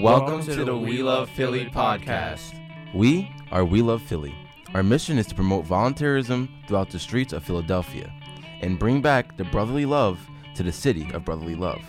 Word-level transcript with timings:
Welcome 0.00 0.44
to 0.44 0.64
the 0.64 0.76
We 0.76 1.02
Love 1.02 1.28
Philly 1.28 1.66
podcast. 1.66 2.54
We 2.94 3.34
are 3.50 3.64
We 3.64 3.82
Love 3.82 4.00
Philly. 4.00 4.32
Our 4.72 4.84
mission 4.84 5.18
is 5.18 5.26
to 5.26 5.34
promote 5.34 5.66
volunteerism 5.66 6.48
throughout 6.68 6.90
the 6.90 7.00
streets 7.00 7.32
of 7.32 7.42
Philadelphia 7.42 8.12
and 8.60 8.78
bring 8.78 9.02
back 9.02 9.36
the 9.36 9.42
brotherly 9.42 9.86
love 9.86 10.20
to 10.54 10.62
the 10.62 10.70
city 10.70 11.10
of 11.12 11.24
brotherly 11.24 11.56
love. 11.56 11.80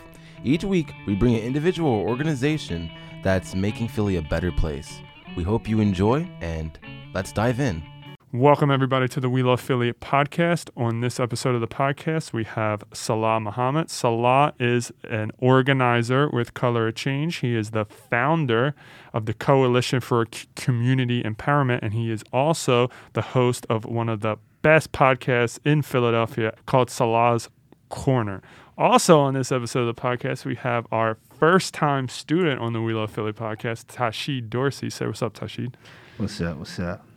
Each 0.43 0.63
week, 0.63 0.91
we 1.05 1.13
bring 1.13 1.35
an 1.35 1.43
individual 1.43 1.91
or 1.91 2.09
organization 2.09 2.89
that's 3.23 3.53
making 3.53 3.89
Philly 3.89 4.15
a 4.15 4.23
better 4.23 4.51
place. 4.51 5.01
We 5.37 5.43
hope 5.43 5.69
you 5.69 5.79
enjoy, 5.79 6.27
and 6.41 6.79
let's 7.13 7.31
dive 7.31 7.59
in. 7.59 7.83
Welcome, 8.31 8.69
everybody, 8.69 9.07
to 9.07 9.19
the 9.19 9.27
We 9.27 9.41
Love 9.41 9.59
Philly 9.59 9.91
podcast. 9.91 10.69
On 10.77 11.01
this 11.01 11.19
episode 11.19 11.55
of 11.55 11.61
the 11.61 11.67
podcast, 11.67 12.31
we 12.31 12.43
have 12.43 12.87
Salaah 12.91 13.41
Muhammad. 13.41 13.87
Salaah 13.87 14.53
is 14.59 14.91
an 15.09 15.31
organizer 15.39 16.29
with 16.29 16.53
Color 16.53 16.89
of 16.89 16.93
Change. 16.93 17.37
He 17.37 17.55
is 17.55 17.71
the 17.71 17.85
founder 17.85 18.75
of 19.13 19.25
the 19.25 19.33
Coalition 19.33 19.99
for 19.99 20.27
Community 20.55 21.23
Empowerment, 21.23 21.79
and 21.81 21.91
he 21.91 22.11
is 22.11 22.23
also 22.31 22.91
the 23.13 23.23
host 23.23 23.65
of 23.67 23.85
one 23.85 24.07
of 24.07 24.19
the 24.19 24.37
best 24.61 24.91
podcasts 24.91 25.57
in 25.65 25.81
Philadelphia 25.81 26.53
called 26.67 26.89
Salaah's 26.89 27.49
Corner. 27.89 28.43
Also, 28.77 29.19
on 29.19 29.33
this 29.33 29.51
episode 29.51 29.87
of 29.87 29.95
the 29.95 29.99
podcast, 29.99 30.45
we 30.45 30.53
have 30.53 30.85
our 30.91 31.17
first 31.39 31.73
time 31.73 32.07
student 32.07 32.61
on 32.61 32.73
the 32.73 32.81
We 32.83 32.93
Love 32.93 33.09
Philly 33.09 33.33
podcast, 33.33 33.85
Tashid 33.87 34.51
Dorsey. 34.51 34.91
Say 34.91 35.07
what's 35.07 35.23
up, 35.23 35.33
Tashid. 35.33 35.73
What's 36.17 36.39
up? 36.41 36.57
What's 36.57 36.79
up? 36.79 37.08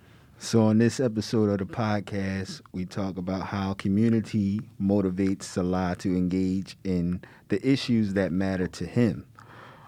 So, 0.45 0.63
on 0.63 0.79
this 0.79 0.99
episode 0.99 1.51
of 1.51 1.59
the 1.59 1.73
podcast, 1.73 2.63
we 2.73 2.85
talk 2.85 3.17
about 3.17 3.47
how 3.47 3.75
community 3.75 4.61
motivates 4.83 5.43
Salaah 5.45 5.97
to 5.99 6.09
engage 6.17 6.77
in 6.83 7.23
the 7.47 7.65
issues 7.67 8.15
that 8.15 8.33
matter 8.33 8.67
to 8.67 8.85
him. 8.85 9.25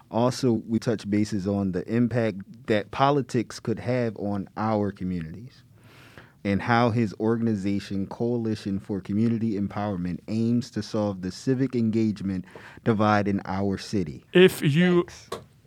Also, 0.09 0.53
we 0.65 0.79
touch 0.79 1.09
bases 1.09 1.45
on 1.45 1.73
the 1.73 1.85
impact 1.93 2.37
that 2.67 2.89
politics 2.91 3.59
could 3.59 3.79
have 3.79 4.15
on 4.15 4.47
our 4.55 4.93
communities 4.93 5.63
and 6.45 6.61
how 6.61 6.89
his 6.89 7.13
organization, 7.19 8.07
Coalition 8.07 8.79
for 8.79 9.01
Community 9.01 9.59
Empowerment, 9.59 10.19
aims 10.29 10.71
to 10.71 10.81
solve 10.81 11.21
the 11.21 11.33
civic 11.33 11.75
engagement 11.75 12.45
divide 12.85 13.27
in 13.27 13.41
our 13.43 13.77
city. 13.77 14.23
If 14.31 14.61
you 14.61 15.05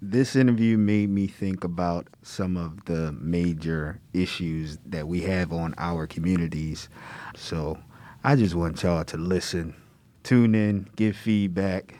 This 0.03 0.34
interview 0.34 0.79
made 0.79 1.11
me 1.11 1.27
think 1.27 1.62
about 1.62 2.06
some 2.23 2.56
of 2.56 2.87
the 2.87 3.12
major 3.12 4.01
issues 4.15 4.79
that 4.87 5.06
we 5.06 5.20
have 5.23 5.53
on 5.53 5.75
our 5.77 6.06
communities. 6.06 6.89
So 7.37 7.79
I 8.25 8.37
just 8.37 8.55
want 8.55 8.83
y'all 8.83 9.05
to 9.05 9.17
listen, 9.19 9.75
tune 10.23 10.55
in, 10.55 10.89
give 10.97 11.17
feedback. 11.17 11.97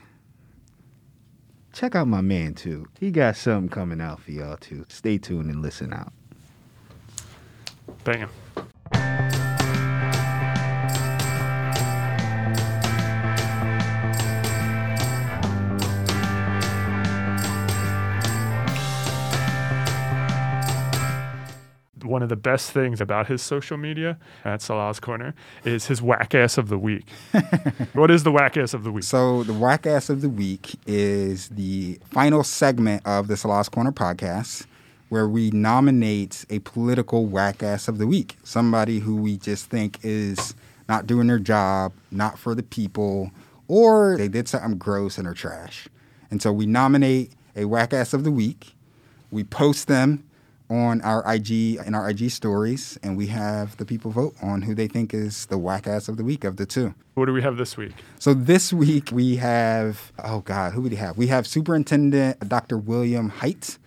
Check 1.75 1.95
out 1.95 2.09
my 2.09 2.23
man 2.23 2.55
too. 2.55 2.87
He 2.99 3.11
got 3.11 3.37
something 3.37 3.69
coming 3.69 4.01
out 4.01 4.21
for 4.21 4.31
y'all 4.31 4.57
too. 4.57 4.87
Stay 4.89 5.19
tuned 5.19 5.51
and 5.51 5.61
listen 5.61 5.93
out. 5.93 6.13
Bam. 8.05 8.31
One 22.11 22.25
of 22.25 22.29
the 22.29 22.35
best 22.35 22.73
things 22.73 23.01
about 23.01 23.29
his 23.29 23.41
social 23.41 23.77
media 23.77 24.19
at 24.45 24.63
Salaah's 24.63 24.99
Corner 24.99 25.33
is 25.65 25.87
his 25.87 26.03
whack 26.03 26.35
ass 26.35 26.59
of 26.59 26.69
the 26.69 26.77
week. 26.77 27.09
what 27.93 28.11
is 28.11 28.25
the 28.25 28.33
whack 28.33 28.57
ass 28.57 28.75
of 28.75 28.83
the 28.83 28.91
week? 28.91 29.05
So 29.05 29.45
the 29.45 29.55
whack 29.55 29.87
ass 29.87 30.11
of 30.11 30.21
the 30.21 30.29
week 30.29 30.75
is 30.89 31.51
the 31.51 32.01
final 32.11 32.43
segment 32.43 33.07
of 33.07 33.29
the 33.29 33.37
Salaah's 33.37 33.69
Corner 33.69 33.93
podcast 33.93 34.67
where 35.09 35.29
we 35.29 35.53
nominate 35.53 36.45
a 36.51 36.59
political 36.59 37.27
whack 37.27 37.63
ass 37.63 37.87
of 37.87 37.99
the 37.99 38.09
week. 38.09 38.39
Somebody 38.43 38.99
who 38.99 39.15
we 39.15 39.37
just 39.37 39.71
think 39.71 40.01
is 40.03 40.57
not 40.89 41.07
doing 41.07 41.29
their 41.29 41.39
job, 41.39 41.93
not 42.11 42.41
for 42.41 42.57
the 42.57 42.65
people, 42.65 43.31
or 43.69 44.17
they 44.17 44.27
did 44.27 44.49
something 44.49 44.79
gross 44.79 45.17
and 45.17 45.29
are 45.29 45.35
trash. 45.35 45.87
And 46.29 46.43
so 46.43 46.53
we 46.53 46.67
nominate 46.67 47.31
a 47.55 47.67
whack 47.67 47.93
ass 47.93 48.13
of 48.13 48.25
the 48.25 48.33
week. 48.33 48.75
We 49.31 49.45
post 49.45 49.87
them 49.87 50.25
on 50.71 51.01
our 51.03 51.23
IG 51.35 51.77
and 51.85 51.97
our 51.97 52.09
IG 52.09 52.31
stories, 52.31 52.99
and 53.03 53.17
we 53.17 53.27
have 53.27 53.77
the 53.77 53.85
people 53.85 54.13
vote 54.13 54.35
on 54.41 54.63
who 54.63 54.75
they 54.75 54.87
think 54.87 55.13
is 55.13 55.47
the 55.47 55.59
whack 55.59 55.87
ass 55.87 56.09
of 56.09 56.17
the 56.17 56.25
week 56.25 56.45
of 56.45 56.57
the 56.57 56.65
two. 56.65 56.95
What 57.15 57.27
do 57.27 57.33
we 57.33 57.43
have 57.43 57.57
this 57.57 57.77
week? 57.77 57.93
So 58.19 58.33
this 58.33 58.73
week 58.73 59.11
we 59.13 59.37
have 59.37 60.13
oh 60.23 60.41
god, 60.41 60.73
who 60.73 60.85
do 60.85 60.91
we 60.91 60.97
have? 60.97 61.19
We 61.19 61.27
have 61.27 61.47
Superintendent 61.47 62.49
Dr. 62.49 62.79
William 62.79 63.29
Hite 63.29 63.79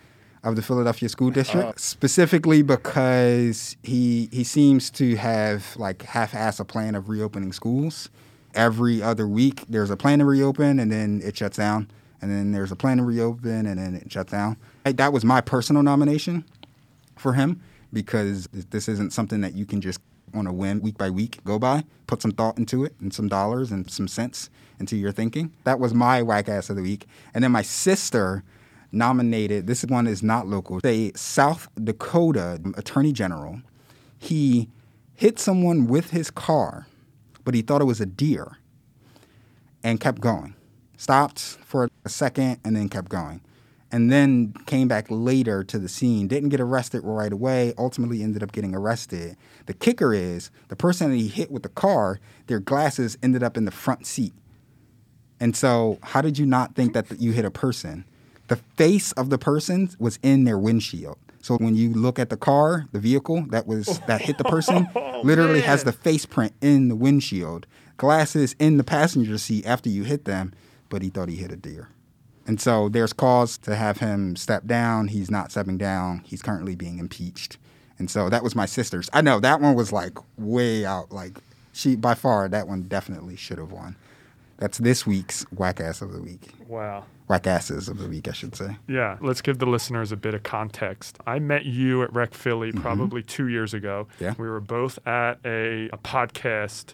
of 0.44 0.58
the 0.58 0.62
Philadelphia 0.62 1.08
School 1.08 1.32
District, 1.32 1.66
uh, 1.66 1.74
specifically 1.78 2.62
because 2.62 3.78
he 3.82 4.28
he 4.32 4.44
seems 4.44 4.92
to 4.92 5.16
have 5.16 5.76
like 5.78 6.02
half-ass 6.04 6.60
a 6.60 6.66
plan 6.66 6.96
of 6.96 7.08
reopening 7.08 7.54
schools. 7.54 8.10
Every 8.54 9.02
other 9.02 9.28
week 9.28 9.64
there's 9.70 9.90
a 9.90 9.98
plan 9.98 10.20
to 10.20 10.26
reopen 10.26 10.80
and 10.80 10.92
then 10.92 11.22
it 11.24 11.38
shuts 11.38 11.58
down, 11.58 11.90
and 12.22 12.30
then 12.30 12.52
there's 12.52 12.74
a 12.74 12.76
plan 12.76 12.98
to 12.98 13.04
reopen 13.04 13.66
and 13.66 13.80
then 13.80 13.96
it 13.96 14.12
shuts 14.12 14.34
down. 14.34 14.58
That 14.84 15.14
was 15.14 15.24
my 15.24 15.40
personal 15.40 15.82
nomination 15.82 16.44
for 17.16 17.34
him 17.34 17.62
because 17.92 18.48
this 18.52 18.88
isn't 18.90 19.14
something 19.14 19.42
that 19.42 19.54
you 19.54 19.66
can 19.66 19.82
just 19.82 20.00
on 20.34 20.48
a 20.48 20.54
whim 20.54 20.82
week 20.82 20.98
by 20.98 21.10
week 21.10 21.44
go 21.44 21.60
by. 21.60 21.84
Put 22.08 22.22
some 22.22 22.32
thought 22.32 22.58
into 22.58 22.84
it 22.84 22.96
and 23.00 23.14
some 23.14 23.28
dollars 23.28 23.72
and 23.72 23.90
some 23.90 24.08
cents 24.08 24.50
into 24.80 24.96
your 24.96 25.12
thinking. 25.12 25.54
That 25.64 25.80
was 25.80 25.94
my 25.94 26.22
whack 26.22 26.50
ass 26.50 26.70
of 26.70 26.76
the 26.76 26.82
week. 26.82 27.06
And 27.34 27.44
then 27.44 27.52
my 27.52 27.62
sister 27.62 28.44
nominated, 28.92 29.68
this 29.68 29.84
one 29.86 30.08
is 30.08 30.22
not 30.22 30.48
local, 30.48 30.80
a 30.84 31.12
South 31.16 31.68
Dakota 31.82 32.60
attorney 32.76 33.12
general. 33.12 33.62
He 34.18 34.70
hit 35.16 35.40
someone 35.40 35.88
with 35.88 36.12
his 36.12 36.30
car, 36.32 36.88
but 37.44 37.54
he 37.54 37.62
thought 37.62 37.82
it 37.82 37.86
was 37.86 38.02
a 38.02 38.06
deer 38.06 38.58
and 39.84 40.00
kept 40.00 40.22
going. 40.22 40.56
Stopped 40.98 41.40
for 41.40 41.90
a 42.06 42.10
second 42.10 42.60
and 42.64 42.76
then 42.76 42.88
kept 42.90 43.10
going 43.10 43.42
and 43.94 44.12
then 44.12 44.54
came 44.66 44.88
back 44.88 45.06
later 45.10 45.64
to 45.64 45.78
the 45.78 45.88
scene. 45.88 46.28
Didn't 46.28 46.50
get 46.50 46.60
arrested 46.60 47.04
right 47.04 47.32
away. 47.32 47.76
Ultimately, 47.78 48.24
ended 48.24 48.42
up 48.42 48.52
getting 48.52 48.74
arrested. 48.74 49.38
The 49.68 49.76
kicker 49.76 50.16
is 50.16 50.50
the 50.70 50.76
person 50.76 51.12
that 51.12 51.18
he 51.18 51.28
hit 51.28 51.52
with 51.52 51.62
the 51.62 51.70
car, 51.70 52.20
their 52.48 52.60
glasses 52.60 53.20
ended 53.22 53.44
up 53.44 53.56
in 53.56 53.66
the 53.66 53.72
front 53.72 54.08
seat. 54.08 54.34
And 55.40 55.56
so, 55.56 56.00
how 56.02 56.22
did 56.22 56.40
you 56.40 56.46
not 56.48 56.74
think 56.74 56.94
that 56.94 57.22
you 57.22 57.34
hit 57.34 57.46
a 57.46 57.52
person? 57.52 58.04
The 58.48 58.56
face 58.56 59.12
of 59.12 59.30
the 59.30 59.38
person 59.38 59.92
was 60.00 60.18
in 60.24 60.44
their 60.44 60.58
windshield. 60.58 61.20
So 61.44 61.58
when 61.58 61.76
you 61.76 61.94
look 61.94 62.18
at 62.18 62.30
the 62.30 62.38
car, 62.38 62.88
the 62.94 63.00
vehicle 63.00 63.46
that 63.50 63.68
was 63.68 64.00
that 64.08 64.22
hit 64.22 64.40
the 64.40 64.44
person, 64.44 64.88
oh, 64.96 65.22
literally 65.24 65.60
man. 65.60 65.70
has 65.70 65.84
the 65.84 65.92
face 65.92 66.26
print 66.26 66.54
in 66.62 66.88
the 66.88 66.96
windshield. 66.96 67.68
Glasses 67.98 68.56
in 68.58 68.78
the 68.78 68.84
passenger 68.84 69.38
seat 69.38 69.66
after 69.68 69.90
you 69.90 70.04
hit 70.04 70.26
them, 70.26 70.52
but 70.90 71.04
he 71.04 71.10
thought 71.10 71.30
he 71.30 71.36
hit 71.36 71.52
a 71.52 71.56
deer. 71.56 71.90
And 72.46 72.60
so 72.60 72.90
there's 72.90 73.14
cause 73.14 73.58
to 73.60 73.76
have 73.76 74.00
him 74.00 74.36
step 74.36 74.66
down. 74.66 75.08
He's 75.08 75.32
not 75.32 75.52
stepping 75.52 75.78
down. 75.78 76.22
He's 76.26 76.42
currently 76.42 76.76
being 76.76 77.00
impeached. 77.00 77.58
And 77.98 78.10
so 78.10 78.30
that 78.30 78.44
was 78.44 78.56
my 78.56 78.66
sister's. 78.66 79.10
I 79.14 79.22
know 79.22 79.40
that 79.40 79.62
one 79.62 79.76
was 79.76 79.94
like 79.94 80.18
way 80.38 80.86
out. 80.86 81.12
Like 81.12 81.38
she, 81.72 81.96
by 81.96 82.16
far, 82.16 82.50
that 82.50 82.68
one 82.68 82.84
definitely 82.84 83.36
should 83.36 83.60
have 83.60 83.72
won. 83.72 83.96
That's 84.58 84.78
this 84.78 85.08
week's 85.08 85.44
whack 85.52 85.80
ass 85.80 86.02
of 86.02 86.12
the 86.12 86.22
week. 86.22 86.50
Wow. 86.68 87.06
Whack 87.28 87.48
asses 87.48 87.88
of 87.88 87.98
the 87.98 88.08
week, 88.08 88.28
I 88.28 88.34
should 88.34 88.56
say. 88.56 88.78
Yeah. 88.88 89.18
Let's 89.22 89.42
give 89.42 89.60
the 89.60 89.66
listeners 89.66 90.12
a 90.12 90.18
bit 90.18 90.34
of 90.34 90.44
context. 90.44 91.18
I 91.26 91.40
met 91.40 91.66
you 91.66 92.04
at 92.04 92.14
Rec 92.14 92.34
Philly 92.34 92.72
mm-hmm. 92.72 92.82
probably 92.82 93.24
two 93.24 93.48
years 93.48 93.74
ago. 93.74 94.08
Yeah. 94.20 94.34
We 94.38 94.48
were 94.48 94.60
both 94.60 95.00
at 95.08 95.40
a, 95.46 95.90
a 95.94 95.98
podcast 95.98 96.94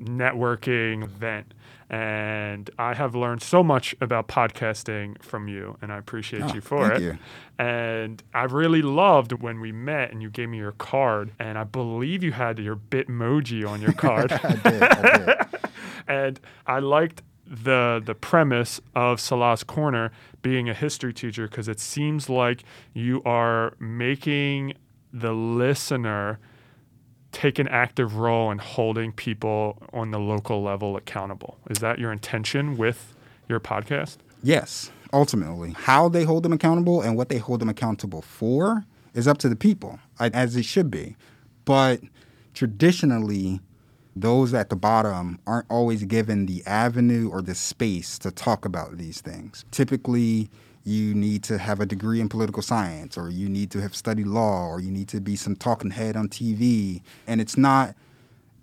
networking 0.00 1.02
event 1.02 1.54
and 1.90 2.70
I 2.78 2.94
have 2.94 3.16
learned 3.16 3.42
so 3.42 3.64
much 3.64 3.96
about 4.00 4.28
podcasting 4.28 5.20
from 5.22 5.48
you, 5.48 5.76
and 5.82 5.92
I 5.92 5.98
appreciate 5.98 6.42
oh, 6.44 6.54
you 6.54 6.60
for 6.60 6.92
it. 6.92 7.02
You. 7.02 7.18
And 7.58 8.22
I 8.32 8.44
really 8.44 8.80
loved 8.80 9.32
when 9.32 9.60
we 9.60 9.72
met 9.72 10.12
and 10.12 10.22
you 10.22 10.30
gave 10.30 10.48
me 10.48 10.58
your 10.58 10.72
card, 10.72 11.32
and 11.40 11.58
I 11.58 11.64
believe 11.64 12.22
you 12.22 12.30
had 12.30 12.60
your 12.60 12.76
Bitmoji 12.76 13.68
on 13.68 13.82
your 13.82 13.92
card. 14.06 14.30
I 14.30 14.54
did. 14.54 14.82
I 14.82 15.18
did. 15.18 15.60
and 16.08 16.40
I 16.64 16.78
liked 16.78 17.22
the 17.44 18.00
the 18.04 18.14
premise 18.14 18.80
of 18.94 19.20
Salaah's 19.20 19.64
Corner 19.64 20.12
being 20.42 20.68
a 20.68 20.74
history 20.74 21.12
teacher 21.12 21.48
because 21.48 21.66
it 21.66 21.80
seems 21.80 22.28
like 22.28 22.62
you 22.94 23.20
are 23.24 23.74
making 23.80 24.74
the 25.12 25.32
listener 25.32 26.38
take 27.32 27.58
an 27.58 27.68
active 27.68 28.16
role 28.16 28.50
in 28.50 28.58
holding 28.58 29.12
people 29.12 29.82
on 29.92 30.10
the 30.10 30.18
local 30.18 30.62
level 30.62 30.96
accountable. 30.96 31.58
Is 31.68 31.78
that 31.78 31.98
your 31.98 32.12
intention 32.12 32.76
with 32.76 33.14
your 33.48 33.60
podcast? 33.60 34.16
Yes, 34.42 34.90
ultimately. 35.12 35.72
How 35.72 36.08
they 36.08 36.24
hold 36.24 36.42
them 36.42 36.52
accountable 36.52 37.02
and 37.02 37.16
what 37.16 37.28
they 37.28 37.38
hold 37.38 37.60
them 37.60 37.68
accountable 37.68 38.22
for 38.22 38.84
is 39.14 39.28
up 39.28 39.38
to 39.38 39.48
the 39.48 39.56
people, 39.56 39.98
as 40.18 40.56
it 40.56 40.64
should 40.64 40.90
be. 40.90 41.16
But 41.64 42.00
traditionally, 42.54 43.60
those 44.16 44.54
at 44.54 44.70
the 44.70 44.76
bottom 44.76 45.38
aren't 45.46 45.70
always 45.70 46.04
given 46.04 46.46
the 46.46 46.64
avenue 46.66 47.28
or 47.30 47.42
the 47.42 47.54
space 47.54 48.18
to 48.20 48.30
talk 48.30 48.64
about 48.64 48.98
these 48.98 49.20
things. 49.20 49.64
Typically, 49.70 50.50
you 50.90 51.14
need 51.14 51.42
to 51.44 51.58
have 51.58 51.80
a 51.80 51.86
degree 51.86 52.20
in 52.20 52.28
political 52.28 52.62
science, 52.62 53.16
or 53.16 53.30
you 53.30 53.48
need 53.48 53.70
to 53.70 53.80
have 53.80 53.94
studied 53.94 54.26
law, 54.26 54.66
or 54.66 54.80
you 54.80 54.90
need 54.90 55.08
to 55.08 55.20
be 55.20 55.36
some 55.36 55.54
talking 55.54 55.90
head 55.90 56.16
on 56.16 56.28
TV. 56.28 57.02
And 57.26 57.40
it's 57.40 57.56
not 57.56 57.94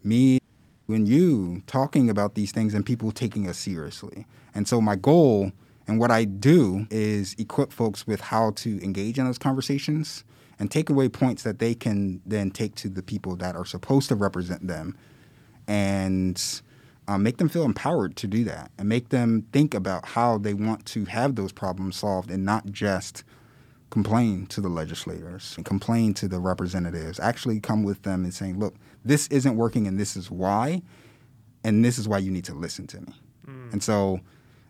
me 0.04 0.40
and 0.88 1.08
you 1.08 1.64
talking 1.68 2.10
about 2.10 2.36
these 2.36 2.52
things 2.52 2.74
and 2.74 2.86
people 2.86 3.12
taking 3.12 3.50
us 3.50 3.58
seriously. 3.58 4.26
And 4.54 4.68
so, 4.68 4.82
my 4.82 4.96
goal 4.96 5.52
and 5.88 6.00
what 6.00 6.12
I 6.12 6.26
do 6.26 6.86
is 6.90 7.34
equip 7.38 7.72
folks 7.72 8.06
with 8.06 8.20
how 8.20 8.52
to 8.52 8.84
engage 8.84 9.18
in 9.18 9.26
those 9.26 9.38
conversations 9.38 10.24
and 10.60 10.70
take 10.70 10.90
away 10.90 11.08
points 11.08 11.44
that 11.44 11.60
they 11.60 11.74
can 11.74 12.22
then 12.26 12.52
take 12.52 12.76
to 12.76 12.90
the 12.90 13.04
people 13.04 13.36
that 13.38 13.56
are 13.56 13.66
supposed 13.66 14.10
to 14.10 14.16
represent 14.16 14.68
them 14.68 14.98
and 15.68 16.62
um, 17.08 17.24
make 17.24 17.38
them 17.38 17.50
feel 17.50 17.64
empowered 17.64 18.16
to 18.18 18.28
do 18.28 18.44
that 18.44 18.72
and 18.78 18.90
make 18.90 19.10
them 19.10 19.48
think 19.54 19.74
about 19.74 20.06
how 20.06 20.38
they 20.38 20.54
want 20.54 20.86
to 20.88 21.06
have 21.06 21.36
those 21.36 21.52
problems 21.52 21.96
solved 21.96 22.30
and 22.30 22.44
not 22.44 22.66
just 22.68 23.24
complain 23.90 24.46
to 24.48 24.60
the 24.60 24.68
legislators 24.68 25.54
and 25.56 25.66
complain 25.66 26.14
to 26.14 26.28
the 26.28 26.40
representatives. 26.40 27.20
Actually, 27.20 27.60
come 27.60 27.84
with 27.84 28.02
them 28.04 28.24
and 28.24 28.34
saying, 28.34 28.60
look, 28.60 28.76
this 29.06 29.28
isn't 29.28 29.56
working 29.56 29.88
and 29.88 29.98
this 29.98 30.18
is 30.18 30.30
why, 30.30 30.82
and 31.64 31.86
this 31.86 31.98
is 31.98 32.08
why 32.08 32.18
you 32.18 32.30
need 32.30 32.44
to 32.46 32.54
listen 32.54 32.86
to 32.88 33.00
me. 33.02 33.14
Mm. 33.48 33.74
And 33.74 33.84
so 33.84 34.20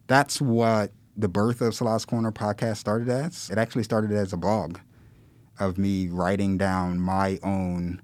that's 0.05 0.39
what 0.39 0.91
the 1.15 1.27
birth 1.27 1.61
of 1.61 1.73
Salaah's 1.73 2.05
Corner 2.05 2.31
podcast 2.31 2.77
started 2.77 3.09
as. 3.09 3.49
It 3.49 3.57
actually 3.57 3.83
started 3.83 4.11
as 4.11 4.33
a 4.33 4.37
blog 4.37 4.77
of 5.59 5.79
me 5.79 6.07
writing 6.07 6.57
down 6.59 6.99
my 6.99 7.39
own 7.41 8.01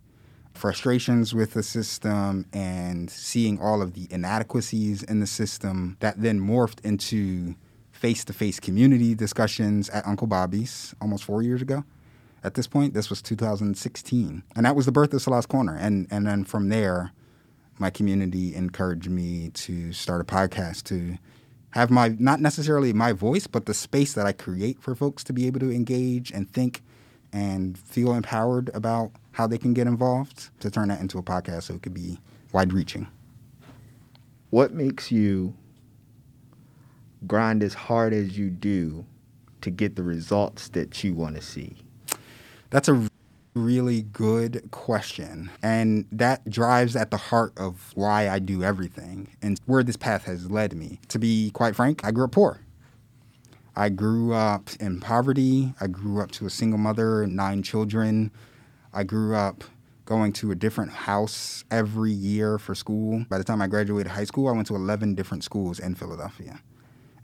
frustrations 0.64 1.36
with 1.36 1.52
the 1.56 1.62
system 1.62 2.46
and 2.54 3.10
seeing 3.10 3.60
all 3.60 3.82
of 3.82 3.96
the 3.96 4.08
inadequacies 4.10 5.04
in 5.04 5.20
the 5.20 5.28
system 5.28 5.98
that 6.00 6.22
then 6.22 6.40
morphed 6.40 6.80
into 6.86 7.54
face 7.92 8.24
to 8.24 8.32
face 8.32 8.62
community 8.62 9.14
discussions 9.14 9.90
at 9.90 10.08
Uncle 10.08 10.26
Bobbie's 10.26 10.96
almost 11.02 11.26
four 11.26 11.42
years 11.42 11.62
ago. 11.62 11.84
At 12.46 12.54
this 12.54 12.66
point, 12.66 12.94
this 12.94 13.10
was 13.10 13.22
2016. 13.22 14.44
And 14.56 14.66
that 14.66 14.74
was 14.74 14.86
the 14.86 14.94
birth 14.94 15.14
of 15.14 15.22
Salaah's 15.22 15.46
Corner. 15.46 15.76
And, 15.76 16.08
and 16.10 16.26
then 16.26 16.46
from 16.46 16.70
there, 16.70 17.12
my 17.78 17.90
community 17.90 18.56
encouraged 18.56 19.10
me 19.10 19.50
to 19.56 19.92
start 19.92 20.22
a 20.22 20.24
podcast 20.24 20.84
to 20.84 21.18
have 21.72 21.92
my, 21.92 22.16
not 22.20 22.40
necessarily 22.40 22.94
my 22.94 23.12
voice, 23.12 23.48
but 23.48 23.66
the 23.66 23.74
space 23.74 24.14
that 24.14 24.26
I 24.26 24.32
create 24.32 24.82
for 24.82 24.96
folks 24.96 25.26
to 25.26 25.34
be 25.34 25.46
able 25.46 25.60
to 25.60 25.72
engage 25.72 26.32
and 26.32 26.50
think 26.50 26.82
and 27.34 27.78
feel 27.78 28.14
empowered 28.14 28.72
about 28.74 29.12
how 29.34 29.48
they 29.48 29.58
can 29.58 29.74
get 29.74 29.88
involved 29.88 30.50
to 30.62 30.72
turn 30.72 30.88
that 30.88 31.02
into 31.02 31.18
a 31.18 31.24
podcast 31.24 31.64
so 31.64 31.76
it 31.76 31.82
could 31.82 31.94
be 31.94 32.20
wide 32.54 32.72
reaching. 32.72 33.08
What 34.52 34.74
makes 34.74 35.12
you 35.12 35.56
grind 37.28 37.64
as 37.64 37.74
hard 37.74 38.14
as 38.14 38.38
you 38.38 38.50
do 38.50 39.06
to 39.62 39.72
get 39.72 39.96
the 39.96 40.04
results 40.04 40.70
that 40.70 41.04
you 41.04 41.14
want 41.14 41.36
to 41.36 41.42
see? 41.42 41.76
That's 42.70 42.88
a 42.88 43.10
really 43.56 44.04
good 44.04 44.70
question. 44.72 45.50
And 45.62 46.06
that 46.12 46.48
drives 46.50 46.96
at 46.96 47.12
the 47.12 47.18
heart 47.18 47.54
of 47.58 47.92
why 47.96 48.30
I 48.30 48.40
do 48.40 48.64
everything 48.64 49.30
and 49.42 49.60
where 49.66 49.84
this 49.84 49.98
path 49.98 50.26
has 50.26 50.50
led 50.52 50.74
me. 50.74 51.00
To 51.10 51.20
be 51.20 51.52
quite 51.52 51.76
frank, 51.76 52.06
I 52.06 52.12
grew 52.12 52.26
up 52.26 52.32
poor. 52.32 52.60
I 53.76 53.90
grew 53.90 54.34
up 54.34 54.70
in 54.80 55.00
poverty. 55.00 55.74
I 55.82 55.88
grew 55.88 56.22
up 56.22 56.30
to 56.34 56.46
a 56.46 56.50
single 56.50 56.78
mother, 56.78 57.26
nine 57.26 57.64
children. 57.64 58.32
I 58.94 59.04
grew 59.04 59.36
up 59.36 59.64
going 60.06 60.34
to 60.34 60.52
a 60.52 60.56
different 60.56 60.92
house 60.92 61.64
every 61.72 62.12
year 62.12 62.60
for 62.60 62.76
school. 62.76 63.26
By 63.30 63.38
the 63.38 63.44
time 63.44 63.62
I 63.62 63.68
graduated 63.68 64.12
high 64.12 64.26
school, 64.26 64.48
I 64.48 64.52
went 64.52 64.68
to 64.68 64.76
11 64.76 65.16
different 65.16 65.44
schools 65.44 65.80
in 65.80 65.96
Philadelphia. 65.96 66.60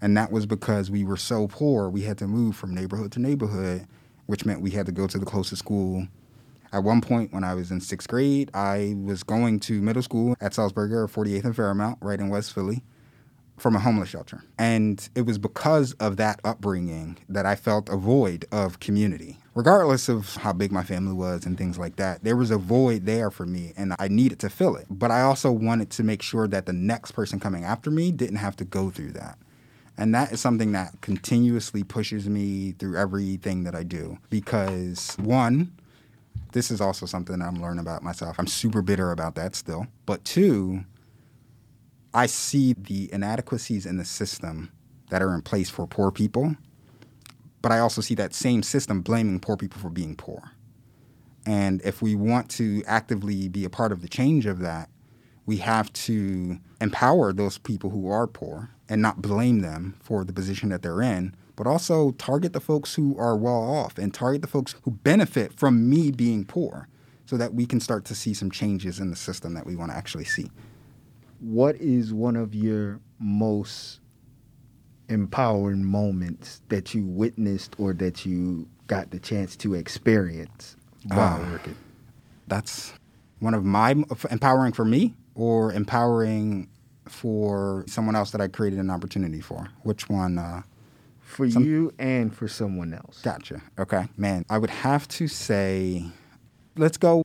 And 0.02 0.18
that 0.18 0.32
was 0.32 0.46
because 0.46 0.90
we 0.90 1.04
were 1.04 1.18
so 1.18 1.48
poor, 1.48 1.90
we 1.90 2.04
had 2.04 2.18
to 2.20 2.28
move 2.28 2.56
from 2.56 2.74
neighborhood 2.74 3.12
to 3.12 3.20
neighborhood, 3.20 3.86
which 4.26 4.46
meant 4.46 4.62
we 4.62 4.72
had 4.72 4.86
to 4.86 4.92
go 4.92 5.08
to 5.08 5.18
the 5.20 5.26
closest 5.26 5.60
school. 5.60 6.08
At 6.72 6.84
one 6.84 7.02
point, 7.02 7.34
when 7.34 7.44
I 7.44 7.54
was 7.54 7.70
in 7.70 7.82
sixth 7.82 8.08
grade, 8.08 8.50
I 8.54 8.96
was 9.04 9.24
going 9.24 9.60
to 9.62 9.82
middle 9.82 10.04
school 10.04 10.36
at 10.40 10.54
Sulzberger, 10.54 11.12
48th 11.12 11.46
and 11.46 11.56
Fairmount, 11.56 11.98
right 12.02 12.20
in 12.20 12.30
West 12.30 12.54
Philly 12.54 12.84
from 13.60 13.76
a 13.76 13.80
homeless 13.80 14.10
shelter. 14.10 14.44
And 14.58 15.08
it 15.16 15.24
was 15.24 15.38
because 15.38 15.94
of 15.94 16.18
that 16.18 16.40
upbringing 16.44 17.18
that 17.28 17.46
I 17.46 17.56
felt 17.56 17.90
a 17.90 17.98
void 17.98 18.46
of 18.52 18.80
community. 18.80 19.38
Regardless 19.60 20.08
of 20.08 20.38
how 20.38 20.54
big 20.54 20.72
my 20.72 20.86
family 20.86 21.12
was 21.12 21.46
and 21.46 21.58
things 21.58 21.78
like 21.78 21.98
that, 21.98 22.24
there 22.24 22.38
was 22.38 22.50
a 22.50 22.58
void 22.58 23.06
there 23.06 23.30
for 23.30 23.46
me 23.46 23.74
and 23.76 23.94
I 24.00 24.08
needed 24.08 24.40
to 24.40 24.50
fill 24.50 24.78
it. 24.78 24.86
But 24.90 25.12
I 25.12 25.20
also 25.20 25.52
wanted 25.52 25.90
to 25.90 26.04
make 26.06 26.22
sure 26.22 26.48
that 26.48 26.66
the 26.66 26.72
next 26.72 27.12
person 27.12 27.42
coming 27.42 27.66
after 27.66 27.92
me 27.92 28.14
didn't 28.14 28.38
have 28.38 28.56
to 28.56 28.64
go 28.64 28.90
through 28.90 29.12
that. 29.12 29.38
And 29.98 30.16
that 30.16 30.32
is 30.32 30.40
something 30.40 30.72
that 30.72 31.02
continuously 31.02 31.84
pushes 31.84 32.30
me 32.30 32.72
through 32.80 32.96
everything 32.96 33.66
that 33.66 33.76
I 33.76 33.84
do. 33.84 34.20
Because, 34.30 35.18
one, 35.18 35.74
this 36.54 36.72
is 36.72 36.80
also 36.80 37.06
something 37.06 37.42
I'm 37.42 37.62
learning 37.62 37.82
about 37.82 38.02
myself. 38.02 38.38
I'm 38.40 38.48
super 38.48 38.82
bitter 38.82 39.12
about 39.12 39.36
that 39.36 39.58
still. 39.58 39.88
But 40.06 40.24
two, 40.24 40.86
I 42.14 42.28
see 42.28 42.72
the 42.72 43.12
inadequacies 43.12 43.86
in 43.86 43.98
the 43.98 44.06
system 44.06 44.72
that 45.10 45.22
are 45.22 45.36
in 45.36 45.42
place 45.42 45.70
for 45.70 45.86
poor 45.86 46.12
people, 46.12 46.56
but 47.62 47.72
I 47.72 47.80
also 47.80 48.02
see 48.02 48.16
that 48.16 48.34
same 48.34 48.64
system 48.64 49.02
blaming 49.02 49.40
poor 49.40 49.58
people 49.58 49.82
for 49.82 49.90
being 49.90 50.16
poor. 50.16 50.52
And 51.46 51.82
if 51.84 52.02
we 52.02 52.16
want 52.16 52.50
to 52.52 52.84
actively 52.86 53.48
be 53.48 53.66
a 53.66 53.70
part 53.70 53.92
of 53.92 54.02
the 54.02 54.08
change 54.08 54.46
of 54.46 54.60
that, 54.60 54.90
we 55.46 55.58
have 55.58 55.92
to 55.94 56.60
empower 56.80 57.34
those 57.34 57.58
people 57.58 57.90
who 57.90 58.10
are 58.10 58.28
poor 58.28 58.70
and 58.88 59.02
not 59.02 59.22
blame 59.22 59.60
them 59.60 59.96
for 60.00 60.24
the 60.24 60.34
position 60.34 60.70
that 60.70 60.82
they're 60.82 61.02
in, 61.02 61.36
but 61.56 61.66
also 61.66 62.12
target 62.12 62.54
the 62.54 62.60
folks 62.60 62.96
who 62.96 63.18
are 63.18 63.36
well 63.36 63.62
off 63.62 63.98
and 63.98 64.14
target 64.14 64.42
the 64.42 64.48
folks 64.48 64.76
who 64.84 64.92
benefit 64.92 65.54
from 65.54 65.90
me 65.90 66.12
being 66.12 66.46
poor 66.46 66.88
so 67.26 67.38
that 67.38 67.54
we 67.54 67.66
can 67.66 67.80
start 67.80 68.06
to 68.06 68.16
see 68.16 68.34
some 68.34 68.52
changes 68.52 69.00
in 69.00 69.10
the 69.10 69.16
system 69.16 69.54
that 69.54 69.66
we 69.66 69.76
want 69.76 69.92
to 69.92 69.98
actually 69.98 70.26
see 70.26 70.50
what 71.40 71.76
is 71.78 72.14
one 72.14 72.36
of 72.36 72.54
your 72.54 73.00
most 73.18 74.00
empowering 75.10 75.84
moments 75.84 76.62
that 76.70 76.94
you 76.94 77.04
witnessed 77.06 77.76
or 77.78 77.94
that 77.94 78.26
you 78.26 78.68
got 78.88 79.12
the 79.12 79.20
chance 79.20 79.56
to 79.58 79.76
experience 79.76 80.76
while 81.08 81.42
uh, 81.42 81.52
working? 81.52 81.76
That's 82.48 82.94
one 83.40 83.54
of 83.54 83.64
my 83.66 83.96
empowering 84.30 84.74
for 84.74 84.86
me 84.86 85.16
or 85.36 85.74
empowering 85.74 86.68
for 87.08 87.84
someone 87.88 88.16
else 88.16 88.32
that 88.32 88.42
I 88.42 88.48
created 88.48 88.80
an 88.80 88.90
opportunity 88.90 89.42
for. 89.42 89.68
Which 89.84 90.10
one? 90.10 90.38
Uh, 90.38 90.62
for 91.20 91.50
some... 91.50 91.64
you 91.64 91.94
and 92.00 92.36
for 92.36 92.48
someone 92.48 92.94
else. 92.94 93.22
Gotcha. 93.22 93.62
Okay, 93.78 94.08
man. 94.18 94.46
I 94.50 94.58
would 94.58 94.70
have 94.70 95.08
to 95.10 95.28
say, 95.28 96.06
let's 96.76 96.98
go 96.98 97.24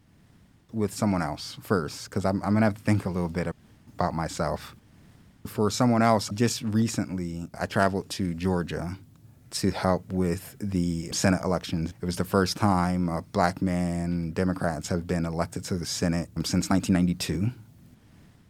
with 0.73 0.93
someone 0.93 1.23
else 1.23 1.57
first 1.63 2.11
because 2.11 2.25
I'm, 2.25 2.43
I'm 2.43 2.53
gonna 2.53 2.67
have 2.67 2.75
to 2.75 2.83
think 2.83 3.07
a 3.07 3.11
little 3.11 3.29
bit 3.29 3.49
about 3.95 4.15
myself. 4.15 4.75
For 5.47 5.71
someone 5.71 6.03
else, 6.03 6.31
just 6.33 6.63
recently, 6.63 7.49
I 7.59 7.67
traveled 7.67 8.09
to 8.11 8.35
Georgia 8.35 8.97
to 9.51 9.71
help 9.71 10.13
with 10.13 10.57
the 10.59 11.13
Senate 11.13 11.43
elections. 11.45 11.93
It 12.01 12.05
was 12.05 12.17
the 12.17 12.25
first 12.25 12.57
time 12.57 13.09
a 13.09 13.23
black 13.23 13.63
man, 13.63 14.33
Democrats 14.33 14.89
have 14.89 15.07
been 15.07 15.25
elected 15.25 15.63
to 15.65 15.75
the 15.77 15.87
Senate 15.87 16.29
since 16.45 16.69
1992. 16.71 17.51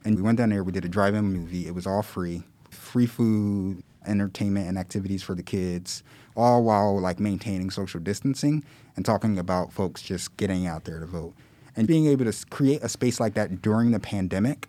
And 0.04 0.16
we 0.16 0.22
went 0.22 0.38
down 0.38 0.50
there, 0.50 0.62
we 0.62 0.72
did 0.72 0.84
a 0.84 0.88
drive 0.88 1.14
in 1.14 1.24
movie. 1.24 1.66
It 1.66 1.74
was 1.74 1.86
all 1.86 2.02
free 2.02 2.44
free 2.70 3.06
food, 3.06 3.82
entertainment, 4.06 4.68
and 4.68 4.78
activities 4.78 5.22
for 5.22 5.34
the 5.34 5.42
kids, 5.42 6.02
all 6.36 6.62
while 6.64 7.00
like 7.00 7.20
maintaining 7.20 7.70
social 7.70 8.00
distancing 8.00 8.64
and 8.96 9.04
talking 9.04 9.38
about 9.38 9.72
folks 9.72 10.02
just 10.02 10.36
getting 10.36 10.66
out 10.66 10.84
there 10.84 11.00
to 11.00 11.06
vote. 11.06 11.34
And 11.76 11.88
being 11.88 12.06
able 12.06 12.30
to 12.30 12.46
create 12.46 12.82
a 12.82 12.88
space 12.88 13.18
like 13.18 13.34
that 13.34 13.62
during 13.62 13.90
the 13.90 14.00
pandemic 14.00 14.68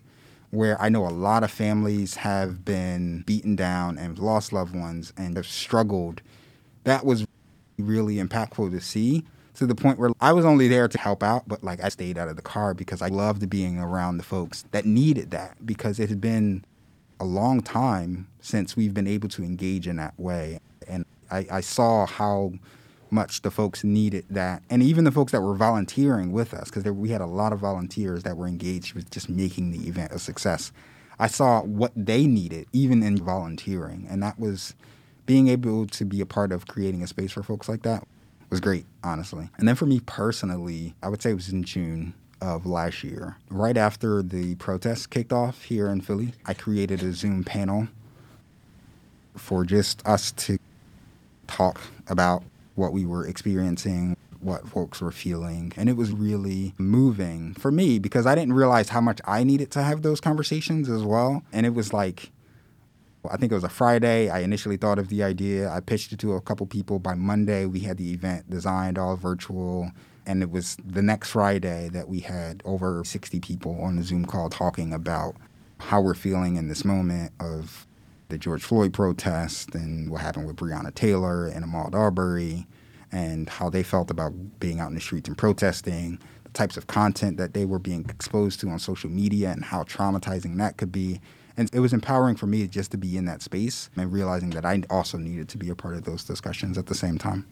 where 0.56 0.80
I 0.80 0.88
know 0.88 1.06
a 1.06 1.10
lot 1.10 1.44
of 1.44 1.50
families 1.50 2.16
have 2.16 2.64
been 2.64 3.22
beaten 3.26 3.54
down 3.56 3.98
and 3.98 4.18
lost 4.18 4.52
loved 4.52 4.74
ones 4.74 5.12
and 5.16 5.36
have 5.36 5.46
struggled. 5.46 6.22
That 6.84 7.04
was 7.04 7.26
really 7.78 8.16
impactful 8.16 8.70
to 8.70 8.80
see 8.80 9.24
to 9.54 9.66
the 9.66 9.74
point 9.74 9.98
where 9.98 10.10
I 10.20 10.32
was 10.32 10.44
only 10.44 10.68
there 10.68 10.88
to 10.88 10.98
help 10.98 11.22
out, 11.22 11.46
but 11.46 11.62
like 11.62 11.82
I 11.82 11.88
stayed 11.88 12.18
out 12.18 12.28
of 12.28 12.36
the 12.36 12.42
car 12.42 12.74
because 12.74 13.02
I 13.02 13.08
loved 13.08 13.48
being 13.48 13.78
around 13.78 14.16
the 14.16 14.22
folks 14.22 14.64
that 14.70 14.84
needed 14.84 15.30
that 15.30 15.64
because 15.64 15.98
it 15.98 16.08
had 16.08 16.20
been 16.20 16.64
a 17.20 17.24
long 17.24 17.60
time 17.60 18.28
since 18.40 18.76
we've 18.76 18.94
been 18.94 19.06
able 19.06 19.28
to 19.30 19.42
engage 19.42 19.86
in 19.86 19.96
that 19.96 20.18
way. 20.18 20.58
And 20.88 21.04
I, 21.30 21.46
I 21.50 21.60
saw 21.60 22.06
how 22.06 22.52
much 23.10 23.42
the 23.42 23.50
folks 23.50 23.84
needed 23.84 24.24
that. 24.30 24.62
And 24.68 24.82
even 24.82 25.04
the 25.04 25.12
folks 25.12 25.32
that 25.32 25.40
were 25.40 25.54
volunteering 25.54 26.32
with 26.32 26.52
us, 26.52 26.70
because 26.70 26.84
we 26.84 27.10
had 27.10 27.20
a 27.20 27.26
lot 27.26 27.52
of 27.52 27.60
volunteers 27.60 28.22
that 28.24 28.36
were 28.36 28.46
engaged 28.46 28.94
with 28.94 29.10
just 29.10 29.28
making 29.28 29.70
the 29.70 29.88
event 29.88 30.12
a 30.12 30.18
success. 30.18 30.72
I 31.18 31.28
saw 31.28 31.62
what 31.62 31.92
they 31.96 32.26
needed, 32.26 32.66
even 32.72 33.02
in 33.02 33.16
volunteering. 33.16 34.06
And 34.08 34.22
that 34.22 34.38
was 34.38 34.74
being 35.24 35.48
able 35.48 35.86
to 35.86 36.04
be 36.04 36.20
a 36.20 36.26
part 36.26 36.52
of 36.52 36.66
creating 36.66 37.02
a 37.02 37.06
space 37.06 37.32
for 37.32 37.42
folks 37.42 37.68
like 37.68 37.82
that 37.82 38.06
was 38.50 38.60
great, 38.60 38.86
honestly. 39.02 39.50
And 39.58 39.66
then 39.66 39.74
for 39.74 39.86
me 39.86 40.00
personally, 40.00 40.94
I 41.02 41.08
would 41.08 41.22
say 41.22 41.30
it 41.30 41.34
was 41.34 41.48
in 41.48 41.64
June 41.64 42.14
of 42.40 42.66
last 42.66 43.02
year. 43.02 43.36
Right 43.50 43.76
after 43.76 44.22
the 44.22 44.54
protests 44.56 45.06
kicked 45.06 45.32
off 45.32 45.64
here 45.64 45.88
in 45.88 46.00
Philly, 46.00 46.32
I 46.44 46.54
created 46.54 47.02
a 47.02 47.12
Zoom 47.12 47.44
panel 47.44 47.88
for 49.36 49.64
just 49.64 50.06
us 50.06 50.32
to 50.32 50.58
talk 51.46 51.80
about 52.08 52.42
what 52.76 52.92
we 52.92 53.04
were 53.04 53.26
experiencing, 53.26 54.16
what 54.40 54.68
folks 54.68 55.00
were 55.00 55.10
feeling. 55.10 55.72
And 55.76 55.88
it 55.88 55.96
was 55.96 56.12
really 56.12 56.74
moving 56.78 57.54
for 57.54 57.72
me 57.72 57.98
because 57.98 58.26
I 58.26 58.34
didn't 58.34 58.54
realize 58.54 58.90
how 58.90 59.00
much 59.00 59.20
I 59.24 59.44
needed 59.44 59.70
to 59.72 59.82
have 59.82 60.02
those 60.02 60.20
conversations 60.20 60.88
as 60.88 61.02
well. 61.02 61.42
And 61.52 61.66
it 61.66 61.74
was 61.74 61.92
like, 61.92 62.30
I 63.28 63.36
think 63.36 63.50
it 63.50 63.56
was 63.56 63.64
a 63.64 63.68
Friday. 63.68 64.28
I 64.28 64.40
initially 64.40 64.76
thought 64.76 64.98
of 64.98 65.08
the 65.08 65.22
idea. 65.22 65.68
I 65.68 65.80
pitched 65.80 66.12
it 66.12 66.18
to 66.20 66.34
a 66.34 66.40
couple 66.40 66.66
people. 66.66 66.98
By 66.98 67.14
Monday, 67.14 67.66
we 67.66 67.80
had 67.80 67.96
the 67.96 68.12
event 68.12 68.48
designed, 68.48 68.98
all 68.98 69.16
virtual. 69.16 69.90
And 70.26 70.42
it 70.42 70.50
was 70.50 70.76
the 70.84 71.02
next 71.02 71.30
Friday 71.30 71.88
that 71.92 72.08
we 72.08 72.20
had 72.20 72.62
over 72.64 73.02
60 73.04 73.40
people 73.40 73.80
on 73.80 73.96
the 73.96 74.02
Zoom 74.02 74.26
call 74.26 74.48
talking 74.48 74.92
about 74.92 75.34
how 75.78 76.00
we're 76.00 76.14
feeling 76.14 76.56
in 76.56 76.68
this 76.68 76.84
moment 76.84 77.32
of 77.40 77.86
the 78.28 78.38
George 78.38 78.62
Floyd 78.62 78.92
protest 78.92 79.74
and 79.74 80.10
what 80.10 80.20
happened 80.20 80.46
with 80.46 80.56
Breonna 80.56 80.94
Taylor 80.94 81.46
and 81.46 81.64
Ahmaud 81.64 81.94
Arbery 81.94 82.66
and 83.12 83.48
how 83.48 83.70
they 83.70 83.82
felt 83.82 84.10
about 84.10 84.32
being 84.58 84.80
out 84.80 84.88
in 84.88 84.94
the 84.94 85.00
streets 85.00 85.28
and 85.28 85.38
protesting, 85.38 86.18
the 86.44 86.50
types 86.50 86.76
of 86.76 86.86
content 86.86 87.36
that 87.36 87.54
they 87.54 87.64
were 87.64 87.78
being 87.78 88.04
exposed 88.08 88.60
to 88.60 88.68
on 88.68 88.78
social 88.78 89.10
media 89.10 89.50
and 89.50 89.64
how 89.64 89.84
traumatizing 89.84 90.56
that 90.58 90.76
could 90.76 90.90
be. 90.90 91.20
And 91.56 91.70
it 91.72 91.80
was 91.80 91.92
empowering 91.92 92.36
for 92.36 92.46
me 92.46 92.66
just 92.66 92.90
to 92.90 92.98
be 92.98 93.16
in 93.16 93.24
that 93.26 93.42
space 93.42 93.88
and 93.96 94.12
realizing 94.12 94.50
that 94.50 94.64
I 94.64 94.82
also 94.90 95.16
needed 95.16 95.48
to 95.50 95.58
be 95.58 95.70
a 95.70 95.74
part 95.74 95.94
of 95.94 96.04
those 96.04 96.24
discussions 96.24 96.76
at 96.76 96.86
the 96.86 96.94
same 96.94 97.16
time. 97.16 97.46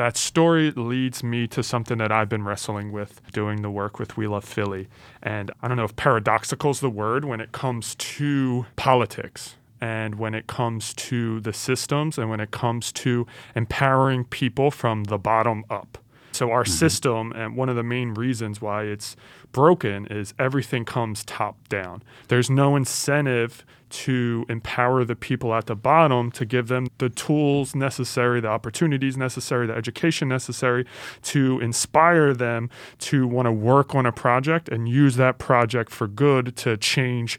That 0.00 0.16
story 0.16 0.70
leads 0.70 1.22
me 1.22 1.46
to 1.46 1.62
something 1.62 1.98
that 1.98 2.10
I've 2.10 2.30
been 2.30 2.42
wrestling 2.42 2.90
with 2.90 3.20
doing 3.32 3.60
the 3.60 3.70
work 3.70 3.98
with 3.98 4.16
We 4.16 4.26
Love 4.26 4.46
Philly. 4.46 4.88
And 5.22 5.50
I 5.60 5.68
don't 5.68 5.76
know 5.76 5.84
if 5.84 5.94
paradoxical 5.94 6.70
is 6.70 6.80
the 6.80 6.88
word 6.88 7.26
when 7.26 7.38
it 7.38 7.52
comes 7.52 7.96
to 7.96 8.64
politics 8.76 9.56
and 9.78 10.14
when 10.14 10.34
it 10.34 10.46
comes 10.46 10.94
to 10.94 11.40
the 11.40 11.52
systems 11.52 12.16
and 12.16 12.30
when 12.30 12.40
it 12.40 12.50
comes 12.50 12.92
to 12.92 13.26
empowering 13.54 14.24
people 14.24 14.70
from 14.70 15.04
the 15.04 15.18
bottom 15.18 15.64
up. 15.68 15.98
So, 16.32 16.50
our 16.50 16.64
mm-hmm. 16.64 16.72
system, 16.72 17.32
and 17.32 17.54
one 17.54 17.68
of 17.68 17.76
the 17.76 17.82
main 17.82 18.14
reasons 18.14 18.62
why 18.62 18.84
it's 18.84 19.16
broken, 19.52 20.06
is 20.06 20.32
everything 20.38 20.86
comes 20.86 21.24
top 21.24 21.68
down. 21.68 22.02
There's 22.28 22.48
no 22.48 22.74
incentive 22.74 23.66
to 23.90 24.46
empower 24.48 25.04
the 25.04 25.16
people 25.16 25.54
at 25.54 25.66
the 25.66 25.76
bottom 25.76 26.30
to 26.32 26.44
give 26.44 26.68
them 26.68 26.88
the 26.98 27.08
tools 27.08 27.74
necessary, 27.74 28.40
the 28.40 28.48
opportunities 28.48 29.16
necessary, 29.16 29.66
the 29.66 29.74
education 29.74 30.28
necessary 30.28 30.86
to 31.22 31.60
inspire 31.60 32.32
them 32.32 32.70
to 32.98 33.26
want 33.26 33.46
to 33.46 33.52
work 33.52 33.94
on 33.94 34.06
a 34.06 34.12
project 34.12 34.68
and 34.68 34.88
use 34.88 35.16
that 35.16 35.38
project 35.38 35.90
for 35.90 36.06
good 36.06 36.56
to 36.56 36.76
change 36.76 37.38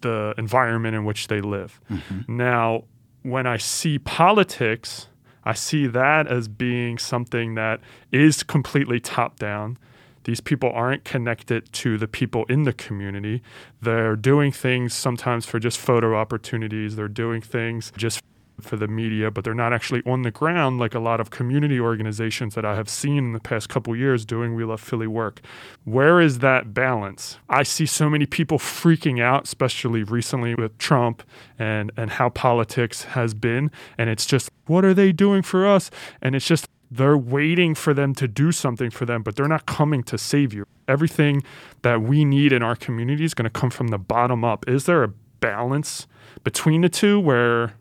the 0.00 0.34
environment 0.36 0.94
in 0.94 1.04
which 1.04 1.28
they 1.28 1.40
live. 1.40 1.80
Mm-hmm. 1.90 2.36
Now, 2.36 2.84
when 3.22 3.46
I 3.46 3.56
see 3.56 3.98
politics, 3.98 5.08
I 5.44 5.52
see 5.52 5.86
that 5.86 6.26
as 6.26 6.48
being 6.48 6.98
something 6.98 7.54
that 7.54 7.80
is 8.12 8.42
completely 8.42 9.00
top 9.00 9.38
down 9.38 9.78
these 10.26 10.40
people 10.40 10.72
aren't 10.72 11.04
connected 11.04 11.72
to 11.72 11.96
the 11.96 12.08
people 12.08 12.44
in 12.46 12.64
the 12.64 12.72
community. 12.72 13.42
They're 13.80 14.16
doing 14.16 14.50
things 14.50 14.92
sometimes 14.92 15.46
for 15.46 15.60
just 15.60 15.78
photo 15.78 16.16
opportunities. 16.16 16.96
They're 16.96 17.06
doing 17.06 17.40
things 17.40 17.92
just 17.96 18.20
for 18.60 18.76
the 18.76 18.88
media, 18.88 19.30
but 19.30 19.44
they're 19.44 19.54
not 19.54 19.72
actually 19.72 20.02
on 20.04 20.22
the 20.22 20.32
ground 20.32 20.80
like 20.80 20.94
a 20.94 20.98
lot 20.98 21.20
of 21.20 21.30
community 21.30 21.78
organizations 21.78 22.56
that 22.56 22.64
I 22.64 22.74
have 22.74 22.88
seen 22.88 23.18
in 23.18 23.32
the 23.34 23.40
past 23.40 23.68
couple 23.68 23.94
years 23.94 24.24
doing 24.24 24.56
We 24.56 24.64
Love 24.64 24.80
Philly 24.80 25.06
work. 25.06 25.40
Where 25.84 26.20
is 26.20 26.40
that 26.40 26.74
balance? 26.74 27.38
I 27.48 27.62
see 27.62 27.86
so 27.86 28.10
many 28.10 28.26
people 28.26 28.58
freaking 28.58 29.22
out, 29.22 29.44
especially 29.44 30.02
recently 30.02 30.56
with 30.56 30.76
Trump 30.78 31.22
and 31.56 31.92
and 31.96 32.10
how 32.10 32.30
politics 32.30 33.04
has 33.04 33.32
been, 33.32 33.70
and 33.96 34.10
it's 34.10 34.26
just 34.26 34.50
what 34.66 34.84
are 34.84 34.94
they 34.94 35.12
doing 35.12 35.42
for 35.42 35.66
us? 35.66 35.88
And 36.20 36.34
it's 36.34 36.46
just 36.46 36.66
they're 36.90 37.18
waiting 37.18 37.74
for 37.74 37.92
them 37.92 38.14
to 38.14 38.28
do 38.28 38.52
something 38.52 38.90
for 38.90 39.04
them, 39.04 39.22
but 39.22 39.36
they're 39.36 39.48
not 39.48 39.66
coming 39.66 40.02
to 40.04 40.18
save 40.18 40.52
you. 40.52 40.66
Everything 40.86 41.42
that 41.82 42.02
we 42.02 42.24
need 42.24 42.52
in 42.52 42.62
our 42.62 42.76
community 42.76 43.24
is 43.24 43.34
going 43.34 43.44
to 43.44 43.50
come 43.50 43.70
from 43.70 43.88
the 43.88 43.98
bottom 43.98 44.44
up. 44.44 44.68
Is 44.68 44.84
there 44.84 45.02
a 45.02 45.08
balance 45.40 46.06
between 46.44 46.82
the 46.82 46.88
two 46.88 47.18
where 47.18 47.74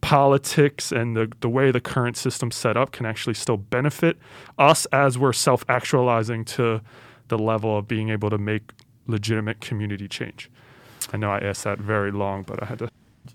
politics 0.00 0.92
and 0.92 1.16
the, 1.16 1.32
the 1.40 1.48
way 1.48 1.70
the 1.70 1.80
current 1.80 2.16
system's 2.16 2.54
set 2.54 2.76
up 2.76 2.92
can 2.92 3.06
actually 3.06 3.34
still 3.34 3.56
benefit 3.56 4.18
us 4.58 4.86
as 4.86 5.18
we're 5.18 5.32
self 5.32 5.64
actualizing 5.68 6.44
to 6.44 6.80
the 7.28 7.38
level 7.38 7.78
of 7.78 7.88
being 7.88 8.10
able 8.10 8.30
to 8.30 8.38
make 8.38 8.72
legitimate 9.06 9.60
community 9.60 10.08
change? 10.08 10.50
I 11.12 11.16
know 11.16 11.30
I 11.30 11.38
asked 11.38 11.64
that 11.64 11.78
very 11.78 12.12
long, 12.12 12.42
but 12.42 12.62
I 12.62 12.66
had 12.66 12.78
to 12.80 12.88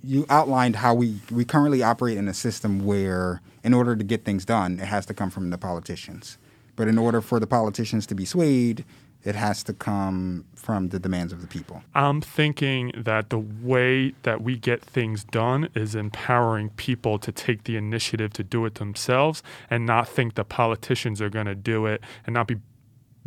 you 0.03 0.25
outlined 0.29 0.77
how 0.77 0.93
we, 0.93 1.19
we 1.31 1.45
currently 1.45 1.83
operate 1.83 2.17
in 2.17 2.27
a 2.27 2.33
system 2.33 2.85
where, 2.85 3.41
in 3.63 3.73
order 3.73 3.95
to 3.95 4.03
get 4.03 4.25
things 4.25 4.45
done, 4.45 4.79
it 4.79 4.85
has 4.85 5.05
to 5.07 5.13
come 5.13 5.29
from 5.29 5.49
the 5.49 5.57
politicians. 5.57 6.37
But 6.75 6.87
in 6.87 6.97
order 6.97 7.21
for 7.21 7.39
the 7.39 7.47
politicians 7.47 8.05
to 8.07 8.15
be 8.15 8.25
swayed, 8.25 8.85
it 9.23 9.35
has 9.35 9.63
to 9.63 9.73
come 9.73 10.45
from 10.55 10.89
the 10.89 10.99
demands 10.99 11.33
of 11.33 11.41
the 11.41 11.47
people. 11.47 11.81
I'm 11.95 12.21
thinking 12.21 12.91
that 12.95 13.29
the 13.29 13.39
way 13.39 14.13
that 14.23 14.41
we 14.41 14.57
get 14.57 14.81
things 14.81 15.23
done 15.23 15.69
is 15.75 15.95
empowering 15.95 16.69
people 16.71 17.19
to 17.19 17.31
take 17.31 17.63
the 17.63 17.75
initiative 17.75 18.31
to 18.33 18.43
do 18.43 18.65
it 18.65 18.75
themselves 18.75 19.43
and 19.69 19.85
not 19.85 20.07
think 20.07 20.35
the 20.35 20.45
politicians 20.45 21.21
are 21.21 21.29
going 21.29 21.47
to 21.47 21.55
do 21.55 21.87
it 21.87 22.01
and 22.25 22.35
not 22.35 22.47
be 22.47 22.57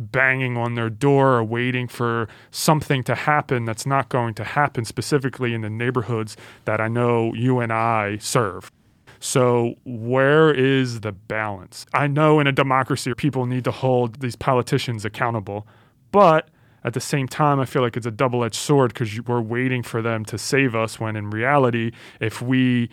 banging 0.01 0.57
on 0.57 0.75
their 0.75 0.89
door 0.89 1.33
or 1.33 1.43
waiting 1.43 1.87
for 1.87 2.27
something 2.49 3.03
to 3.03 3.15
happen 3.15 3.65
that's 3.65 3.85
not 3.85 4.09
going 4.09 4.33
to 4.35 4.43
happen, 4.43 4.85
specifically 4.85 5.53
in 5.53 5.61
the 5.61 5.69
neighborhoods 5.69 6.35
that 6.65 6.81
I 6.81 6.87
know 6.87 7.33
you 7.33 7.59
and 7.59 7.71
I 7.71 8.17
serve. 8.17 8.71
So, 9.19 9.75
where 9.85 10.51
is 10.51 11.01
the 11.01 11.11
balance? 11.11 11.85
I 11.93 12.07
know 12.07 12.39
in 12.39 12.47
a 12.47 12.51
democracy, 12.51 13.13
people 13.15 13.45
need 13.45 13.63
to 13.65 13.71
hold 13.71 14.19
these 14.19 14.35
politicians 14.35 15.05
accountable, 15.05 15.67
but 16.11 16.49
at 16.83 16.93
the 16.93 16.99
same 16.99 17.27
time, 17.27 17.59
I 17.59 17.65
feel 17.65 17.83
like 17.83 17.95
it's 17.95 18.07
a 18.07 18.11
double 18.11 18.43
edged 18.43 18.55
sword 18.55 18.93
because 18.93 19.21
we're 19.21 19.41
waiting 19.41 19.83
for 19.83 20.01
them 20.01 20.25
to 20.25 20.37
save 20.37 20.75
us 20.75 20.99
when 20.99 21.15
in 21.15 21.29
reality, 21.29 21.91
if 22.19 22.41
we 22.41 22.89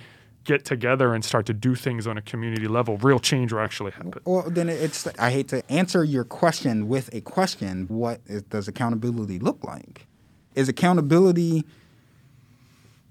get 0.49 0.65
together 0.65 1.15
and 1.15 1.23
start 1.23 1.45
to 1.45 1.53
do 1.53 1.75
things 1.75 2.07
on 2.07 2.17
a 2.17 2.23
community 2.23 2.67
level, 2.67 2.97
real 2.97 3.19
change 3.19 3.53
will 3.53 3.61
actually 3.61 3.91
happen. 3.93 4.15
Well, 4.25 4.49
then 4.49 4.71
it's 4.71 5.07
I 5.19 5.31
hate 5.31 5.49
to 5.49 5.71
answer 5.71 6.03
your 6.03 6.25
question 6.25 6.89
with 6.89 7.15
a 7.15 7.21
question. 7.21 7.87
What 7.89 8.23
is, 8.27 8.43
does 8.45 8.67
accountability 8.67 9.39
look 9.39 9.63
like? 9.63 10.07
Is 10.55 10.67
accountability 10.69 11.65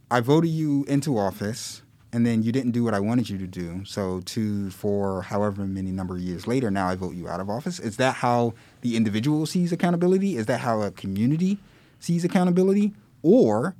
I 0.10 0.20
voted 0.20 0.50
you 0.50 0.84
into 0.88 1.20
office 1.20 1.84
and 2.12 2.25
then 2.25 2.41
you 2.41 2.51
didn't 2.51 2.72
do 2.72 2.84
what 2.84 2.96
I 2.96 3.00
wanted 3.00 3.29
you 3.29 3.38
to 3.38 3.46
do. 3.46 3.86
So 3.86 4.22
two, 4.25 4.72
four, 4.72 5.22
however 5.22 5.67
many 5.67 5.91
number 5.91 6.15
of 6.15 6.22
years 6.22 6.48
later, 6.48 6.72
now 6.72 6.88
I 6.88 6.96
vote 6.96 7.13
you 7.13 7.27
out 7.27 7.39
of 7.39 7.50
office. 7.51 7.79
Is 7.79 7.98
that 7.98 8.15
how 8.15 8.53
the 8.82 8.96
individual 8.96 9.46
sees 9.46 9.72
accountability? 9.72 10.38
Is 10.38 10.48
that 10.48 10.62
how 10.62 10.82
a 10.82 10.89
community 10.89 11.60
sees 12.00 12.24
accountability? 12.24 12.94
Or 13.22 13.75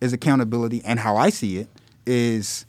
is 0.00 0.12
accountability 0.12 0.82
and 0.84 0.98
how 1.00 1.16
I 1.16 1.30
see 1.30 1.56
it 1.56 1.68
is 2.04 2.66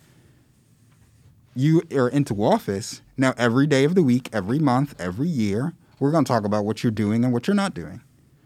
you 1.55 1.81
are 1.93 2.09
into 2.09 2.43
office, 2.43 3.01
now 3.17 3.33
every 3.37 3.67
day 3.67 3.83
of 3.83 3.95
the 3.95 4.03
week, 4.03 4.29
every 4.31 4.59
month, 4.59 4.95
every 4.99 5.27
year, 5.27 5.73
we're 5.99 6.11
going 6.11 6.23
to 6.23 6.31
talk 6.31 6.45
about 6.45 6.65
what 6.65 6.83
you're 6.83 6.91
doing 6.91 7.23
and 7.23 7.33
what 7.33 7.47
you're 7.47 7.55
not 7.55 7.73
doing. 7.73 8.01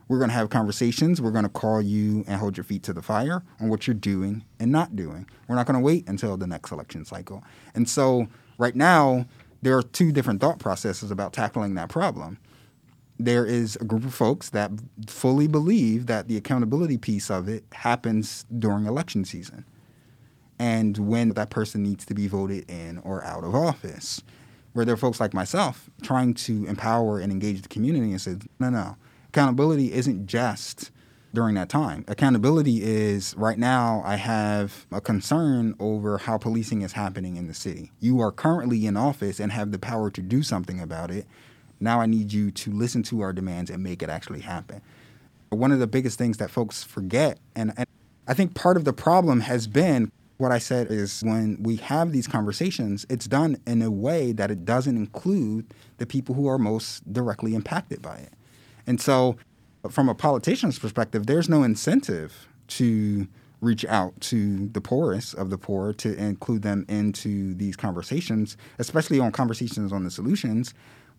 We're 0.07 0.17
going 0.17 0.29
to 0.29 0.36
have 0.36 0.50
conversations. 0.50 1.22
We're 1.22 1.31
going 1.31 1.43
to 1.43 1.50
call 1.50 1.81
you 1.81 2.24
and 2.27 2.39
hold 2.39 2.57
your 2.57 2.63
feet 2.63 2.83
to 2.83 2.93
the 2.93 3.01
fire 3.01 3.43
on 3.60 3.69
what 3.69 3.88
you're 3.88 3.93
doing 3.93 4.43
and 4.60 4.72
not 4.72 4.95
doing. 4.95 5.27
We're 5.48 5.55
not 5.55 5.65
going 5.65 5.79
to 5.79 5.83
wait 5.83 6.07
until 6.07 6.38
the 6.38 6.48
next 6.48 6.72
election 6.72 7.05
cycle. 7.05 7.43
And 7.74 7.88
so, 7.88 8.27
right 8.57 8.75
now, 8.75 9.25
there 9.62 9.77
are 9.77 9.83
two 9.83 10.12
different 10.12 10.41
thought 10.41 10.60
processes 10.60 11.10
about 11.10 11.33
tackling 11.33 11.75
that 11.75 11.89
problem. 11.89 12.38
There 13.17 13.45
is 13.45 13.75
a 13.77 13.86
group 13.86 14.03
of 14.03 14.13
folks 14.13 14.50
that 14.50 14.72
fully 15.07 15.48
believe 15.48 16.07
that 16.07 16.27
the 16.27 16.36
accountability 16.36 16.98
piece 16.98 17.29
of 17.29 17.48
it 17.48 17.63
happens 17.72 18.45
during 18.60 18.86
election 18.86 19.24
season 19.24 19.65
and 20.63 20.98
when 20.98 21.27
that 21.32 21.50
person 21.50 21.84
needs 21.84 22.05
to 22.05 22.13
be 22.13 22.25
voted 22.25 22.70
in 22.72 22.98
or 23.00 23.22
out 23.25 23.43
of 23.43 23.53
office. 23.53 24.24
Where 24.72 24.86
there 24.86 24.93
are 24.93 24.98
folks 24.98 25.20
like 25.20 25.34
myself 25.34 25.89
trying 26.01 26.36
to 26.36 26.65
empower 26.67 27.20
and 27.20 27.34
engage 27.34 27.62
the 27.62 27.67
community 27.67 28.12
and 28.12 28.22
say, 28.22 28.38
no, 28.60 28.70
no, 28.70 28.96
accountability 29.27 29.91
isn't 29.91 30.25
just 30.25 30.89
during 31.34 31.55
that 31.55 31.67
time. 31.67 32.05
Accountability 32.08 32.82
is 32.82 33.36
right 33.36 33.58
now, 33.58 34.01
I 34.05 34.15
have 34.15 34.86
a 34.89 35.01
concern 35.01 35.75
over 35.82 36.20
how 36.20 36.38
policing 36.38 36.82
is 36.82 36.93
happening 36.93 37.36
in 37.36 37.48
the 37.48 37.53
city. 37.53 37.91
You 38.00 38.22
are 38.22 38.32
currently 38.32 38.86
in 38.86 38.96
office 38.96 39.41
and 39.41 39.51
have 39.51 39.72
the 39.72 39.79
power 39.79 40.10
to 40.12 40.22
do 40.22 40.43
something 40.43 40.79
about 40.79 41.12
it. 41.12 41.27
Now 41.82 42.00
I 42.00 42.05
need 42.05 42.32
you 42.32 42.51
to 42.51 42.72
listen 42.72 43.03
to 43.03 43.20
our 43.20 43.34
demands 43.34 43.70
and 43.70 43.84
make 43.84 44.01
it 44.01 44.10
actually 44.10 44.41
happen. 44.41 44.82
One 45.50 45.74
of 45.74 45.79
the 45.79 45.88
biggest 45.88 46.17
things 46.17 46.38
that 46.38 46.50
folks 46.50 46.84
forget, 46.84 47.38
and, 47.53 47.74
and 47.75 47.86
I 48.29 48.34
think 48.34 48.55
part 48.55 48.77
of 48.77 48.86
the 48.86 48.93
problem 48.93 49.41
has 49.41 49.67
been 49.67 50.10
what 50.43 50.51
I 50.51 50.59
said 50.59 50.91
is 50.91 51.21
when 51.21 51.57
we 51.63 51.77
have 51.77 52.12
these 52.12 52.27
conversations, 52.27 53.05
it's 53.09 53.27
done 53.27 53.57
in 53.65 53.81
a 53.81 53.89
way 53.89 54.33
that 54.33 54.51
it 54.51 54.65
doesn't 54.65 54.97
include 54.97 55.73
the 55.97 56.05
people 56.05 56.35
who 56.35 56.47
are 56.47 56.57
most 56.57 57.12
directly 57.12 57.55
impacted 57.55 58.01
by 58.01 58.17
it. 58.17 58.33
And 58.85 59.00
so, 59.00 59.38
from 59.89 60.09
a 60.09 60.15
politician's 60.15 60.77
perspective, 60.77 61.27
there's 61.27 61.47
no 61.47 61.63
incentive 61.63 62.47
to 62.67 63.27
reach 63.62 63.85
out 63.85 64.19
to 64.19 64.67
the 64.69 64.81
poorest 64.81 65.33
of 65.35 65.50
the 65.50 65.57
poor 65.57 65.93
to 65.93 66.13
include 66.15 66.62
them 66.62 66.85
into 66.89 67.53
these 67.55 67.77
conversations, 67.77 68.57
especially 68.79 69.21
on 69.21 69.31
conversations 69.31 69.93
on 69.93 70.03
the 70.03 70.12
solutions, 70.12 70.73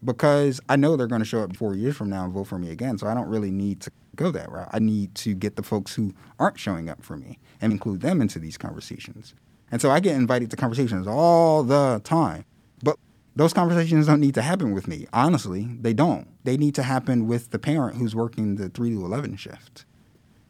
because 0.05 0.61
I 0.69 0.77
know 0.77 0.97
they're 0.97 1.07
going 1.07 1.23
to 1.23 1.27
show 1.27 1.43
up 1.43 1.57
four 1.57 1.75
years 1.75 1.97
from 1.97 2.11
now 2.11 2.25
and 2.25 2.33
vote 2.33 2.45
for 2.45 2.59
me 2.59 2.71
again. 2.71 2.99
So 2.99 3.07
I 3.07 3.15
don't 3.15 3.29
really 3.29 3.51
need 3.51 3.81
to 3.81 3.91
go 4.15 4.31
that 4.31 4.51
route. 4.51 4.71
I 4.73 4.79
need 4.79 5.15
to 5.17 5.35
get 5.35 5.57
the 5.57 5.63
folks 5.63 5.95
who 5.95 6.15
aren't 6.39 6.59
showing 6.59 6.89
up 6.89 7.03
for 7.03 7.17
me 7.17 7.39
and 7.61 7.73
include 7.73 8.01
them 8.01 8.21
into 8.21 8.39
these 8.39 8.57
conversations. 8.57 9.35
And 9.71 9.81
so 9.81 9.91
I 9.91 10.01
get 10.01 10.17
invited 10.17 10.51
to 10.51 10.57
conversations 10.57 11.07
all 11.07 11.63
the 11.63 12.01
time. 12.05 12.45
But 12.83 12.99
those 13.35 13.53
conversations 13.53 14.07
don't 14.07 14.21
need 14.21 14.35
to 14.35 14.43
happen 14.43 14.73
with 14.73 14.87
me. 14.87 15.07
Honestly, 15.13 15.69
they 15.81 15.93
don't. 15.93 16.29
They 16.45 16.57
need 16.57 16.75
to 16.77 16.83
happen 16.83 17.27
with 17.27 17.51
the 17.51 17.59
parent 17.59 17.97
who's 17.97 18.15
working 18.15 18.57
the 18.57 18.69
3 18.69 18.91
to 18.91 19.05
11 19.05 19.37
shift 19.37 19.85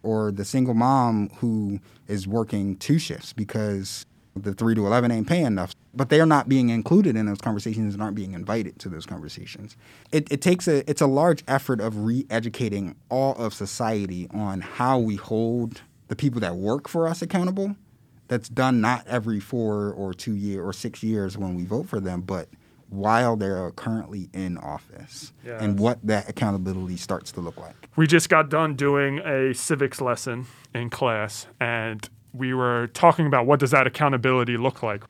or 0.02 0.30
the 0.30 0.44
single 0.44 0.74
mom 0.74 1.30
who 1.36 1.80
is 2.06 2.28
working 2.28 2.76
two 2.76 2.98
shifts 2.98 3.32
because 3.32 4.04
the 4.36 4.52
3 4.52 4.74
to 4.74 4.86
11 4.86 5.10
ain't 5.10 5.26
paying 5.26 5.46
enough 5.46 5.74
but 5.96 6.08
they 6.08 6.20
are 6.20 6.26
not 6.26 6.48
being 6.48 6.70
included 6.70 7.16
in 7.16 7.26
those 7.26 7.40
conversations 7.40 7.94
and 7.94 8.02
aren't 8.02 8.16
being 8.16 8.32
invited 8.32 8.78
to 8.78 8.88
those 8.88 9.06
conversations 9.06 9.76
it, 10.12 10.30
it 10.30 10.40
takes 10.40 10.68
a 10.68 10.88
it's 10.88 11.00
a 11.00 11.06
large 11.06 11.42
effort 11.48 11.80
of 11.80 12.04
re-educating 12.04 12.94
all 13.08 13.34
of 13.34 13.54
society 13.54 14.28
on 14.32 14.60
how 14.60 14.98
we 14.98 15.16
hold 15.16 15.82
the 16.08 16.16
people 16.16 16.40
that 16.40 16.56
work 16.56 16.88
for 16.88 17.06
us 17.06 17.22
accountable 17.22 17.76
that's 18.28 18.48
done 18.48 18.80
not 18.80 19.06
every 19.06 19.40
four 19.40 19.92
or 19.92 20.14
two 20.14 20.34
year 20.34 20.62
or 20.62 20.72
six 20.72 21.02
years 21.02 21.36
when 21.36 21.54
we 21.54 21.64
vote 21.64 21.88
for 21.88 22.00
them 22.00 22.20
but 22.20 22.48
while 22.90 23.34
they're 23.34 23.70
currently 23.72 24.28
in 24.32 24.56
office 24.58 25.32
yes. 25.44 25.60
and 25.60 25.80
what 25.80 25.98
that 26.04 26.28
accountability 26.28 26.96
starts 26.96 27.32
to 27.32 27.40
look 27.40 27.56
like 27.56 27.88
we 27.96 28.06
just 28.06 28.28
got 28.28 28.48
done 28.48 28.74
doing 28.74 29.18
a 29.20 29.52
civics 29.54 30.00
lesson 30.00 30.46
in 30.74 30.90
class 30.90 31.46
and 31.60 32.08
we 32.34 32.52
were 32.52 32.88
talking 32.88 33.26
about 33.26 33.46
what 33.46 33.60
does 33.60 33.70
that 33.70 33.86
accountability 33.86 34.56
look 34.56 34.82
like. 34.82 35.04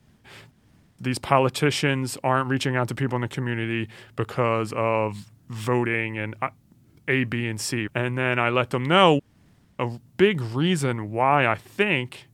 These 0.99 1.19
politicians 1.19 2.17
aren't 2.23 2.49
reaching 2.49 2.75
out 2.75 2.87
to 2.87 2.95
people 2.95 3.15
in 3.15 3.21
the 3.21 3.27
community 3.27 3.89
because 4.15 4.73
of 4.75 5.31
voting 5.49 6.17
and 6.17 6.35
uh, 6.41 6.49
A, 7.07 7.25
B, 7.25 7.47
and 7.47 7.59
C. 7.59 7.87
And 7.93 8.17
then 8.17 8.39
I 8.39 8.49
let 8.49 8.69
them 8.69 8.83
know 8.83 9.19
a 9.77 9.99
big 10.17 10.41
reason 10.41 11.11
why 11.11 11.45
I 11.45 11.55
think 11.55 12.27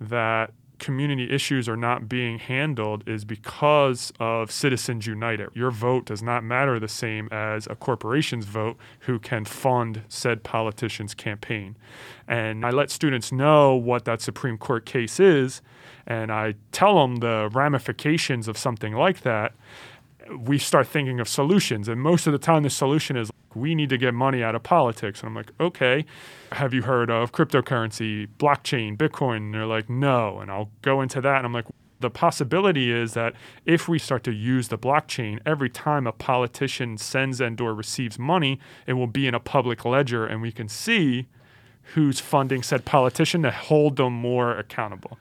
that 0.00 0.52
community 0.78 1.30
issues 1.30 1.68
are 1.68 1.76
not 1.76 2.08
being 2.08 2.38
handled 2.38 3.06
is 3.08 3.24
because 3.24 4.12
of 4.20 4.50
Citizens 4.50 5.06
United. 5.06 5.48
Your 5.54 5.70
vote 5.70 6.06
does 6.06 6.22
not 6.22 6.44
matter 6.44 6.78
the 6.78 6.88
same 6.88 7.28
as 7.30 7.66
a 7.66 7.74
corporation's 7.74 8.44
vote 8.44 8.76
who 9.00 9.18
can 9.18 9.44
fund 9.44 10.02
said 10.08 10.44
politician's 10.44 11.14
campaign. 11.14 11.76
And 12.26 12.64
I 12.64 12.70
let 12.70 12.90
students 12.90 13.32
know 13.32 13.74
what 13.74 14.04
that 14.04 14.20
Supreme 14.20 14.56
Court 14.56 14.86
case 14.86 15.18
is, 15.18 15.62
and 16.08 16.32
I 16.32 16.54
tell 16.72 17.00
them 17.00 17.16
the 17.16 17.50
ramifications 17.52 18.48
of 18.48 18.56
something 18.56 18.94
like 18.94 19.20
that. 19.20 19.52
We 20.36 20.58
start 20.58 20.88
thinking 20.88 21.20
of 21.20 21.28
solutions, 21.28 21.86
and 21.86 22.00
most 22.00 22.26
of 22.26 22.32
the 22.32 22.38
time, 22.38 22.62
the 22.64 22.70
solution 22.70 23.16
is 23.16 23.30
we 23.54 23.74
need 23.74 23.90
to 23.90 23.98
get 23.98 24.14
money 24.14 24.42
out 24.42 24.54
of 24.54 24.62
politics. 24.62 25.20
And 25.20 25.28
I'm 25.28 25.34
like, 25.34 25.52
okay, 25.60 26.04
have 26.52 26.72
you 26.74 26.82
heard 26.82 27.10
of 27.10 27.32
cryptocurrency, 27.32 28.28
blockchain, 28.38 28.96
Bitcoin? 28.96 29.36
And 29.36 29.54
they're 29.54 29.66
like, 29.66 29.88
no. 29.88 30.40
And 30.40 30.50
I'll 30.50 30.70
go 30.82 31.00
into 31.00 31.20
that. 31.20 31.36
And 31.38 31.46
I'm 31.46 31.52
like, 31.52 31.66
the 32.00 32.10
possibility 32.10 32.92
is 32.92 33.14
that 33.14 33.34
if 33.66 33.88
we 33.88 33.98
start 33.98 34.22
to 34.24 34.32
use 34.32 34.68
the 34.68 34.78
blockchain 34.78 35.40
every 35.44 35.68
time 35.68 36.06
a 36.06 36.12
politician 36.12 36.96
sends 36.96 37.40
and 37.40 37.60
or 37.60 37.74
receives 37.74 38.18
money 38.20 38.60
it 38.86 38.92
will 38.92 39.08
be 39.08 39.26
in 39.26 39.34
a 39.34 39.40
public 39.40 39.84
ledger 39.84 40.24
and 40.24 40.40
we 40.40 40.52
can 40.52 40.68
see 40.68 41.26
who's 41.94 42.20
funding 42.20 42.62
said 42.62 42.84
politician 42.84 43.42
to 43.42 43.50
hold 43.50 43.96
them 43.96 44.12
more 44.12 44.56
accountable 44.56 45.18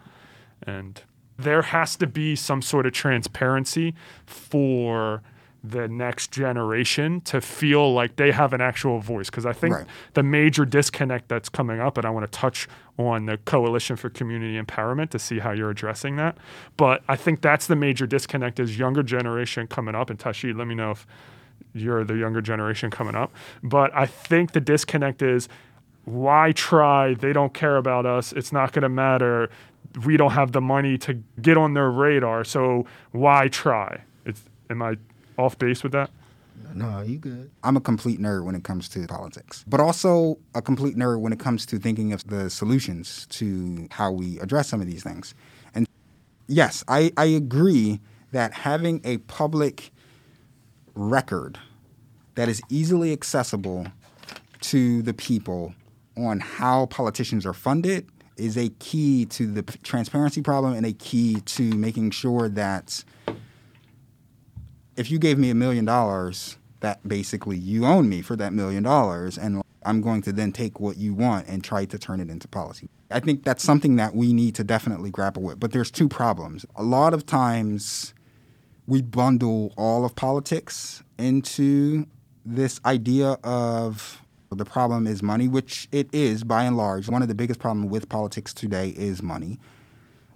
and 0.63 1.01
there 1.37 1.61
has 1.61 1.95
to 1.97 2.07
be 2.07 2.35
some 2.35 2.61
sort 2.61 2.85
of 2.85 2.93
transparency 2.93 3.93
for 4.25 5.21
the 5.63 5.87
next 5.87 6.31
generation 6.31 7.19
to 7.21 7.41
feel 7.41 7.93
like 7.93 8.15
they 8.15 8.31
have 8.31 8.53
an 8.53 8.61
actual 8.61 8.99
voice. 8.99 9.29
Because 9.29 9.45
I 9.45 9.53
think 9.53 9.75
right. 9.75 9.85
the 10.13 10.23
major 10.23 10.65
disconnect 10.65 11.27
that's 11.29 11.49
coming 11.49 11.79
up, 11.79 11.97
and 11.97 12.05
I 12.05 12.09
want 12.09 12.31
to 12.31 12.39
touch 12.39 12.67
on 12.97 13.25
the 13.25 13.37
Coalition 13.37 13.95
for 13.95 14.09
Community 14.09 14.59
Empowerment 14.59 15.09
to 15.11 15.19
see 15.19 15.39
how 15.39 15.51
you're 15.51 15.69
addressing 15.69 16.15
that. 16.17 16.37
But 16.77 17.03
I 17.07 17.15
think 17.15 17.41
that's 17.41 17.67
the 17.67 17.75
major 17.75 18.07
disconnect 18.07 18.59
is 18.59 18.79
younger 18.79 19.03
generation 19.03 19.67
coming 19.67 19.95
up. 19.95 20.09
And 20.09 20.19
Tashi, 20.19 20.53
let 20.53 20.67
me 20.67 20.75
know 20.75 20.91
if 20.91 21.05
you're 21.73 22.03
the 22.03 22.15
younger 22.15 22.41
generation 22.41 22.89
coming 22.89 23.15
up. 23.15 23.33
But 23.61 23.95
I 23.95 24.05
think 24.05 24.51
the 24.51 24.61
disconnect 24.61 25.21
is 25.21 25.47
why 26.05 26.53
try? 26.53 27.15
They 27.15 27.33
don't 27.33 27.53
care 27.53 27.75
about 27.75 28.05
us. 28.05 28.31
It's 28.31 28.53
not 28.53 28.71
going 28.71 28.83
to 28.83 28.89
matter. 28.89 29.49
We 30.05 30.17
don't 30.17 30.31
have 30.31 30.51
the 30.51 30.61
money 30.61 30.97
to 30.99 31.15
get 31.41 31.57
on 31.57 31.73
their 31.73 31.89
radar. 31.89 32.43
So 32.43 32.85
why 33.11 33.47
try? 33.47 34.03
It's, 34.25 34.41
am 34.69 34.81
I 34.81 34.97
off 35.37 35.57
base 35.57 35.83
with 35.83 35.91
that? 35.93 36.09
No, 36.73 37.01
you 37.01 37.17
good. 37.17 37.49
I'm 37.63 37.77
a 37.77 37.81
complete 37.81 38.19
nerd 38.19 38.43
when 38.43 38.55
it 38.55 38.63
comes 38.63 38.89
to 38.89 39.07
politics, 39.07 39.63
but 39.67 39.79
also 39.79 40.37
a 40.53 40.61
complete 40.61 40.95
nerd 40.95 41.19
when 41.21 41.33
it 41.33 41.39
comes 41.39 41.65
to 41.67 41.79
thinking 41.79 42.13
of 42.13 42.27
the 42.27 42.49
solutions 42.49 43.25
to 43.31 43.87
how 43.91 44.11
we 44.11 44.39
address 44.39 44.67
some 44.67 44.81
of 44.81 44.87
these 44.87 45.03
things. 45.03 45.33
And 45.73 45.87
yes, 46.47 46.83
I, 46.87 47.11
I 47.17 47.25
agree 47.25 47.99
that 48.31 48.53
having 48.53 49.01
a 49.03 49.17
public 49.19 49.91
record 50.93 51.57
that 52.35 52.49
is 52.49 52.61
easily 52.69 53.13
accessible 53.13 53.87
to 54.61 55.01
the 55.01 55.13
people 55.13 55.73
on 56.15 56.39
how 56.39 56.87
politicians 56.87 57.45
are 57.45 57.53
funded 57.53 58.07
is 58.37 58.57
a 58.57 58.69
key 58.79 59.25
to 59.25 59.47
the 59.47 59.63
transparency 59.63 60.41
problem 60.41 60.73
and 60.73 60.85
a 60.85 60.93
key 60.93 61.41
to 61.41 61.63
making 61.75 62.11
sure 62.11 62.49
that 62.49 63.03
if 64.95 65.11
you 65.11 65.19
gave 65.19 65.37
me 65.37 65.49
a 65.49 65.55
million 65.55 65.85
dollars, 65.85 66.57
that 66.79 67.07
basically 67.07 67.57
you 67.57 67.85
own 67.85 68.09
me 68.09 68.21
for 68.21 68.35
that 68.35 68.53
million 68.53 68.83
dollars, 68.83 69.37
and 69.37 69.61
I'm 69.83 70.01
going 70.01 70.21
to 70.23 70.31
then 70.31 70.51
take 70.51 70.79
what 70.79 70.97
you 70.97 71.13
want 71.13 71.47
and 71.47 71.63
try 71.63 71.85
to 71.85 71.97
turn 71.97 72.19
it 72.19 72.29
into 72.29 72.47
policy. 72.47 72.89
I 73.09 73.19
think 73.19 73.43
that's 73.43 73.63
something 73.63 73.95
that 73.95 74.15
we 74.15 74.33
need 74.33 74.55
to 74.55 74.63
definitely 74.63 75.09
grapple 75.09 75.43
with. 75.43 75.59
But 75.59 75.71
there's 75.71 75.89
two 75.89 76.09
problems. 76.09 76.65
A 76.75 76.83
lot 76.83 77.13
of 77.13 77.25
times 77.25 78.13
we 78.85 79.01
bundle 79.01 79.73
all 79.77 80.03
of 80.03 80.15
politics 80.15 81.03
into 81.17 82.05
this 82.45 82.79
idea 82.85 83.37
of 83.43 84.21
the 84.55 84.65
problem 84.65 85.07
is 85.07 85.21
money, 85.21 85.47
which 85.47 85.87
it 85.91 86.09
is 86.13 86.43
by 86.43 86.63
and 86.63 86.77
large. 86.77 87.09
One 87.09 87.21
of 87.21 87.27
the 87.27 87.35
biggest 87.35 87.59
problems 87.59 87.91
with 87.91 88.07
politics 88.07 88.53
today 88.53 88.89
is 88.89 89.21
money. 89.21 89.59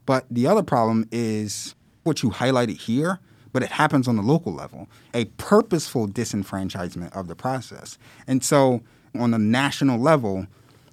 But 0.06 0.26
the 0.30 0.48
other 0.48 0.64
problem 0.64 1.08
is 1.12 1.76
what 2.04 2.24
you 2.24 2.32
highlighted 2.32 2.78
here 2.78 3.20
but 3.54 3.64
it 3.64 3.70
happens 3.70 4.08
on 4.08 4.16
the 4.16 4.22
local 4.22 4.54
level, 4.54 4.88
a 5.14 5.26
purposeful 5.26 6.08
disenfranchisement 6.08 7.16
of 7.16 7.28
the 7.28 7.36
process. 7.36 7.98
And 8.28 8.44
so 8.44 8.82
on 9.18 9.32
the 9.32 9.40
national 9.40 10.00
level, 10.00 10.48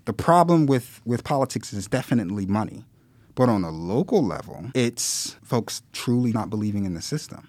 the 0.05 0.13
problem 0.13 0.67
with, 0.67 1.01
with 1.05 1.25
politics 1.25 1.73
is 1.73 1.87
definitely 1.87 2.47
money. 2.47 2.85
But 3.35 3.49
on 3.49 3.63
a 3.63 3.71
local 3.71 4.25
level, 4.25 4.71
it's 4.75 5.37
folks 5.43 5.83
truly 5.93 6.33
not 6.33 6.51
believing 6.51 6.85
in 6.85 6.95
the 6.95 7.03
system. 7.03 7.48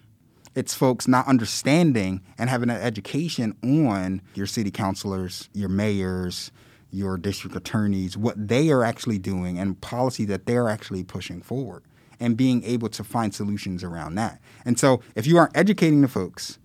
It's 0.54 0.74
folks 0.74 1.06
not 1.06 1.26
understanding 1.28 2.22
and 2.36 2.50
having 2.50 2.70
an 2.70 2.80
education 2.80 3.56
on 3.62 4.20
your 4.34 4.46
city 4.46 4.70
councilors, 4.70 5.48
your 5.52 5.68
mayors, 5.68 6.50
your 6.90 7.16
district 7.16 7.54
attorneys, 7.54 8.16
what 8.16 8.48
they 8.48 8.70
are 8.70 8.82
actually 8.82 9.18
doing 9.18 9.58
and 9.58 9.80
policy 9.80 10.24
that 10.24 10.46
they're 10.46 10.68
actually 10.68 11.04
pushing 11.04 11.40
forward 11.40 11.84
and 12.18 12.36
being 12.36 12.62
able 12.64 12.88
to 12.88 13.04
find 13.04 13.34
solutions 13.34 13.82
around 13.84 14.16
that. 14.16 14.40
And 14.64 14.78
so 14.78 15.00
if 15.14 15.26
you 15.26 15.38
aren't 15.38 15.56
educating 15.56 16.02
the 16.02 16.08
folks 16.08 16.58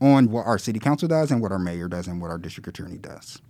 on 0.00 0.30
what 0.30 0.46
our 0.46 0.58
city 0.58 0.78
council 0.78 1.08
does 1.08 1.30
and 1.30 1.40
what 1.40 1.52
our 1.52 1.58
mayor 1.58 1.88
does 1.88 2.08
and 2.08 2.20
what 2.20 2.30
our 2.30 2.38
district 2.38 2.68
attorney 2.68 2.98
does, 2.98 3.40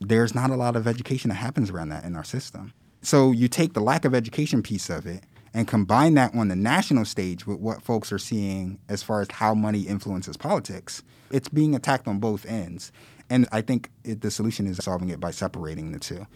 there's 0.00 0.34
not 0.34 0.50
a 0.50 0.56
lot 0.56 0.76
of 0.76 0.86
education 0.86 1.28
that 1.30 1.36
happens 1.36 1.70
around 1.70 1.88
that 1.88 2.04
in 2.04 2.14
our 2.14 2.24
system. 2.24 2.72
So 3.02 3.32
you 3.32 3.48
take 3.48 3.74
the 3.74 3.80
lack 3.80 4.04
of 4.04 4.14
education 4.14 4.62
piece 4.62 4.90
of 4.90 5.06
it 5.06 5.24
and 5.54 5.66
combine 5.66 6.14
that 6.14 6.34
on 6.34 6.48
the 6.48 6.56
national 6.56 7.04
stage 7.04 7.46
with 7.46 7.58
what 7.58 7.82
folks 7.82 8.12
are 8.12 8.18
seeing 8.18 8.78
as 8.88 9.02
far 9.02 9.20
as 9.20 9.28
how 9.32 9.54
money 9.54 9.82
influences 9.82 10.36
politics, 10.36 11.02
it's 11.30 11.48
being 11.48 11.74
attacked 11.74 12.06
on 12.06 12.18
both 12.18 12.46
ends. 12.46 12.92
And 13.30 13.48
I 13.52 13.60
think 13.60 13.90
it, 14.04 14.20
the 14.20 14.30
solution 14.30 14.66
is 14.66 14.78
solving 14.78 15.10
it 15.10 15.20
by 15.20 15.30
separating 15.30 15.92
the 15.92 15.98
two. 15.98 16.26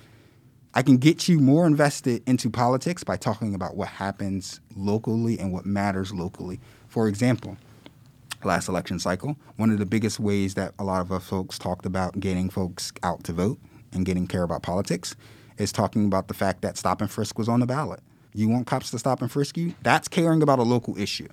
I 0.74 0.82
can 0.82 0.96
get 0.96 1.28
you 1.28 1.38
more 1.38 1.66
invested 1.66 2.22
into 2.26 2.48
politics 2.48 3.04
by 3.04 3.16
talking 3.16 3.54
about 3.54 3.76
what 3.76 3.88
happens 3.88 4.60
locally 4.74 5.38
and 5.38 5.52
what 5.52 5.66
matters 5.66 6.14
locally. 6.14 6.60
For 6.88 7.08
example, 7.08 7.58
last 8.42 8.68
election 8.68 8.98
cycle, 8.98 9.36
one 9.56 9.70
of 9.70 9.78
the 9.78 9.86
biggest 9.86 10.18
ways 10.18 10.54
that 10.54 10.72
a 10.78 10.84
lot 10.84 11.02
of 11.02 11.12
us 11.12 11.24
folks 11.24 11.58
talked 11.58 11.84
about 11.84 12.18
getting 12.20 12.48
folks 12.48 12.92
out 13.02 13.22
to 13.24 13.32
vote 13.32 13.58
and 13.92 14.06
getting 14.06 14.26
care 14.26 14.42
about 14.42 14.62
politics 14.62 15.14
is 15.58 15.72
talking 15.72 16.06
about 16.06 16.28
the 16.28 16.34
fact 16.34 16.62
that 16.62 16.78
stop 16.78 17.02
and 17.02 17.10
frisk 17.10 17.38
was 17.38 17.48
on 17.48 17.60
the 17.60 17.66
ballot. 17.66 18.00
You 18.34 18.48
want 18.48 18.66
cops 18.66 18.90
to 18.90 18.98
stop 18.98 19.20
and 19.20 19.30
frisk 19.30 19.56
you? 19.56 19.74
That's 19.82 20.08
caring 20.08 20.42
about 20.42 20.58
a 20.58 20.62
local 20.62 20.96
issue. 20.98 21.28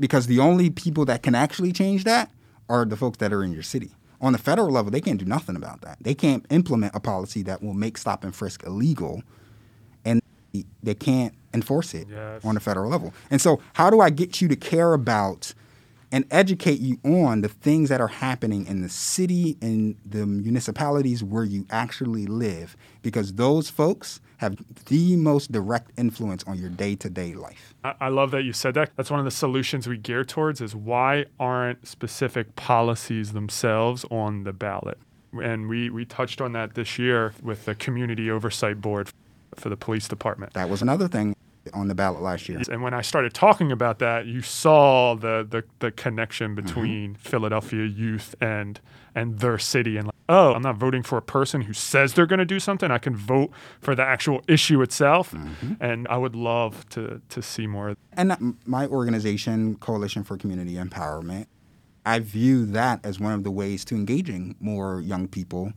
Because 0.00 0.26
the 0.26 0.38
only 0.38 0.70
people 0.70 1.04
that 1.06 1.22
can 1.22 1.34
actually 1.34 1.72
change 1.72 2.04
that 2.04 2.30
are 2.68 2.84
the 2.84 2.96
folks 2.96 3.18
that 3.18 3.32
are 3.32 3.42
in 3.42 3.52
your 3.52 3.62
city. 3.62 3.90
On 4.20 4.32
the 4.32 4.38
federal 4.38 4.70
level, 4.70 4.90
they 4.90 5.00
can't 5.00 5.18
do 5.18 5.24
nothing 5.24 5.56
about 5.56 5.80
that. 5.82 5.98
They 6.00 6.14
can't 6.14 6.44
implement 6.50 6.94
a 6.94 7.00
policy 7.00 7.42
that 7.42 7.62
will 7.62 7.74
make 7.74 7.98
stop 7.98 8.24
and 8.24 8.34
frisk 8.34 8.64
illegal, 8.64 9.22
and 10.04 10.20
they 10.82 10.94
can't 10.94 11.34
enforce 11.54 11.94
it 11.94 12.08
Yes. 12.10 12.44
on 12.44 12.54
the 12.54 12.60
federal 12.60 12.90
level. 12.90 13.12
And 13.30 13.40
so, 13.40 13.60
how 13.74 13.90
do 13.90 14.00
I 14.00 14.10
get 14.10 14.40
you 14.40 14.48
to 14.48 14.56
care 14.56 14.92
about 14.92 15.54
and 16.10 16.24
educate 16.30 16.80
you 16.80 16.98
on 17.04 17.42
the 17.42 17.48
things 17.48 17.88
that 17.88 18.00
are 18.00 18.08
happening 18.08 18.66
in 18.66 18.82
the 18.82 18.88
city 18.88 19.56
and 19.60 19.96
the 20.04 20.26
municipalities 20.26 21.22
where 21.22 21.44
you 21.44 21.66
actually 21.70 22.26
live? 22.26 22.76
Because 23.02 23.34
those 23.34 23.68
folks 23.70 24.20
have 24.38 24.56
the 24.86 25.16
most 25.16 25.52
direct 25.52 25.90
influence 25.96 26.44
on 26.46 26.58
your 26.58 26.70
day 26.70 26.94
to 26.96 27.10
day 27.10 27.34
life. 27.34 27.74
I, 27.84 27.94
I 28.02 28.08
love 28.08 28.30
that 28.30 28.42
you 28.42 28.52
said 28.52 28.74
that. 28.74 28.90
That's 28.96 29.10
one 29.10 29.20
of 29.20 29.24
the 29.24 29.30
solutions 29.30 29.86
we 29.88 29.98
gear 29.98 30.24
towards 30.24 30.60
is 30.60 30.74
why 30.74 31.26
aren't 31.38 31.86
specific 31.86 32.56
policies 32.56 33.32
themselves 33.32 34.04
on 34.10 34.44
the 34.44 34.52
ballot? 34.52 34.98
And 35.32 35.68
we, 35.68 35.90
we 35.90 36.04
touched 36.04 36.40
on 36.40 36.52
that 36.52 36.74
this 36.74 36.98
year 36.98 37.34
with 37.42 37.64
the 37.66 37.74
community 37.74 38.30
oversight 38.30 38.80
board 38.80 39.10
for 39.56 39.68
the 39.68 39.76
police 39.76 40.08
department. 40.08 40.54
That 40.54 40.70
was 40.70 40.80
another 40.80 41.08
thing 41.08 41.34
on 41.72 41.88
the 41.88 41.94
ballot 41.94 42.22
last 42.22 42.48
year. 42.48 42.60
And 42.70 42.82
when 42.82 42.94
I 42.94 43.02
started 43.02 43.34
talking 43.34 43.72
about 43.72 43.98
that, 43.98 44.26
you 44.26 44.42
saw 44.42 45.14
the 45.14 45.46
the, 45.48 45.64
the 45.78 45.90
connection 45.90 46.54
mm-hmm. 46.54 46.66
between 46.66 47.14
Philadelphia 47.14 47.84
youth 47.84 48.34
and 48.40 48.80
and 49.14 49.40
their 49.40 49.58
city 49.58 49.96
and 49.96 50.06
like, 50.06 50.14
oh, 50.28 50.54
I'm 50.54 50.62
not 50.62 50.76
voting 50.76 51.02
for 51.02 51.18
a 51.18 51.22
person 51.22 51.62
who 51.62 51.72
says 51.72 52.14
they're 52.14 52.26
going 52.26 52.38
to 52.38 52.44
do 52.44 52.60
something. 52.60 52.90
I 52.90 52.98
can 52.98 53.16
vote 53.16 53.50
for 53.80 53.94
the 53.94 54.02
actual 54.02 54.42
issue 54.46 54.80
itself. 54.82 55.32
Mm-hmm. 55.32 55.74
And 55.80 56.06
I 56.08 56.16
would 56.16 56.36
love 56.36 56.88
to 56.90 57.20
to 57.28 57.42
see 57.42 57.66
more. 57.66 57.96
And 58.12 58.32
um, 58.32 58.58
my 58.64 58.86
organization, 58.86 59.76
Coalition 59.76 60.24
for 60.24 60.36
Community 60.36 60.74
Empowerment, 60.74 61.46
I 62.04 62.20
view 62.20 62.64
that 62.66 63.04
as 63.04 63.20
one 63.20 63.32
of 63.32 63.44
the 63.44 63.50
ways 63.50 63.84
to 63.86 63.94
engaging 63.94 64.56
more 64.60 65.00
young 65.00 65.28
people 65.28 65.72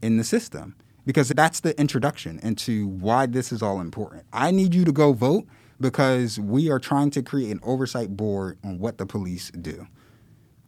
in 0.00 0.16
the 0.16 0.24
system 0.24 0.76
because 1.08 1.30
that's 1.30 1.60
the 1.60 1.74
introduction 1.80 2.38
into 2.42 2.86
why 2.86 3.24
this 3.24 3.50
is 3.50 3.62
all 3.62 3.80
important. 3.80 4.26
I 4.30 4.50
need 4.50 4.74
you 4.74 4.84
to 4.84 4.92
go 4.92 5.14
vote 5.14 5.46
because 5.80 6.38
we 6.38 6.70
are 6.70 6.78
trying 6.78 7.10
to 7.12 7.22
create 7.22 7.50
an 7.50 7.60
oversight 7.62 8.14
board 8.14 8.58
on 8.62 8.78
what 8.78 8.98
the 8.98 9.06
police 9.06 9.50
do. 9.52 9.86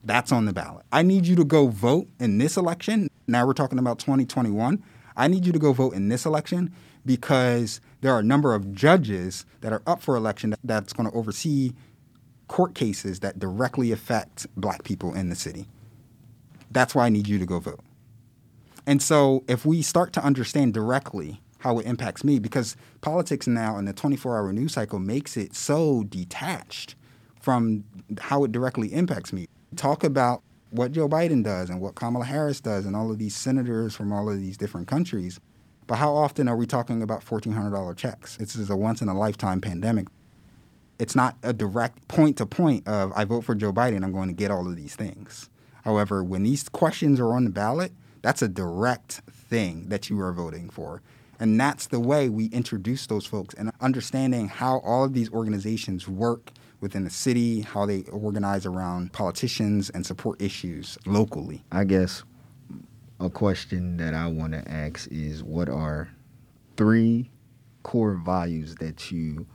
That's 0.03 0.33
on 0.33 0.47
the 0.47 0.55
ballot. 0.55 0.87
I 0.93 1.03
need 1.03 1.27
you 1.27 1.37
to 1.37 1.45
go 1.45 1.67
vote 1.67 2.09
in 2.19 2.39
this 2.39 2.57
election. 2.57 3.11
Now 3.27 3.47
we're 3.47 3.53
talking 3.53 3.79
about 3.79 3.99
2021. 3.99 4.83
I 5.15 5.29
need 5.29 5.45
you 5.45 5.53
to 5.53 5.59
go 5.59 5.75
vote 5.75 5.93
in 5.93 6.09
this 6.09 6.25
election 6.25 6.75
because 7.05 7.83
there 8.01 8.15
are 8.15 8.21
a 8.21 8.25
number 8.25 8.55
of 8.55 8.73
judges 8.73 9.45
that 9.61 9.75
are 9.75 9.83
up 9.87 10.01
for 10.01 10.17
election 10.17 10.55
that's 10.65 10.95
going 10.95 11.07
to 11.07 11.15
oversee 11.15 11.75
court 12.49 12.75
cases 12.75 13.21
that 13.21 13.39
directly 13.39 13.93
affect 13.93 14.47
black 14.57 14.85
people 14.85 15.13
in 15.13 15.29
the 15.29 15.37
city. 15.37 15.67
That's 16.71 16.95
why 16.95 17.05
I 17.05 17.09
need 17.11 17.29
you 17.29 17.39
to 17.39 17.45
go 17.45 17.61
vote. 17.61 17.81
And 18.87 19.03
so 19.03 19.45
if 19.49 19.65
we 19.65 19.83
start 19.83 20.13
to 20.15 20.25
understand 20.25 20.75
directly 20.75 21.41
how 21.59 21.79
it 21.79 21.87
impacts 21.87 22.25
me, 22.25 22.39
because 22.39 22.77
politics 23.01 23.47
now 23.47 23.77
in 23.79 23.85
the 23.85 23.93
24 23.93 24.39
hour 24.39 24.53
news 24.53 24.73
cycle 24.73 24.99
makes 24.99 25.37
it 25.37 25.55
so 25.55 26.05
detached 26.05 26.95
from 27.41 27.85
how 28.19 28.45
it 28.45 28.53
directly 28.53 28.93
impacts 28.93 29.33
me. 29.33 29.47
Talk 29.77 30.05
about 30.05 30.43
what 30.71 30.93
Joe 30.93 31.09
Biden 31.09 31.43
does 31.43 31.69
and 31.69 31.81
what 31.81 31.95
Kamala 31.95 32.25
Harris 32.25 32.61
does 32.61 32.87
and 32.87 32.95
all 32.95 33.11
of 33.11 33.19
these 33.19 33.35
senators 33.35 33.95
from 33.95 34.13
all 34.13 34.31
of 34.31 34.41
these 34.41 34.57
different 34.57 34.89
countries. 34.89 35.41
But 35.87 35.97
how 35.97 36.15
often 36.15 36.49
are 36.49 36.57
we 36.57 36.67
talking 36.67 37.03
about 37.03 37.25
$1,400 37.25 37.97
checks? 37.97 38.37
This 38.37 38.55
is 38.55 38.71
a 38.71 38.77
once 38.77 39.03
in 39.03 39.09
a 39.09 39.19
lifetime 39.19 39.61
pandemic. 39.61 40.07
It's 40.99 41.17
not 41.17 41.37
a 41.43 41.53
direct 41.53 42.07
point 42.09 42.37
to 42.37 42.47
point 42.47 42.87
of 42.87 43.13
I 43.17 43.25
vote 43.25 43.43
for 43.43 43.55
Joe 43.55 43.73
Biden, 43.73 44.05
I'm 44.05 44.13
going 44.13 44.29
to 44.29 44.35
get 44.35 44.51
all 44.51 44.69
of 44.69 44.77
these 44.77 44.95
things. 44.95 45.51
However, 45.85 46.23
when 46.23 46.43
these 46.43 46.69
questions 46.69 47.19
are 47.19 47.35
on 47.35 47.45
the 47.45 47.51
ballot, 47.51 47.93
that's 48.23 48.43
a 48.43 48.49
direct 48.49 49.23
thing 49.31 49.89
that 49.89 50.11
you 50.11 50.21
are 50.21 50.33
voting 50.33 50.71
for. 50.71 51.03
And 51.39 51.59
that's 51.59 51.87
the 51.87 52.01
way 52.01 52.29
we 52.29 52.47
introduce 52.47 53.07
those 53.07 53.25
folks 53.25 53.55
and 53.55 53.73
understanding 53.81 54.49
how 54.49 54.81
all 54.81 55.05
of 55.05 55.15
these 55.15 55.33
organizations 55.33 56.07
work 56.07 56.53
within 56.81 57.05
the 57.05 57.11
city, 57.11 57.63
how 57.63 57.87
they 57.87 58.03
organize 58.05 58.67
around 58.67 59.13
politicians 59.13 59.91
and 59.91 60.05
support 60.05 60.41
issues 60.41 60.99
locally. 61.07 61.65
I 61.73 61.85
guess 61.85 62.25
a 63.19 63.31
question 63.31 63.97
that 63.99 64.15
I 64.15 64.27
want 64.27 64.53
to 64.53 64.71
ask 64.71 65.09
is 65.11 65.43
what 65.43 65.69
are 65.69 66.11
three 66.77 67.31
core 67.83 68.15
values 68.15 68.75
that 68.77 69.11
you 69.11 69.47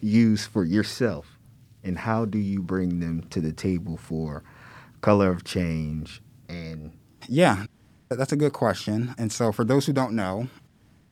use 0.00 0.46
for 0.46 0.64
yourself 0.64 1.38
and 1.82 1.98
how 1.98 2.24
do 2.24 2.38
you 2.38 2.62
bring 2.62 3.00
them 3.00 3.22
to 3.30 3.40
the 3.40 3.52
table 3.52 3.96
for 3.96 4.44
color 5.00 5.30
of 5.30 5.44
change 5.44 6.20
and 6.48 6.92
Yeah, 7.28 7.66
that's 8.08 8.32
a 8.32 8.36
good 8.36 8.52
question. 8.52 9.14
And 9.18 9.32
so, 9.32 9.52
for 9.52 9.64
those 9.64 9.86
who 9.86 9.92
don't 9.92 10.14
know, 10.14 10.48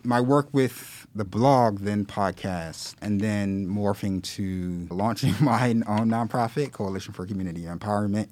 my 0.07 0.20
work 0.20 0.49
with 0.53 1.07
the 1.14 1.25
blog, 1.25 1.81
then 1.81 2.05
podcast, 2.07 2.94
and 3.03 3.20
then 3.20 3.66
morphing 3.66 4.22
to 4.22 4.87
launching 4.94 5.35
my 5.40 5.70
own 5.70 6.09
nonprofit, 6.09 6.72
Coalition 6.72 7.12
for 7.12 7.27
Community 7.27 7.62
Empowerment, 7.62 8.29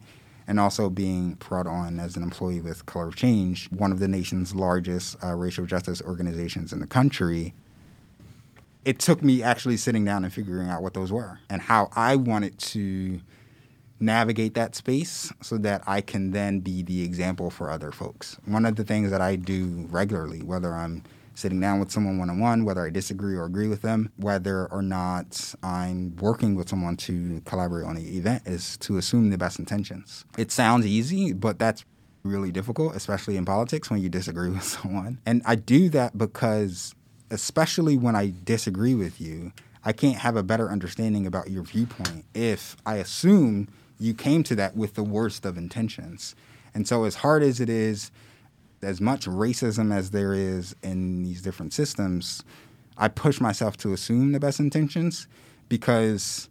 and 0.47 0.61
also 0.61 0.89
being 0.89 1.35
brought 1.35 1.67
on 1.67 1.99
as 1.99 2.17
an 2.17 2.23
employee 2.23 2.61
with 2.61 2.87
Color 2.87 3.09
of 3.09 3.17
Change, 3.17 3.71
one 3.71 3.93
of 3.93 3.99
the 3.99 4.09
nation's 4.09 4.55
largest 4.55 5.17
uh, 5.23 5.35
racial 5.35 5.67
justice 5.67 6.01
organizations 6.03 6.73
in 6.73 6.81
the 6.81 6.87
country. 6.87 7.55
It 8.85 8.99
took 8.99 9.23
me 9.23 9.43
actually 9.43 9.79
sitting 9.79 10.05
down 10.05 10.25
and 10.25 10.33
figuring 10.33 10.69
out 10.69 10.83
what 10.83 10.93
those 10.93 11.11
were 11.11 11.41
and 11.49 11.63
how 11.63 11.89
I 11.97 12.17
wanted 12.17 12.59
to 12.59 13.21
navigate 14.01 14.55
that 14.55 14.75
space 14.75 15.33
so 15.41 15.59
that 15.59 15.83
I 15.87 16.01
can 16.01 16.33
then 16.33 16.61
be 16.61 16.83
the 16.83 17.03
example 17.03 17.51
for 17.51 17.71
other 17.71 17.93
folks. 17.93 18.37
One 18.45 18.67
of 18.67 18.77
the 18.77 18.85
things 18.85 19.11
that 19.11 19.21
I 19.21 19.37
do 19.37 19.87
regularly, 19.91 20.43
whether 20.43 20.75
I'm 20.75 21.03
sitting 21.35 21.61
down 21.61 21.81
with 21.81 21.91
someone 21.91 22.19
one 22.19 22.31
on 22.31 22.39
one, 22.39 22.65
whether 22.65 22.85
I 22.85 22.91
disagree 22.91 23.37
or 23.37 23.45
agree 23.45 23.69
with 23.69 23.83
them, 23.83 24.11
whether 24.17 24.67
or 24.67 24.83
not 24.83 25.55
I'm 25.63 26.17
working 26.17 26.55
with 26.55 26.69
someone 26.69 26.97
to 26.99 27.41
collaborate 27.45 27.87
on 27.87 27.97
an 27.97 28.07
event, 28.07 28.43
is 28.47 28.77
to 28.79 28.99
assume 28.99 29.31
the 29.31 29.39
best 29.39 29.59
intentions. 29.59 30.25
It 30.39 30.53
sounds 30.53 30.87
easy, 30.87 31.33
but 31.33 31.59
that's 31.59 31.85
really 32.23 32.53
difficult, 32.53 32.95
especially 32.95 33.37
in 33.37 33.45
politics 33.45 33.91
when 33.91 34.01
you 34.01 34.09
disagree 34.09 34.51
with 34.51 34.65
someone. 34.65 35.19
And 35.27 35.43
I 35.45 35.57
do 35.57 35.89
that 35.91 36.17
because, 36.17 36.95
especially 37.31 37.97
when 37.97 38.17
I 38.17 38.33
disagree 38.45 38.95
with 38.95 39.21
you, 39.21 39.53
I 39.85 39.93
can't 39.93 40.17
have 40.17 40.37
a 40.37 40.43
better 40.43 40.71
understanding 40.71 41.27
about 41.27 41.51
your 41.51 41.63
viewpoint 41.63 42.25
if 42.33 42.77
I 42.87 42.97
assume 42.97 43.69
you 43.99 44.15
came 44.15 44.43
to 44.45 44.55
that 44.57 44.77
with 44.77 44.95
the 44.95 45.03
worst 45.03 45.45
of 45.45 45.57
intentions. 45.57 46.35
And 46.75 46.87
so, 46.89 47.05
as 47.05 47.17
hard 47.17 47.43
as 47.43 47.61
it 47.61 47.69
is, 47.69 48.11
as 48.83 49.01
much 49.01 49.27
racism 49.27 49.95
as 49.95 50.11
there 50.11 50.35
is 50.35 50.75
in 50.83 51.23
these 51.23 51.43
different 51.43 51.73
systems, 51.73 52.43
I 52.97 53.09
push 53.09 53.41
myself 53.41 53.77
to 53.79 53.93
assume 53.93 54.33
the 54.33 54.41
best 54.41 54.61
intentions 54.61 55.27
because 55.69 56.49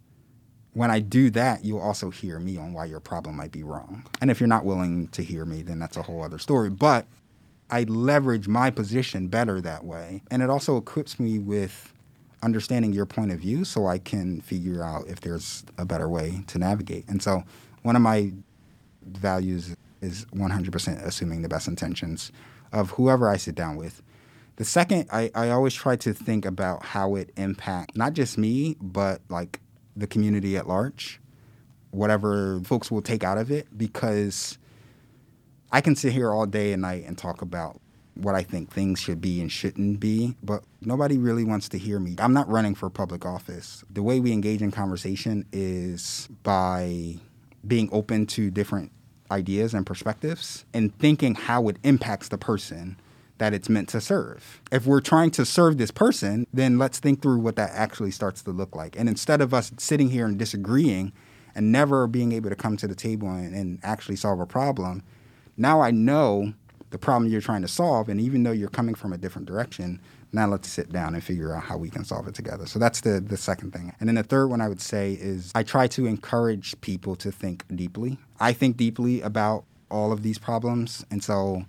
when 0.72 0.90
I 0.90 0.98
do 1.00 1.30
that, 1.30 1.64
you'll 1.64 1.80
also 1.80 2.10
hear 2.10 2.38
me 2.38 2.56
on 2.56 2.72
why 2.72 2.86
your 2.86 3.00
problem 3.00 3.36
might 3.36 3.52
be 3.52 3.62
wrong. 3.62 4.04
And 4.20 4.30
if 4.30 4.40
you're 4.40 4.48
not 4.48 4.64
willing 4.64 5.08
to 5.08 5.22
hear 5.22 5.44
me, 5.44 5.62
then 5.62 5.78
that's 5.78 5.96
a 5.96 6.02
whole 6.02 6.22
other 6.22 6.38
story. 6.38 6.68
But 6.68 7.06
I 7.70 7.84
leverage 7.84 8.48
my 8.48 8.70
position 8.70 9.28
better 9.28 9.60
that 9.60 9.84
way. 9.84 10.22
And 10.30 10.42
it 10.42 10.50
also 10.50 10.76
equips 10.76 11.18
me 11.18 11.38
with 11.38 11.93
understanding 12.44 12.92
your 12.92 13.06
point 13.06 13.32
of 13.32 13.40
view 13.40 13.64
so 13.64 13.86
I 13.86 13.98
can 13.98 14.40
figure 14.40 14.82
out 14.82 15.08
if 15.08 15.20
there's 15.20 15.64
a 15.78 15.84
better 15.84 16.08
way 16.08 16.44
to 16.48 16.58
navigate. 16.58 17.08
And 17.08 17.22
so 17.22 17.42
one 17.82 17.96
of 17.96 18.02
my 18.02 18.32
values 19.02 19.74
is 20.00 20.26
100% 20.26 21.04
assuming 21.04 21.42
the 21.42 21.48
best 21.48 21.66
intentions 21.66 22.30
of 22.72 22.90
whoever 22.90 23.28
I 23.28 23.36
sit 23.36 23.54
down 23.54 23.76
with. 23.76 24.02
The 24.56 24.64
second, 24.64 25.08
I, 25.10 25.30
I 25.34 25.50
always 25.50 25.74
try 25.74 25.96
to 25.96 26.12
think 26.12 26.44
about 26.44 26.84
how 26.84 27.16
it 27.16 27.30
impacts 27.36 27.96
not 27.96 28.12
just 28.12 28.38
me, 28.38 28.76
but 28.80 29.20
like 29.28 29.60
the 29.96 30.06
community 30.06 30.56
at 30.56 30.68
large, 30.68 31.20
whatever 31.90 32.60
folks 32.60 32.90
will 32.90 33.02
take 33.02 33.24
out 33.24 33.38
of 33.38 33.50
it, 33.50 33.66
because 33.76 34.58
I 35.72 35.80
can 35.80 35.96
sit 35.96 36.12
here 36.12 36.32
all 36.32 36.46
day 36.46 36.72
and 36.72 36.82
night 36.82 37.04
and 37.06 37.18
talk 37.18 37.42
about 37.42 37.80
what 38.14 38.34
I 38.34 38.42
think 38.42 38.70
things 38.70 39.00
should 39.00 39.20
be 39.20 39.40
and 39.40 39.50
shouldn't 39.50 40.00
be, 40.00 40.36
but 40.42 40.62
nobody 40.80 41.18
really 41.18 41.44
wants 41.44 41.68
to 41.70 41.78
hear 41.78 41.98
me. 41.98 42.14
I'm 42.18 42.32
not 42.32 42.48
running 42.48 42.74
for 42.74 42.88
public 42.90 43.26
office. 43.26 43.84
The 43.90 44.02
way 44.02 44.20
we 44.20 44.32
engage 44.32 44.62
in 44.62 44.70
conversation 44.70 45.46
is 45.52 46.28
by 46.42 47.16
being 47.66 47.88
open 47.92 48.26
to 48.26 48.50
different 48.50 48.92
ideas 49.30 49.74
and 49.74 49.84
perspectives 49.84 50.64
and 50.72 50.96
thinking 50.98 51.34
how 51.34 51.68
it 51.68 51.76
impacts 51.82 52.28
the 52.28 52.38
person 52.38 52.96
that 53.38 53.52
it's 53.52 53.68
meant 53.68 53.88
to 53.88 54.00
serve. 54.00 54.60
If 54.70 54.86
we're 54.86 55.00
trying 55.00 55.32
to 55.32 55.44
serve 55.44 55.78
this 55.78 55.90
person, 55.90 56.46
then 56.52 56.78
let's 56.78 57.00
think 57.00 57.20
through 57.20 57.38
what 57.38 57.56
that 57.56 57.70
actually 57.72 58.12
starts 58.12 58.42
to 58.42 58.52
look 58.52 58.76
like. 58.76 58.96
And 58.96 59.08
instead 59.08 59.40
of 59.40 59.52
us 59.52 59.72
sitting 59.76 60.10
here 60.10 60.26
and 60.26 60.38
disagreeing 60.38 61.12
and 61.54 61.72
never 61.72 62.06
being 62.06 62.32
able 62.32 62.50
to 62.50 62.56
come 62.56 62.76
to 62.76 62.86
the 62.86 62.94
table 62.94 63.28
and, 63.28 63.54
and 63.54 63.80
actually 63.82 64.16
solve 64.16 64.38
a 64.38 64.46
problem, 64.46 65.02
now 65.56 65.80
I 65.80 65.90
know 65.90 66.54
the 66.94 66.98
problem 66.98 67.28
you're 67.28 67.40
trying 67.40 67.62
to 67.62 67.68
solve. 67.68 68.08
And 68.08 68.20
even 68.20 68.44
though 68.44 68.52
you're 68.52 68.68
coming 68.68 68.94
from 68.94 69.12
a 69.12 69.18
different 69.18 69.48
direction, 69.48 70.00
now 70.32 70.46
let's 70.46 70.68
sit 70.68 70.92
down 70.92 71.14
and 71.14 71.24
figure 71.24 71.52
out 71.52 71.64
how 71.64 71.76
we 71.76 71.90
can 71.90 72.04
solve 72.04 72.28
it 72.28 72.36
together. 72.36 72.66
So 72.66 72.78
that's 72.78 73.00
the, 73.00 73.18
the 73.18 73.36
second 73.36 73.72
thing. 73.72 73.92
And 73.98 74.08
then 74.08 74.14
the 74.14 74.22
third 74.22 74.46
one 74.46 74.60
I 74.60 74.68
would 74.68 74.80
say 74.80 75.14
is 75.14 75.50
I 75.56 75.64
try 75.64 75.88
to 75.88 76.06
encourage 76.06 76.80
people 76.82 77.16
to 77.16 77.32
think 77.32 77.64
deeply. 77.74 78.16
I 78.38 78.52
think 78.52 78.76
deeply 78.76 79.20
about 79.22 79.64
all 79.90 80.12
of 80.12 80.22
these 80.22 80.38
problems. 80.38 81.04
And 81.10 81.20
so 81.20 81.64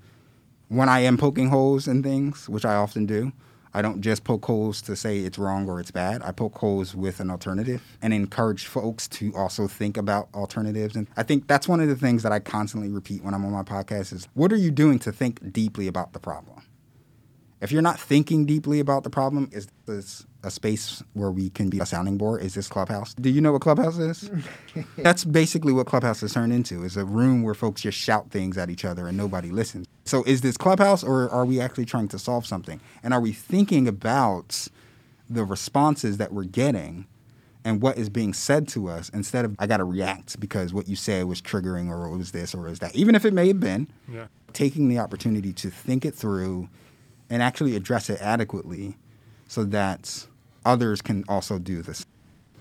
when 0.68 0.90
I 0.90 1.00
am 1.00 1.18
poking 1.18 1.50
holes 1.50 1.88
in 1.88 2.04
things, 2.04 2.48
which 2.48 2.64
I 2.64 2.76
often 2.76 3.08
do, 3.08 3.32
I 3.76 3.82
don't 3.82 4.00
just 4.00 4.24
poke 4.24 4.46
holes 4.46 4.82
to 4.84 4.96
say 4.96 5.20
it's 5.20 5.38
wrong 5.38 5.68
or 5.68 5.82
it's 5.82 5.92
bad. 5.92 6.22
I 6.24 6.32
poke 6.32 6.58
holes 6.58 6.96
with 6.96 7.20
an 7.20 7.30
alternative 7.30 7.84
and 8.02 8.14
encourage 8.14 8.68
folks 8.68 9.06
to 9.10 9.36
also 9.36 9.68
think 9.68 9.98
about 9.98 10.30
alternatives. 10.34 10.96
And 10.96 11.08
I 11.18 11.24
think 11.24 11.48
that's 11.48 11.68
one 11.68 11.82
of 11.82 11.90
the 11.90 11.96
things 11.98 12.24
that 12.24 12.32
I 12.32 12.40
constantly 12.40 12.90
repeat 12.90 13.22
when 13.22 13.34
I'm 13.34 13.44
on 13.44 13.52
my 13.52 13.64
podcast 13.64 14.14
is 14.14 14.30
what 14.34 14.54
are 14.54 14.58
you 14.58 14.72
doing 14.72 14.98
to 15.00 15.12
think 15.12 15.52
deeply 15.52 15.88
about 15.88 16.14
the 16.14 16.20
problem? 16.20 16.64
If 17.60 17.74
you're 17.74 17.82
not 17.82 18.00
thinking 18.00 18.46
deeply 18.46 18.80
about 18.80 19.04
the 19.04 19.10
problem, 19.10 19.50
is 19.52 19.68
this 19.86 20.26
a 20.46 20.52
space 20.52 21.04
where 21.14 21.32
we 21.32 21.50
can 21.50 21.70
be 21.70 21.80
a 21.80 21.86
sounding 21.86 22.18
board? 22.18 22.42
Is 22.42 22.54
this 22.54 22.68
Clubhouse? 22.68 23.14
Do 23.16 23.30
you 23.30 23.42
know 23.42 23.52
what 23.52 23.62
Clubhouse 23.62 23.98
is? 23.98 24.30
That's 24.98 25.26
basically 25.26 25.74
what 25.74 25.88
Clubhouse 25.88 26.22
has 26.22 26.34
turned 26.34 26.54
into. 26.54 26.84
Is 26.84 26.96
a 26.96 27.04
room 27.04 27.42
where 27.42 27.56
folks 27.56 27.82
just 27.82 27.98
shout 27.98 28.30
things 28.30 28.58
at 28.58 28.70
each 28.70 28.86
other 28.86 29.08
and 29.08 29.18
nobody 29.18 29.50
listens. 29.50 29.88
So 30.06 30.24
is 30.26 30.42
this 30.42 30.56
Clubhouse 30.56 31.04
or 31.04 31.30
are 31.30 31.46
we 31.46 31.60
actually 31.60 31.86
trying 31.86 32.08
to 32.10 32.20
solve 32.20 32.46
something? 32.46 32.80
And 33.04 33.14
are 33.14 33.20
we 33.20 33.34
thinking 33.34 33.88
about 33.88 34.68
the 35.30 35.44
responses 35.44 36.18
that 36.18 36.32
we're 36.32 36.44
getting 36.44 37.08
and 37.64 37.82
what 37.82 37.98
is 37.98 38.10
being 38.10 38.32
said 38.32 38.68
to 38.70 38.88
us 38.88 39.10
instead 39.10 39.44
of 39.44 39.56
I 39.58 39.66
got 39.66 39.78
to 39.78 39.84
react 39.84 40.40
because 40.40 40.72
what 40.72 40.88
you 40.88 40.96
said 40.96 41.26
was 41.26 41.42
triggering 41.42 41.90
or 41.90 42.06
it 42.06 42.16
was 42.16 42.32
this 42.32 42.54
or 42.54 42.68
it 42.68 42.70
was 42.70 42.80
that, 42.80 42.96
even 42.96 43.16
if 43.16 43.26
it 43.26 43.34
may 43.34 43.48
have 43.48 43.60
been. 43.60 43.88
Yeah. 44.08 44.28
Taking 44.54 44.88
the 44.88 45.00
opportunity 45.00 45.52
to 45.54 45.70
think 45.70 46.06
it 46.06 46.14
through 46.14 46.70
and 47.30 47.42
actually 47.42 47.76
address 47.76 48.10
it 48.10 48.22
adequately 48.22 48.96
so 49.48 49.64
that 49.64 50.28
others 50.66 51.02
can 51.02 51.24
also 51.30 51.60
do 51.60 51.82
this. 51.82 52.06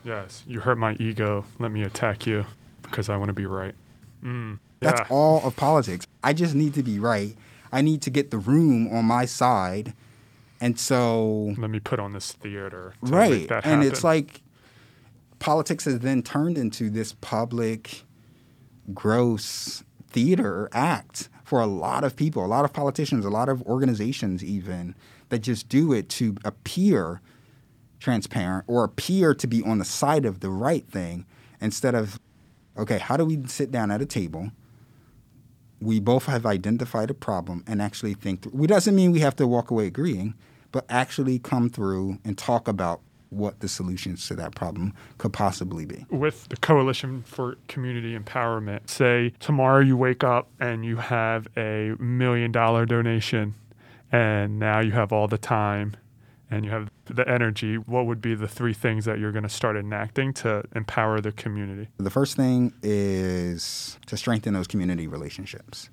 Yes. 0.05 0.45
You 0.47 0.61
hurt 0.61 0.77
my 0.79 0.95
ego. 1.01 1.45
Let 1.59 1.73
me 1.73 1.83
attack 1.83 2.27
you 2.27 2.45
because 2.83 3.09
I 3.09 3.17
want 3.17 3.31
to 3.31 3.35
be 3.35 3.47
right. 3.47 3.75
Mm. 4.23 4.59
That's 4.81 5.01
all 5.11 5.45
of 5.47 5.57
politics. 5.57 6.07
I 6.23 6.35
just 6.35 6.55
need 6.55 6.75
to 6.75 6.83
be 6.83 6.99
right. 6.99 7.35
I 7.73 7.81
need 7.81 8.03
to 8.03 8.11
get 8.11 8.31
the 8.31 8.39
room 8.39 8.95
on 8.95 9.07
my 9.07 9.25
side. 9.25 9.95
And 10.61 10.79
so 10.79 11.55
Let 11.59 11.71
me 11.71 11.81
put 11.81 11.99
on 11.99 12.13
this 12.13 12.33
theater. 12.33 12.95
right 13.01 13.51
and 13.65 13.83
it's 13.83 14.05
like 14.05 14.43
politics 15.39 15.85
has 15.85 15.99
then 15.99 16.23
turned 16.23 16.57
into 16.57 16.89
this 16.89 17.15
public 17.21 18.03
gross 18.95 19.83
theater 20.09 20.69
act 20.73 21.29
for 21.45 21.61
a 21.61 21.67
lot 21.67 22.05
of 22.05 22.17
people 22.17 22.45
a 22.45 22.47
lot 22.47 22.65
of 22.65 22.73
politicians 22.73 23.25
a 23.25 23.31
lot 23.31 23.49
of 23.49 23.61
organizations 23.63 24.43
even 24.45 24.95
that 25.29 25.41
just 25.41 25.69
do 25.69 25.93
it 25.93 26.09
to 26.09 26.37
appear 26.45 27.21
transparent 28.01 28.65
or 28.67 28.85
appear 28.85 29.35
to 29.35 29.47
be 29.47 29.63
on 29.63 29.79
the 29.79 29.85
side 29.85 30.25
of 30.25 30.41
the 30.41 30.51
right 30.51 30.87
thing 30.89 31.25
instead 31.61 31.95
of 31.95 32.19
okay 32.77 32.99
how 32.99 33.17
do 33.17 33.25
we 33.25 33.43
sit 33.47 33.71
down 33.71 33.91
at 33.91 34.03
a 34.03 34.07
table 34.07 34.51
we 35.85 36.01
both 36.01 36.27
have 36.27 36.47
identified 36.47 37.11
a 37.11 37.15
problem 37.15 37.63
and 37.67 37.81
actually 37.83 38.15
think 38.15 38.43
through. 38.43 38.65
It 38.65 38.69
doesn't 38.69 38.95
mean 38.95 39.13
we 39.13 39.21
have 39.21 39.37
to 39.37 39.47
walk 39.47 39.71
away 39.71 39.87
agreeing, 39.87 40.35
but 40.73 40.85
actually 40.89 41.39
come 41.39 41.69
through 41.69 42.19
and 42.25 42.37
talk 42.39 42.67
about 42.67 43.01
what 43.31 43.61
the 43.61 43.69
solutions 43.69 44.27
to 44.29 44.35
that 44.37 44.55
problem 44.55 44.95
could 45.19 45.33
possibly 45.33 45.85
be. 45.85 46.07
with 46.09 46.49
the 46.49 46.57
Coalition 46.57 47.23
for 47.27 47.57
Community 47.69 48.17
Empowerment, 48.17 48.89
say 48.89 49.33
tomorrow 49.41 49.81
you 49.81 49.97
wake 49.97 50.23
up 50.23 50.49
and 50.61 50.85
you 50.85 50.97
have 50.97 51.49
a 51.57 51.95
million 51.99 52.53
dollar 52.53 52.87
donation, 52.87 53.55
and 54.13 54.59
now 54.59 54.81
you 54.81 54.93
have 54.93 55.13
all 55.13 55.27
the 55.27 55.39
time 55.39 55.97
and 56.55 56.65
you 56.65 56.71
have 56.71 56.89
the 57.07 57.29
energy, 57.29 57.77
what 57.77 58.07
would 58.07 58.21
be 58.21 58.35
the 58.35 58.47
three 58.47 58.73
things 58.73 59.05
that 59.07 59.19
you're 59.19 59.33
going 59.33 59.43
to 59.43 59.49
start 59.49 59.77
enacting 59.77 60.33
to 60.35 60.63
empower 60.75 61.21
the 61.21 61.33
community? 61.33 61.89
The 61.99 62.11
first 62.11 62.37
thing 62.37 62.73
is 62.83 63.99
to 64.07 64.17
strengthen 64.17 64.55
those 64.55 64.69
community 64.69 65.09
relationships. 65.09 65.91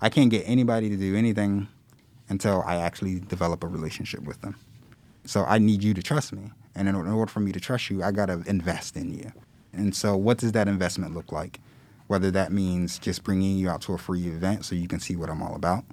I 0.00 0.08
can't 0.08 0.30
get 0.30 0.44
anybody 0.46 0.88
to 0.88 0.96
do 0.96 1.16
anything 1.16 1.66
until 2.28 2.62
I 2.64 2.76
actually 2.76 3.20
develop 3.20 3.64
a 3.64 3.66
relationship 3.66 4.22
with 4.22 4.40
them. 4.40 4.56
So 5.24 5.44
I 5.44 5.58
need 5.58 5.82
you 5.82 5.94
to 5.94 6.02
trust 6.02 6.32
me. 6.32 6.50
And 6.76 6.88
in 6.88 6.94
order 6.94 7.30
for 7.30 7.40
me 7.40 7.50
to 7.52 7.60
trust 7.60 7.90
you, 7.90 8.02
I 8.02 8.12
got 8.12 8.26
to 8.26 8.42
invest 8.46 8.96
in 8.96 9.12
you. 9.12 9.32
And 9.72 9.94
so, 9.94 10.16
what 10.16 10.38
does 10.38 10.52
that 10.52 10.68
investment 10.68 11.14
look 11.14 11.32
like? 11.32 11.60
Whether 12.06 12.30
that 12.32 12.52
means 12.52 12.98
just 12.98 13.24
bringing 13.24 13.56
you 13.56 13.68
out 13.68 13.80
to 13.82 13.94
a 13.94 13.98
free 13.98 14.26
event 14.26 14.64
so 14.64 14.74
you 14.74 14.86
can 14.86 15.00
see 15.00 15.16
what 15.16 15.30
I'm 15.30 15.42
all 15.42 15.54
about, 15.56 15.84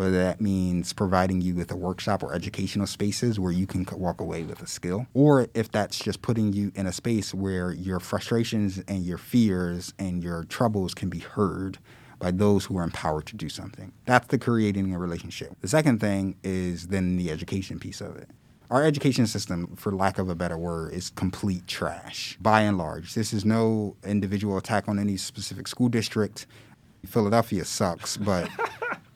whether 0.00 0.16
that 0.16 0.40
means 0.40 0.94
providing 0.94 1.42
you 1.42 1.54
with 1.54 1.70
a 1.70 1.76
workshop 1.76 2.22
or 2.22 2.32
educational 2.32 2.86
spaces 2.86 3.38
where 3.38 3.52
you 3.52 3.66
can 3.66 3.86
walk 3.92 4.18
away 4.18 4.42
with 4.44 4.62
a 4.62 4.66
skill, 4.66 5.06
or 5.12 5.46
if 5.52 5.70
that's 5.70 5.98
just 5.98 6.22
putting 6.22 6.54
you 6.54 6.72
in 6.74 6.86
a 6.86 6.92
space 6.92 7.34
where 7.34 7.70
your 7.70 8.00
frustrations 8.00 8.82
and 8.88 9.04
your 9.04 9.18
fears 9.18 9.92
and 9.98 10.24
your 10.24 10.44
troubles 10.44 10.94
can 10.94 11.10
be 11.10 11.18
heard 11.18 11.76
by 12.18 12.30
those 12.30 12.64
who 12.64 12.78
are 12.78 12.82
empowered 12.82 13.26
to 13.26 13.36
do 13.36 13.50
something. 13.50 13.92
That's 14.06 14.26
the 14.28 14.38
creating 14.38 14.94
a 14.94 14.98
relationship. 14.98 15.50
The 15.60 15.68
second 15.68 16.00
thing 16.00 16.36
is 16.42 16.86
then 16.86 17.18
the 17.18 17.30
education 17.30 17.78
piece 17.78 18.00
of 18.00 18.16
it. 18.16 18.30
Our 18.70 18.82
education 18.82 19.26
system, 19.26 19.76
for 19.76 19.92
lack 19.92 20.16
of 20.16 20.30
a 20.30 20.34
better 20.34 20.56
word, 20.56 20.94
is 20.94 21.10
complete 21.10 21.66
trash 21.66 22.38
by 22.40 22.62
and 22.62 22.78
large. 22.78 23.12
This 23.12 23.34
is 23.34 23.44
no 23.44 23.96
individual 24.06 24.56
attack 24.56 24.88
on 24.88 24.98
any 24.98 25.18
specific 25.18 25.68
school 25.68 25.90
district. 25.90 26.46
Philadelphia 27.04 27.66
sucks, 27.66 28.16
but 28.16 28.48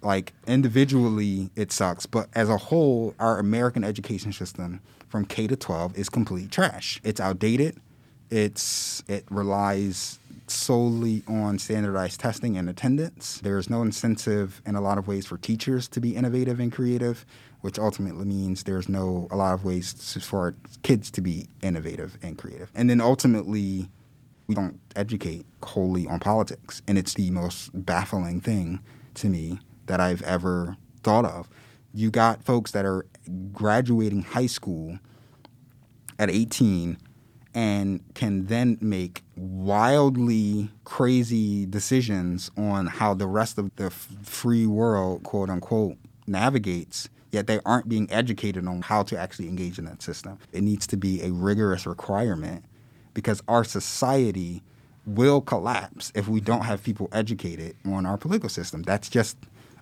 like 0.05 0.33
individually 0.47 1.51
it 1.57 1.73
sucks. 1.73 2.07
But 2.07 2.29
as 2.35 2.49
a 2.49 2.57
whole, 2.57 3.14
our 3.19 3.38
American 3.38 3.85
education 3.85 4.33
system 4.33 4.81
from 5.09 5.25
K 5.25 5.47
to 5.47 5.57
12 5.57 5.97
is 5.97 6.09
complete 6.09 6.51
trash. 6.51 7.01
It's 7.05 7.21
outdated. 7.21 7.81
It's 8.31 9.03
it 9.09 9.25
relies 9.31 10.19
solely 10.47 11.23
on 11.27 11.59
standardized 11.59 12.21
testing 12.21 12.57
and 12.57 12.69
attendance. 12.69 13.40
There's 13.43 13.71
no 13.71 13.83
incentive 13.83 14.61
in 14.67 14.75
a 14.75 14.81
lot 14.81 14.99
of 14.99 15.09
ways 15.09 15.27
for 15.27 15.38
teachers 15.38 15.88
to 15.88 16.01
be 16.01 16.17
innovative 16.17 16.61
and 16.61 16.71
creative, 16.71 17.25
which 17.62 17.79
ultimately 17.79 18.25
means 18.25 18.64
there's 18.64 18.88
no 18.88 19.29
a 19.31 19.37
lot 19.37 19.55
of 19.55 19.64
ways 19.64 20.19
for 20.23 20.55
kids 20.83 21.11
to 21.12 21.21
be 21.21 21.47
innovative 21.62 22.19
and 22.23 22.37
creative. 22.37 22.71
And 22.75 22.90
then 22.90 23.01
ultimately 23.01 23.88
we 24.47 24.55
don't 24.55 24.79
educate 24.95 25.47
wholly 25.62 26.07
on 26.07 26.21
politics. 26.21 26.83
And 26.87 26.99
it's 26.99 27.14
the 27.14 27.31
most 27.31 27.71
baffling 27.73 28.40
thing 28.40 28.81
to 29.14 29.29
me 29.29 29.61
that 29.87 30.01
I've 30.01 30.23
ever 30.23 30.77
thought 31.03 31.25
of. 31.25 31.49
You 31.92 32.11
got 32.11 32.42
folks 32.42 32.73
that 32.73 32.85
are 32.85 33.07
graduating 33.53 34.23
high 34.23 34.47
school 34.47 34.99
at 36.18 36.31
18 36.31 36.99
and 37.55 38.03
can 38.14 38.47
then 38.47 38.77
make 38.81 39.23
wildly 39.37 40.70
crazy 40.83 41.66
decisions 41.66 42.51
on 42.57 42.87
how 42.87 43.14
the 43.14 43.29
rest 43.29 43.59
of 43.59 43.75
the 43.77 43.87
f- 43.87 44.09
free 44.23 44.66
world, 44.66 45.23
quote 45.23 45.49
unquote, 45.49 45.97
navigates, 46.27 47.09
yet 47.31 47.47
they 47.47 47.61
aren't 47.64 47.88
being 47.88 48.11
educated 48.11 48.66
on 48.66 48.83
how 48.83 49.05
to 49.05 49.18
actually 49.18 49.49
engage 49.49 49.79
in 49.79 49.85
that 49.85 50.03
system. 50.03 50.38
It 50.53 50.62
needs 50.62 50.87
to 50.88 50.97
be 50.97 51.23
a 51.23 51.31
rigorous 51.31 51.87
requirement 51.87 52.64
because 53.12 53.40
our 53.47 53.62
society 53.62 54.62
will 55.07 55.40
collapse 55.40 56.11
if 56.14 56.29
we 56.29 56.40
don't 56.40 56.62
have 56.62 56.83
people 56.83 57.09
educated 57.12 57.77
on 57.85 58.07
our 58.07 58.16
political 58.16 58.49
system. 58.49 58.83
That's 58.83 59.09
just 59.09 59.37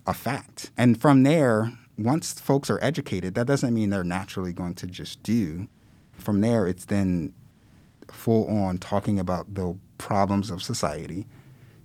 a 0.07 0.15
fact. 0.15 0.71
And 0.77 1.01
from 1.01 1.23
there, 1.23 1.73
once 1.99 2.33
folks 2.33 2.71
are 2.71 2.83
educated, 2.83 3.35
that 3.35 3.47
doesn't 3.47 3.73
mean 3.73 3.91
they're 3.91 4.05
naturally 4.05 4.53
going 4.53 4.75
to 4.75 4.87
just 4.87 5.23
do. 5.23 5.69
From 6.13 6.41
there, 6.41 6.67
it's 6.67 6.87
then 6.87 7.33
full 8.11 8.47
on 8.49 8.79
talking 8.79 9.19
about 9.19 9.55
the 9.55 9.77
problems 9.99 10.51
of 10.51 10.63
society 10.63 11.27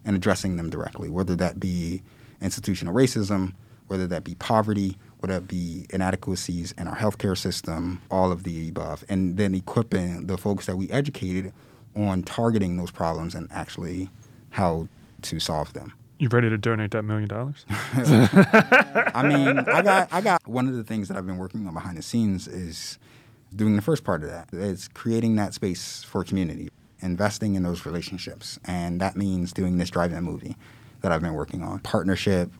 and 0.06 0.16
addressing 0.16 0.58
them 0.58 0.70
directly, 0.70 1.10
whether 1.10 1.36
that 1.36 1.60
be 1.60 2.02
institutional 2.42 2.94
racism, 2.94 3.54
whether 3.88 4.08
that 4.08 4.24
be 4.24 4.36
poverty, 4.36 4.98
whether 5.20 5.40
that 5.40 5.48
be 5.48 5.86
inadequacies 5.90 6.74
in 6.74 6.88
our 6.88 6.96
healthcare 6.96 7.38
system, 7.38 8.02
all 8.12 8.32
of 8.32 8.44
the 8.44 8.70
above, 8.70 9.04
and 9.10 9.38
then 9.38 9.56
equipping 9.56 10.28
the 10.28 10.38
folks 10.38 10.66
that 10.66 10.76
we 10.76 10.90
educated 10.90 11.54
on 11.96 12.24
targeting 12.24 12.78
those 12.78 12.92
problems 12.92 13.34
and 13.34 13.48
actually 13.52 14.10
how 14.52 14.88
to 15.22 15.40
solve 15.40 15.74
them. 15.74 15.94
You 16.20 16.30
ready 16.30 16.50
to 16.50 16.58
donate 16.58 16.92
that 16.92 17.04
million 17.04 17.28
dollars? 17.28 17.66
I 17.70 19.24
mean, 19.24 19.60
I 19.60 19.82
got 19.82 20.12
I 20.12 20.22
got 20.22 20.48
one 20.48 20.68
of 20.68 20.76
the 20.76 20.84
things 20.84 21.08
that 21.08 21.18
I've 21.18 21.28
been 21.28 21.38
working 21.38 21.68
on 21.68 21.74
behind 21.74 21.98
the 21.98 22.02
scenes 22.02 22.48
is 22.48 22.98
doing 23.56 23.76
the 23.76 23.82
first 23.82 24.04
part 24.04 24.24
of 24.24 24.30
that. 24.30 24.50
It's 24.52 24.88
creating 24.88 25.36
that 25.36 25.54
space 25.54 26.04
for 26.04 26.24
community, 26.24 26.70
investing 27.02 27.56
in 27.56 27.64
those 27.64 27.86
relationships. 27.86 28.60
And 28.66 29.00
that 29.00 29.16
means 29.16 29.54
doing 29.54 29.78
this 29.78 29.90
drive-in 29.90 30.24
movie 30.24 30.58
that 31.02 31.12
I've 31.12 31.22
been 31.22 31.34
working 31.34 31.62
on. 31.62 31.80
Partnership 31.80 32.52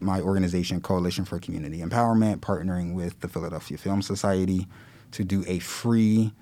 my 0.00 0.20
organization, 0.20 0.80
Coalition 0.80 1.24
for 1.24 1.38
Community 1.38 1.78
Empowerment, 1.78 2.38
partnering 2.38 2.94
with 2.94 3.20
the 3.20 3.28
Philadelphia 3.28 3.78
Film 3.78 4.02
Society 4.02 4.66
to 5.12 5.24
do 5.24 5.44
a 5.46 5.58
free 5.60 6.32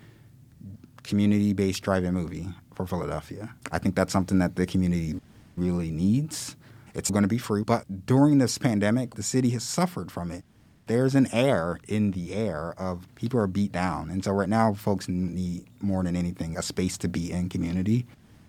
community 1.04 1.52
based 1.52 1.82
drive 1.82 2.04
in 2.04 2.14
movie 2.14 2.48
for 2.74 2.86
Philadelphia. 2.86 3.54
I 3.70 3.78
think 3.78 3.94
that's 3.94 4.12
something 4.12 4.38
that 4.38 4.56
the 4.56 4.66
community 4.66 5.20
really 5.56 5.90
needs. 5.90 6.56
It's 6.94 7.10
going 7.10 7.22
to 7.22 7.28
be 7.28 7.38
free. 7.38 7.62
But 7.62 8.06
during 8.06 8.38
this 8.38 8.58
pandemic, 8.58 9.14
the 9.14 9.22
city 9.22 9.50
has 9.50 9.62
suffered 9.62 10.10
from 10.10 10.30
it. 10.30 10.44
There's 10.86 11.14
an 11.14 11.28
air 11.32 11.78
in 11.88 12.10
the 12.10 12.34
air 12.34 12.74
of 12.76 13.06
people 13.14 13.38
are 13.40 13.46
beat 13.46 13.72
down. 13.72 14.10
And 14.10 14.24
so 14.24 14.32
right 14.32 14.48
now, 14.48 14.74
folks 14.74 15.08
need 15.08 15.64
more 15.80 16.02
than 16.02 16.16
anything 16.16 16.58
a 16.58 16.62
space 16.62 16.98
to 16.98 17.08
be 17.08 17.30
in 17.30 17.48
community, 17.48 18.06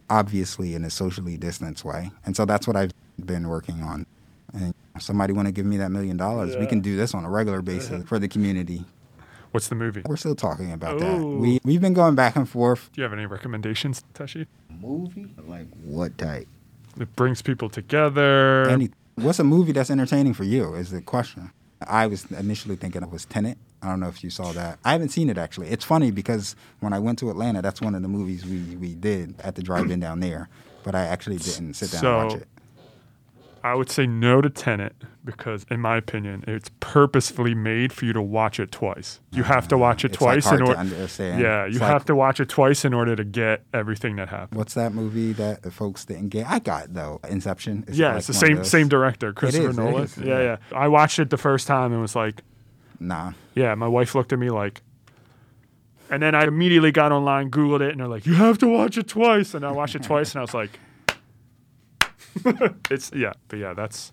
obviously 0.09 0.73
in 0.75 0.83
a 0.83 0.89
socially 0.89 1.37
distanced 1.37 1.85
way. 1.85 2.11
And 2.25 2.35
so 2.35 2.45
that's 2.45 2.67
what 2.67 2.75
I've 2.75 2.91
been 3.23 3.47
working 3.47 3.81
on. 3.83 4.05
And 4.53 4.73
if 4.95 5.03
somebody 5.03 5.33
want 5.33 5.47
to 5.47 5.51
give 5.51 5.65
me 5.65 5.77
that 5.77 5.89
million 5.89 6.17
dollars, 6.17 6.55
we 6.57 6.65
can 6.65 6.81
do 6.81 6.95
this 6.95 7.13
on 7.13 7.23
a 7.23 7.29
regular 7.29 7.61
basis 7.61 8.03
for 8.03 8.19
the 8.19 8.27
community. 8.27 8.83
What's 9.51 9.67
the 9.67 9.75
movie? 9.75 10.01
We're 10.05 10.17
still 10.17 10.35
talking 10.35 10.71
about 10.71 10.99
that. 10.99 11.19
We, 11.19 11.59
we've 11.63 11.81
been 11.81 11.93
going 11.93 12.15
back 12.15 12.35
and 12.35 12.49
forth. 12.49 12.89
Do 12.91 13.01
you 13.01 13.03
have 13.03 13.13
any 13.13 13.27
recommendations, 13.27 14.03
Tashi? 14.15 14.47
Movie? 14.69 15.27
Like 15.47 15.67
what 15.83 16.17
type? 16.17 16.47
It 16.99 17.15
brings 17.15 17.41
people 17.41 17.69
together. 17.69 18.69
Any, 18.69 18.91
what's 19.15 19.39
a 19.39 19.43
movie 19.43 19.71
that's 19.71 19.89
entertaining 19.89 20.33
for 20.33 20.43
you 20.43 20.75
is 20.75 20.91
the 20.91 21.01
question. 21.01 21.51
I 21.85 22.07
was 22.07 22.25
initially 22.31 22.75
thinking 22.75 23.03
it 23.03 23.11
was 23.11 23.25
Tenet. 23.25 23.57
I 23.81 23.87
don't 23.87 23.99
know 23.99 24.07
if 24.07 24.23
you 24.23 24.29
saw 24.29 24.53
that. 24.53 24.79
I 24.85 24.93
haven't 24.93 25.09
seen 25.09 25.29
it 25.29 25.37
actually. 25.37 25.67
It's 25.67 25.83
funny 25.83 26.11
because 26.11 26.55
when 26.79 26.93
I 26.93 26.99
went 26.99 27.19
to 27.19 27.29
Atlanta, 27.29 27.61
that's 27.61 27.81
one 27.81 27.95
of 27.95 28.01
the 28.01 28.07
movies 28.07 28.45
we, 28.45 28.77
we 28.77 28.95
did 28.95 29.39
at 29.41 29.55
the 29.55 29.61
drive-in 29.61 29.99
down 29.99 30.21
there. 30.21 30.47
But 30.83 30.95
I 30.95 31.05
actually 31.05 31.37
didn't 31.37 31.73
sit 31.73 31.91
down 31.91 32.05
and 32.05 32.29
watch 32.29 32.41
it. 32.41 32.47
I 33.63 33.75
would 33.75 33.89
say 33.89 34.05
no 34.05 34.41
to 34.41 34.49
Tenet 34.49 34.93
because, 35.23 35.65
in 35.71 35.79
my 35.79 35.95
opinion, 35.95 36.43
it's 36.47 36.69
purposefully 36.81 37.55
made 37.55 37.93
for 37.93 38.03
you 38.03 38.11
to 38.11 38.21
watch 38.21 38.59
it 38.59 38.73
twice. 38.73 39.21
You 39.31 39.43
mm-hmm. 39.43 39.53
have 39.53 39.69
to 39.69 39.77
watch 39.77 40.03
it 40.03 40.11
It's, 40.11 40.21
like, 40.21 40.41
twice 40.41 40.45
hard 40.45 40.61
in 40.61 40.67
order. 40.67 40.83
Yeah, 40.83 41.63
It's 41.63 41.73
you 41.73 41.79
like- 41.79 41.89
have 41.89 42.03
to 42.05 42.15
watch 42.15 42.41
it 42.41 42.49
twice 42.49 42.83
in 42.83 42.93
order 42.93 43.15
to 43.15 43.23
get 43.23 43.63
everything 43.73 44.17
that 44.17 44.27
happened. 44.27 44.57
What's 44.57 44.73
that 44.73 44.93
movie 44.93 45.31
that 45.33 45.71
folks 45.71 46.03
didn't 46.03 46.29
get? 46.29 46.45
I 46.49 46.59
got 46.59 46.93
though. 46.93 47.21
Inception. 47.29 47.85
Is 47.87 47.97
yeah, 47.97 48.09
like 48.09 48.17
it's 48.17 48.27
the 48.27 48.33
same 48.33 48.65
same 48.65 48.89
director, 48.89 49.31
Christopher 49.31 49.69
is, 49.69 49.77
Nolan. 49.77 50.03
is, 50.03 50.17
yeah, 50.17 50.25
yeah. 50.25 50.41
yeah. 50.41 50.77
I 50.77 50.89
watched 50.89 51.19
it 51.19 51.29
the 51.29 51.37
first 51.37 51.65
time 51.65 51.93
and 51.93 52.01
was 52.01 52.17
like, 52.17 52.43
Nah. 52.99 53.31
yeah. 53.55 53.75
My 53.75 53.87
wife 53.87 54.13
looked 54.15 54.33
at 54.33 54.39
me 54.39 54.49
like, 54.49 54.81
and 56.09 56.21
then 56.21 56.35
I 56.35 56.43
immediately 56.43 56.91
got 56.91 57.13
online, 57.13 57.49
Googled 57.49 57.79
it, 57.79 57.91
and 57.91 58.01
they're 58.01 58.07
like, 58.07 58.25
you 58.25 58.33
have 58.33 58.57
to 58.57 58.67
watch 58.67 58.97
it 58.97 59.07
twice. 59.07 59.53
And 59.53 59.65
I 59.65 59.71
watched 59.71 59.95
it 59.95 60.03
twice, 60.03 60.33
and 60.33 60.39
I 60.39 60.41
was 60.41 60.53
like, 60.53 60.79
it's 62.89 63.11
yeah, 63.13 63.33
but 63.47 63.59
yeah, 63.59 63.73
that's. 63.73 64.11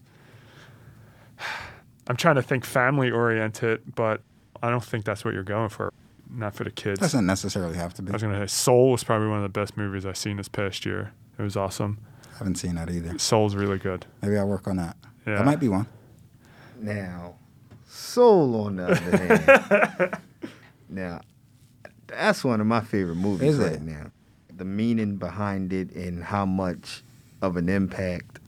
I'm 2.07 2.17
trying 2.17 2.37
to 2.37 2.43
think 2.43 2.65
family 2.65 3.11
oriented, 3.11 3.95
but 3.95 4.23
I 4.63 4.71
don't 4.71 4.85
think 4.85 5.05
that's 5.05 5.25
what 5.25 5.33
you're 5.35 5.43
going 5.43 5.69
for. 5.69 5.93
Not 6.33 6.55
for 6.55 6.65
the 6.65 6.71
kids. 6.71 7.01
Doesn't 7.01 7.27
necessarily 7.27 7.77
have 7.77 7.95
to 7.95 8.03
be. 8.03 8.11
I 8.11 8.13
was 8.13 8.23
gonna 8.23 8.47
say 8.47 8.53
Soul 8.53 8.91
was 8.93 9.05
probably 9.05 9.29
one 9.29 9.39
of 9.39 9.43
the 9.43 9.49
best 9.61 9.77
movies 9.77 10.07
I've 10.07 10.17
seen 10.17 10.37
this 10.37 10.49
past 10.49 10.85
year. 10.87 11.13
It 11.39 11.43
was 11.43 11.57
awesome. 11.57 11.99
I 12.35 12.39
haven't 12.39 12.57
seen 12.57 12.75
that 12.77 12.91
either. 12.91 13.19
Soul's 13.19 13.55
really 13.55 13.79
good. 13.79 14.07
Maybe 14.23 14.37
I'll 14.37 14.49
work 14.49 14.67
on 14.69 14.77
that. 14.77 14.97
Yeah. 15.27 15.37
That 15.37 15.45
might 15.45 15.61
be 15.61 15.69
one. 15.69 15.87
Now, 16.79 17.35
Soul 17.87 18.67
on 18.67 18.77
the 18.77 18.89
other 18.89 19.17
hand. 19.17 20.19
now, 20.89 21.21
that's 22.07 22.45
one 22.45 22.61
of 22.61 22.67
my 22.67 22.81
favorite 22.81 23.17
movies 23.17 23.55
Is 23.55 23.59
right 23.59 23.73
it? 23.73 23.83
now. 23.83 24.11
The 24.55 24.65
meaning 24.65 25.17
behind 25.17 25.73
it 25.73 25.91
and 25.93 26.23
how 26.25 26.47
much 26.47 27.03
of 27.43 27.57
an 27.57 27.69
impact 27.69 28.39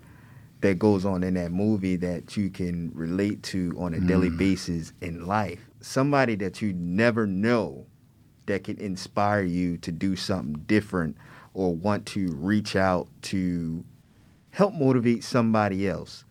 that 0.61 0.79
goes 0.79 1.05
on 1.05 1.23
in 1.25 1.35
that 1.35 1.51
movie 1.51 1.97
that 1.97 2.37
you 2.37 2.49
can 2.49 2.91
relate 2.95 3.43
to 3.43 3.75
on 3.79 3.95
a 3.95 4.01
daily 4.01 4.31
Mm. 4.31 4.39
basis 4.39 4.93
in 5.01 5.27
life. 5.27 5.69
Somebody 5.81 6.37
that 6.37 6.63
you 6.63 6.73
never 6.73 7.27
know 7.27 7.87
that 8.47 8.65
can 8.65 8.79
inspire 8.79 9.43
you 9.43 9.77
to 9.79 9.91
do 9.91 10.15
something 10.15 10.63
different 10.67 11.17
or 11.55 11.75
want 11.75 12.07
to 12.07 12.33
reach 12.35 12.77
out 12.77 13.09
to 13.23 13.85
help 14.51 14.75
motivate 14.75 15.25
somebody 15.25 15.89
else. 15.89 16.25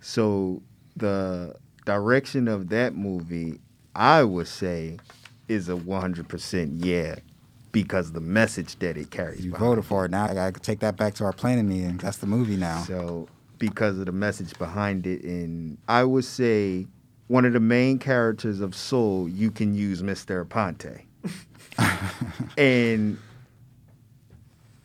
So 0.00 0.62
the 0.96 1.56
direction 1.84 2.46
of 2.46 2.68
that 2.68 2.94
movie, 2.94 3.60
I 3.94 4.22
would 4.22 4.48
say, 4.48 4.98
is 5.48 5.68
a 5.68 5.74
100% 5.76 6.84
yeah 6.84 7.16
because 7.74 8.12
the 8.12 8.20
message 8.20 8.78
that 8.78 8.96
it 8.96 9.10
carries. 9.10 9.44
You 9.44 9.50
voted 9.50 9.84
for 9.84 10.04
it. 10.04 10.12
Now 10.12 10.26
I 10.26 10.34
gotta 10.34 10.52
take 10.60 10.78
that 10.78 10.96
back 10.96 11.14
to 11.14 11.24
our 11.24 11.32
planning 11.32 11.68
meeting. 11.68 11.96
That's 11.96 12.18
the 12.18 12.26
movie 12.26 12.56
now. 12.56 12.80
So 12.82 13.28
because 13.58 13.98
of 13.98 14.06
the 14.06 14.12
message 14.12 14.56
behind 14.58 15.08
it, 15.08 15.24
and 15.24 15.76
I 15.88 16.04
would 16.04 16.24
say 16.24 16.86
one 17.26 17.44
of 17.44 17.52
the 17.52 17.60
main 17.60 17.98
characters 17.98 18.60
of 18.60 18.76
Soul, 18.76 19.28
you 19.28 19.50
can 19.50 19.74
use 19.74 20.02
Mr. 20.02 20.46
Aponte. 20.46 21.02
and 22.56 23.18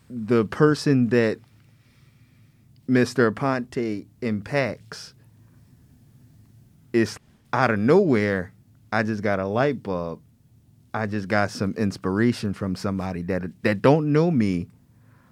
the 0.10 0.45
person 0.45 1.10
that 1.10 1.38
Mr. 2.89 3.32
Aponte 3.32 4.08
impacts 4.23 5.13
is 6.91 7.19
out 7.54 7.69
of 7.69 7.78
nowhere. 7.78 8.52
I 8.91 9.04
just 9.04 9.21
got 9.21 9.39
a 9.39 9.45
light 9.45 9.84
bulb. 9.84 10.21
I 10.93 11.06
just 11.06 11.28
got 11.28 11.52
some 11.52 11.73
inspiration 11.78 12.54
from 12.54 12.75
somebody 12.75 13.21
that 13.23 13.43
that 13.63 13.82
don't 13.82 14.12
know 14.12 14.32
me 14.32 14.67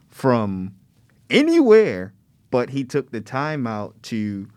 from 0.10 0.74
anywhere, 1.30 2.14
but 2.52 2.70
he 2.72 2.84
took 2.84 3.12
the 3.12 3.22
time 3.22 3.68
out 3.68 4.02
to 4.04 4.48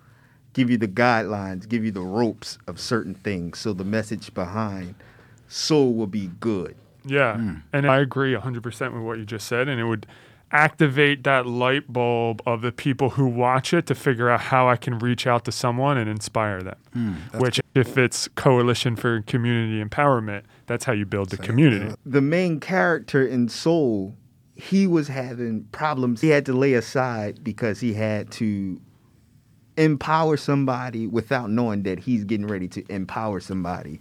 give 0.52 0.70
you 0.70 0.76
the 0.76 0.88
guidelines, 0.88 1.68
give 1.68 1.84
you 1.84 1.90
the 1.90 2.00
ropes 2.02 2.58
of 2.66 2.80
certain 2.80 3.14
things, 3.14 3.58
so 3.58 3.72
the 3.72 3.84
message 3.84 4.32
behind 4.34 4.94
soul 5.48 5.94
will 5.94 6.06
be 6.06 6.28
good. 6.40 6.74
Yeah. 7.04 7.36
Hmm. 7.36 7.54
And 7.72 7.86
I 7.90 7.98
agree 7.98 8.34
100% 8.34 8.92
with 8.92 9.02
what 9.02 9.18
you 9.18 9.24
just 9.24 9.46
said. 9.46 9.68
And 9.68 9.80
it 9.80 9.84
would 9.84 10.06
activate 10.52 11.22
that 11.24 11.46
light 11.46 11.92
bulb 11.92 12.42
of 12.44 12.60
the 12.62 12.72
people 12.72 13.10
who 13.10 13.26
watch 13.26 13.72
it 13.72 13.86
to 13.86 13.94
figure 13.94 14.28
out 14.28 14.40
how 14.40 14.68
I 14.68 14.76
can 14.76 14.98
reach 14.98 15.26
out 15.26 15.44
to 15.44 15.52
someone 15.52 15.96
and 15.96 16.10
inspire 16.10 16.62
them. 16.62 16.76
Hmm, 16.92 17.12
Which, 17.38 17.60
if 17.74 17.96
it's 17.96 18.28
Coalition 18.34 18.96
for 18.96 19.22
Community 19.22 19.82
Empowerment, 19.82 20.42
that's 20.70 20.84
how 20.84 20.92
you 20.92 21.04
build 21.04 21.30
the 21.30 21.36
So 21.36 21.42
community. 21.42 21.86
do. 21.88 21.96
The 22.06 22.20
main 22.20 22.60
character 22.60 23.26
in 23.26 23.48
Soul, 23.48 24.14
he 24.54 24.86
was 24.86 25.08
having 25.08 25.64
problems 25.72 26.20
he 26.20 26.28
had 26.28 26.46
to 26.46 26.52
lay 26.52 26.74
aside 26.74 27.42
because 27.42 27.80
he 27.80 27.92
had 27.92 28.30
to 28.32 28.80
empower 29.76 30.36
somebody 30.36 31.08
without 31.08 31.50
knowing 31.50 31.82
that 31.82 31.98
he's 31.98 32.22
getting 32.22 32.46
ready 32.46 32.68
to 32.68 32.84
empower 32.88 33.40
somebody 33.40 33.98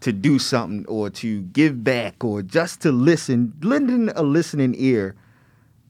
to 0.00 0.10
do 0.10 0.38
something 0.38 0.86
or 0.86 1.10
to 1.10 1.42
give 1.42 1.84
back 1.84 2.24
or 2.24 2.40
just 2.40 2.80
to 2.80 2.92
listen. 2.92 3.52
Lending 3.60 4.08
a 4.16 4.22
listening 4.22 4.74
ear 4.78 5.16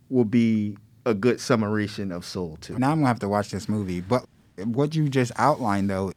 will 0.09 0.25
be 0.25 0.77
a 1.05 1.15
good 1.15 1.41
summation 1.41 2.11
of 2.11 2.25
Soul 2.25 2.59
too. 2.61 2.77
Now 2.81 2.91
I'm 2.91 2.97
gonna 2.99 3.07
have 3.07 3.21
to 3.21 3.29
watch 3.29 3.53
this 3.53 3.69
movie. 3.69 4.01
But 4.01 4.25
what 4.65 4.97
you 4.97 5.09
just 5.09 5.31
outlined 5.37 5.89
though 5.89 6.11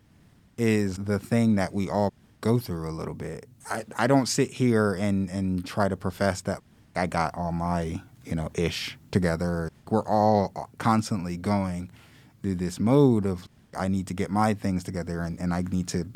is 0.57 0.97
the 0.97 1.19
thing 1.19 1.57
that 1.57 1.73
we 1.73 1.87
all 1.91 2.11
go 2.41 2.59
through 2.59 2.89
a 2.89 2.91
little 2.91 3.13
bit. 3.13 3.47
I, 3.69 3.83
I 3.97 4.07
don't 4.07 4.27
sit 4.27 4.51
here 4.51 4.93
and, 4.93 5.29
and 5.29 5.65
try 5.65 5.87
to 5.87 5.97
profess 5.97 6.41
that 6.41 6.61
I 6.95 7.07
got 7.07 7.37
all 7.37 7.51
my, 7.51 8.01
you 8.25 8.35
know, 8.35 8.49
ish 8.55 8.97
together. 9.11 9.71
We're 9.89 10.07
all 10.07 10.69
constantly 10.77 11.37
going 11.37 11.91
through 12.41 12.55
this 12.55 12.79
mode 12.79 13.25
of 13.25 13.47
I 13.77 13.87
need 13.87 14.07
to 14.07 14.13
get 14.13 14.31
my 14.31 14.53
things 14.53 14.83
together 14.83 15.21
and, 15.21 15.39
and 15.39 15.53
I 15.53 15.61
need 15.61 15.87
to 15.89 16.07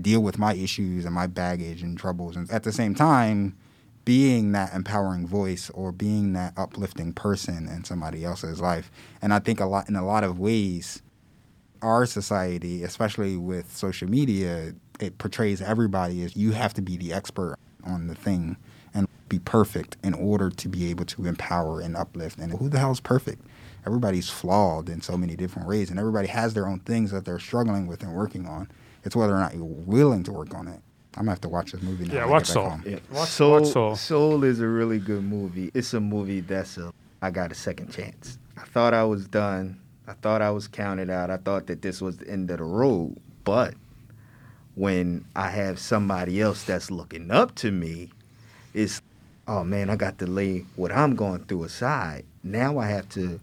deal 0.00 0.20
with 0.20 0.38
my 0.38 0.54
issues 0.54 1.04
and 1.04 1.14
my 1.14 1.26
baggage 1.26 1.82
and 1.82 1.98
troubles. 1.98 2.36
And 2.36 2.50
at 2.50 2.64
the 2.64 2.72
same 2.72 2.94
time, 2.94 3.56
being 4.04 4.52
that 4.52 4.74
empowering 4.74 5.26
voice 5.26 5.70
or 5.70 5.92
being 5.92 6.34
that 6.34 6.52
uplifting 6.56 7.12
person 7.12 7.68
in 7.68 7.84
somebody 7.84 8.24
else's 8.24 8.60
life. 8.60 8.90
And 9.22 9.32
I 9.32 9.38
think 9.38 9.60
a 9.60 9.64
lot 9.64 9.88
in 9.88 9.96
a 9.96 10.04
lot 10.04 10.24
of 10.24 10.38
ways, 10.38 11.00
our 11.80 12.04
society, 12.04 12.82
especially 12.82 13.36
with 13.36 13.74
social 13.74 14.08
media, 14.08 14.74
it 15.00 15.18
portrays 15.18 15.60
everybody 15.60 16.22
as 16.24 16.36
you 16.36 16.52
have 16.52 16.74
to 16.74 16.82
be 16.82 16.96
the 16.96 17.12
expert 17.12 17.56
on 17.84 18.06
the 18.06 18.14
thing 18.14 18.56
and 18.94 19.08
be 19.28 19.38
perfect 19.38 19.96
in 20.02 20.14
order 20.14 20.50
to 20.50 20.68
be 20.68 20.90
able 20.90 21.04
to 21.06 21.26
empower 21.26 21.80
and 21.80 21.96
uplift. 21.96 22.38
And 22.38 22.52
who 22.52 22.68
the 22.68 22.78
hell 22.78 22.92
is 22.92 23.00
perfect? 23.00 23.42
Everybody's 23.86 24.30
flawed 24.30 24.88
in 24.88 25.00
so 25.02 25.16
many 25.16 25.36
different 25.36 25.68
ways, 25.68 25.90
and 25.90 25.98
everybody 25.98 26.28
has 26.28 26.54
their 26.54 26.66
own 26.66 26.80
things 26.80 27.10
that 27.10 27.24
they're 27.24 27.38
struggling 27.38 27.86
with 27.86 28.02
and 28.02 28.14
working 28.14 28.46
on. 28.46 28.68
It's 29.04 29.14
whether 29.14 29.34
or 29.34 29.38
not 29.40 29.54
you're 29.54 29.64
willing 29.64 30.22
to 30.24 30.32
work 30.32 30.54
on 30.54 30.68
it. 30.68 30.80
I'm 31.16 31.22
gonna 31.22 31.32
have 31.32 31.40
to 31.42 31.48
watch 31.48 31.72
this 31.72 31.82
movie 31.82 32.06
now. 32.06 32.14
Yeah, 32.14 32.22
I 32.24 32.26
watch 32.26 32.46
Soul. 32.46 32.72
Yeah. 32.84 32.98
Watch- 33.12 33.28
Soul, 33.28 33.60
watch 33.60 33.66
Soul. 33.72 33.96
Soul 33.96 34.44
is 34.44 34.60
a 34.60 34.66
really 34.66 34.98
good 34.98 35.22
movie. 35.22 35.70
It's 35.74 35.92
a 35.94 36.00
movie 36.00 36.40
that's 36.40 36.78
a 36.78 36.92
I 37.22 37.30
got 37.30 37.52
a 37.52 37.54
second 37.54 37.92
chance. 37.92 38.38
I 38.56 38.62
thought 38.62 38.94
I 38.94 39.04
was 39.04 39.26
done. 39.28 39.78
I 40.08 40.14
thought 40.14 40.42
I 40.42 40.50
was 40.50 40.66
counted 40.66 41.10
out. 41.10 41.30
I 41.30 41.36
thought 41.36 41.66
that 41.68 41.82
this 41.82 42.00
was 42.00 42.16
the 42.18 42.28
end 42.28 42.50
of 42.50 42.58
the 42.58 42.64
road. 42.64 43.16
But 43.44 43.74
when 44.74 45.24
I 45.36 45.50
have 45.50 45.78
somebody 45.78 46.40
else 46.40 46.64
that's 46.64 46.90
looking 46.90 47.30
up 47.30 47.54
to 47.56 47.70
me, 47.70 48.10
it's 48.72 49.00
oh 49.46 49.64
man, 49.64 49.90
I 49.90 49.96
got 49.96 50.18
to 50.18 50.26
lay 50.26 50.64
what 50.76 50.92
I'm 50.92 51.14
going 51.14 51.44
through 51.44 51.64
aside. 51.64 52.24
Now 52.42 52.78
I 52.78 52.88
have 52.88 53.08
to 53.10 53.40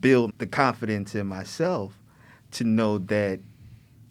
build 0.00 0.32
the 0.38 0.46
confidence 0.46 1.14
in 1.14 1.26
myself 1.26 1.92
to 2.52 2.64
know 2.64 2.98
that 2.98 3.40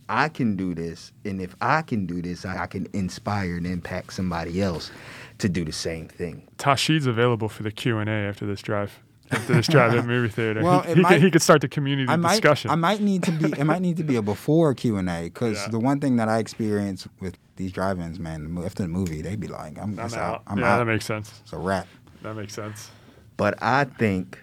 I 0.08 0.28
can 0.30 0.56
do 0.56 0.74
this, 0.74 1.12
and 1.24 1.39
if 1.39 1.56
I 1.62 1.84
can 1.84 2.08
do 2.08 2.22
this, 2.22 2.43
I, 2.43 2.66
can 2.66 2.88
inspire 2.93 3.58
and 3.58 3.68
impact 3.68 4.14
somebody 4.14 4.60
else 4.60 4.89
to 5.38 5.47
do 5.47 5.64
the 5.64 5.72
same 5.72 6.08
thing. 6.08 6.47
Tashid's 6.58 7.06
available 7.06 7.47
for 7.47 7.62
the 7.62 7.72
Q 7.72 8.00
and 8.00 8.10
A 8.10 8.14
after 8.14 8.47
this 8.47 8.62
drive. 8.62 9.00
After 9.32 9.54
this 9.54 9.68
drive 9.68 9.94
at 9.96 10.06
movie 10.06 10.28
theater, 10.30 10.64
Well, 10.64 10.82
he, 10.82 10.96
he, 10.96 11.02
might- 11.02 11.10
could, 11.14 11.22
he 11.24 11.32
could 11.32 11.42
start 11.42 11.62
the 11.62 11.68
community 11.68 12.10
I 12.10 12.16
might, 12.16 12.32
discussion. 12.42 12.72
I 12.72 12.76
might 12.76 13.02
need 13.02 13.24
to 13.24 13.32
be. 13.32 13.46
It 13.60 13.64
might 13.66 13.82
need 13.82 13.98
to 13.98 14.04
be 14.04 14.16
a 14.16 14.22
before 14.22 14.74
Q 14.74 14.98
and 14.98 15.10
A 15.10 15.24
because 15.26 15.58
Yeah. 15.58 15.68
the 15.70 15.80
one 15.80 16.00
thing 16.00 16.16
that 16.18 16.28
I 16.30 16.40
experience 16.40 17.08
with 17.20 17.38
these 17.56 17.72
drive-ins, 17.72 18.20
man, 18.20 18.58
after 18.66 18.84
the 18.84 18.90
movie, 18.90 19.22
they 19.22 19.36
be 19.36 19.48
like, 19.48 19.78
"I'm, 19.78 20.00
I'm 20.00 20.06
out. 20.06 20.14
out. 20.18 20.44
I'm 20.48 20.60
yeah, 20.60 20.74
out. 20.74 20.78
that 20.80 20.86
makes 20.86 21.06
sense. 21.06 21.40
it's 21.44 21.54
a 21.54 21.58
wrap." 21.58 21.88
That 22.24 22.34
makes 22.36 22.54
sense. 22.54 22.90
But 23.38 23.62
I 23.62 23.84
think 23.86 24.38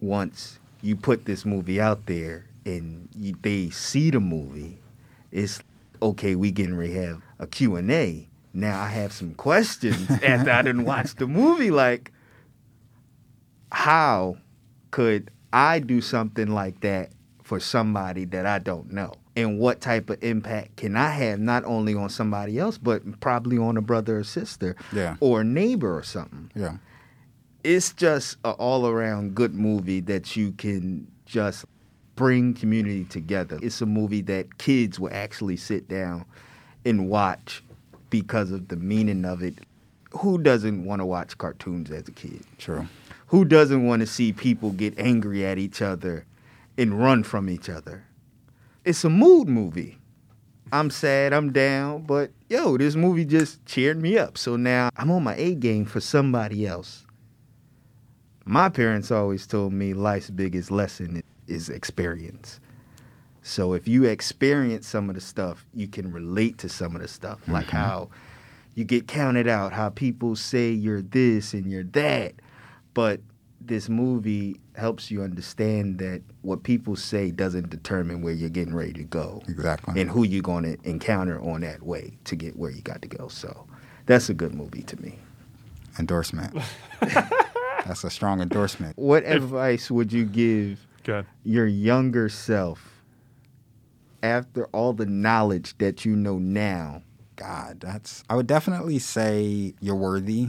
once 0.00 0.58
you 0.82 0.94
put 0.96 1.24
this 1.24 1.44
movie 1.44 1.80
out 1.80 2.06
there 2.06 2.46
and 2.64 3.08
you, 3.16 3.34
they 3.42 3.70
see 3.70 4.10
the 4.10 4.20
movie, 4.20 4.78
it's 5.32 5.60
okay. 6.02 6.34
We 6.34 6.50
getting 6.50 6.76
ready 6.76 6.94
to 6.94 7.02
have 7.06 7.22
a 7.38 7.46
Q 7.46 7.76
and 7.76 7.90
A. 7.90 8.28
Now 8.54 8.80
I 8.80 8.88
have 8.88 9.12
some 9.12 9.34
questions 9.34 10.10
after 10.10 10.50
I 10.50 10.62
didn't 10.62 10.84
watch 10.84 11.14
the 11.14 11.26
movie. 11.26 11.70
Like, 11.70 12.12
how 13.72 14.36
could 14.90 15.30
I 15.52 15.78
do 15.78 16.00
something 16.00 16.48
like 16.48 16.80
that 16.80 17.10
for 17.42 17.60
somebody 17.60 18.24
that 18.26 18.46
I 18.46 18.58
don't 18.58 18.92
know? 18.92 19.12
And 19.36 19.58
what 19.60 19.80
type 19.80 20.10
of 20.10 20.22
impact 20.22 20.76
can 20.76 20.96
I 20.96 21.10
have 21.10 21.38
not 21.38 21.64
only 21.64 21.94
on 21.94 22.08
somebody 22.08 22.58
else, 22.58 22.76
but 22.76 23.20
probably 23.20 23.56
on 23.56 23.76
a 23.76 23.80
brother 23.80 24.18
or 24.18 24.24
sister 24.24 24.74
Yeah. 24.92 25.16
or 25.20 25.42
a 25.42 25.44
neighbor 25.44 25.96
or 25.96 26.02
something? 26.02 26.50
Yeah. 26.54 26.78
it's 27.64 27.92
just 27.92 28.36
an 28.44 28.52
all 28.52 28.86
around 28.86 29.34
good 29.34 29.52
movie 29.52 30.00
that 30.00 30.36
you 30.36 30.52
can 30.52 31.06
just 31.26 31.64
bring 32.14 32.54
community 32.54 33.04
together. 33.04 33.58
It's 33.60 33.80
a 33.82 33.86
movie 33.86 34.22
that 34.22 34.58
kids 34.58 34.98
will 34.98 35.12
actually 35.12 35.56
sit 35.56 35.88
down 35.88 36.24
and 36.84 37.08
watch 37.08 37.62
because 38.10 38.52
of 38.52 38.68
the 38.68 38.76
meaning 38.76 39.24
of 39.24 39.42
it. 39.42 39.54
Who 40.12 40.38
doesn't 40.38 40.84
want 40.84 41.00
to 41.00 41.06
watch 41.06 41.36
cartoons 41.36 41.90
as 41.90 42.08
a 42.08 42.12
kid? 42.12 42.42
True. 42.58 42.86
Who 43.28 43.44
doesn't 43.44 43.84
want 43.84 44.00
to 44.00 44.06
see 44.06 44.32
people 44.32 44.70
get 44.70 44.98
angry 44.98 45.44
at 45.44 45.58
each 45.58 45.82
other 45.82 46.26
and 46.76 46.98
run 46.98 47.22
from 47.22 47.50
each 47.50 47.68
other? 47.68 48.04
It's 48.84 49.04
a 49.04 49.10
mood 49.10 49.48
movie. 49.48 49.98
I'm 50.72 50.90
sad, 50.90 51.32
I'm 51.32 51.52
down, 51.52 52.02
but 52.02 52.30
yo, 52.48 52.76
this 52.78 52.94
movie 52.94 53.24
just 53.24 53.64
cheered 53.66 54.00
me 54.00 54.18
up. 54.18 54.38
So 54.38 54.56
now 54.56 54.90
I'm 54.96 55.10
on 55.10 55.24
my 55.24 55.34
A 55.36 55.54
game 55.54 55.84
for 55.84 56.00
somebody 56.00 56.66
else. 56.66 57.04
My 58.44 58.70
parents 58.70 59.10
always 59.10 59.46
told 59.46 59.74
me 59.74 59.92
life's 59.92 60.30
biggest 60.30 60.70
lesson 60.70 61.22
is 61.46 61.68
experience. 61.68 62.60
So 63.42 63.74
if 63.74 63.86
you 63.86 64.04
experience 64.04 64.86
some 64.86 65.08
of 65.10 65.14
the 65.14 65.20
stuff, 65.20 65.66
you 65.74 65.86
can 65.86 66.12
relate 66.12 66.56
to 66.58 66.68
some 66.68 66.96
of 66.96 67.02
the 67.02 67.08
stuff, 67.08 67.40
like 67.46 67.66
mm-hmm. 67.66 67.76
how 67.76 68.08
you 68.74 68.84
get 68.84 69.06
counted 69.06 69.48
out, 69.48 69.72
how 69.72 69.90
people 69.90 70.34
say 70.34 70.70
you're 70.70 71.02
this 71.02 71.52
and 71.52 71.70
you're 71.70 71.84
that. 71.84 72.34
But 72.98 73.20
this 73.60 73.88
movie 73.88 74.60
helps 74.74 75.08
you 75.08 75.22
understand 75.22 75.98
that 76.00 76.20
what 76.42 76.64
people 76.64 76.96
say 76.96 77.30
doesn't 77.30 77.70
determine 77.70 78.22
where 78.22 78.32
you're 78.34 78.50
getting 78.50 78.74
ready 78.74 78.92
to 78.94 79.04
go 79.04 79.40
Exactly. 79.46 80.00
and 80.00 80.10
who 80.10 80.24
you're 80.24 80.42
going 80.42 80.64
to 80.64 80.76
encounter 80.82 81.40
on 81.40 81.60
that 81.60 81.84
way 81.84 82.18
to 82.24 82.34
get 82.34 82.56
where 82.56 82.72
you 82.72 82.82
got 82.82 83.00
to 83.02 83.06
go. 83.06 83.28
So 83.28 83.68
that's 84.06 84.30
a 84.30 84.34
good 84.34 84.52
movie 84.52 84.82
to 84.82 85.00
me. 85.00 85.16
endorsement. 86.00 86.56
That's 87.86 88.02
a 88.02 88.10
strong 88.10 88.40
endorsement. 88.40 88.98
What 88.98 89.24
advice 89.24 89.92
would 89.92 90.12
you 90.12 90.24
give 90.24 90.84
Good. 91.04 91.24
your 91.44 91.66
younger 91.68 92.28
self 92.28 93.04
after 94.24 94.66
all 94.72 94.92
the 94.92 95.06
knowledge 95.06 95.78
that 95.78 96.04
you 96.04 96.16
know 96.16 96.38
now? 96.38 97.02
God, 97.36 97.78
that's. 97.78 98.24
I 98.28 98.34
would 98.34 98.48
definitely 98.48 98.98
say 98.98 99.74
you're 99.80 99.94
worthy 99.94 100.48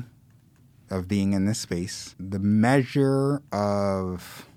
of 0.90 1.08
being 1.08 1.34
in 1.34 1.46
this 1.46 1.60
space. 1.60 2.16
The 2.20 2.40
measure 2.40 3.42
of 3.52 4.48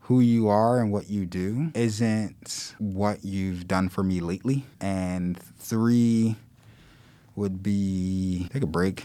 who 0.00 0.20
you 0.20 0.48
are 0.48 0.80
and 0.80 0.92
what 0.92 1.08
you 1.08 1.24
do 1.24 1.70
isn't 1.74 2.74
what 2.78 3.24
you've 3.24 3.66
done 3.66 3.88
for 3.88 4.02
me 4.02 4.20
lately. 4.20 4.64
And 4.80 5.38
three 5.58 6.36
would 7.34 7.62
be 7.62 8.48
take 8.52 8.62
a 8.62 8.66
break. 8.66 9.04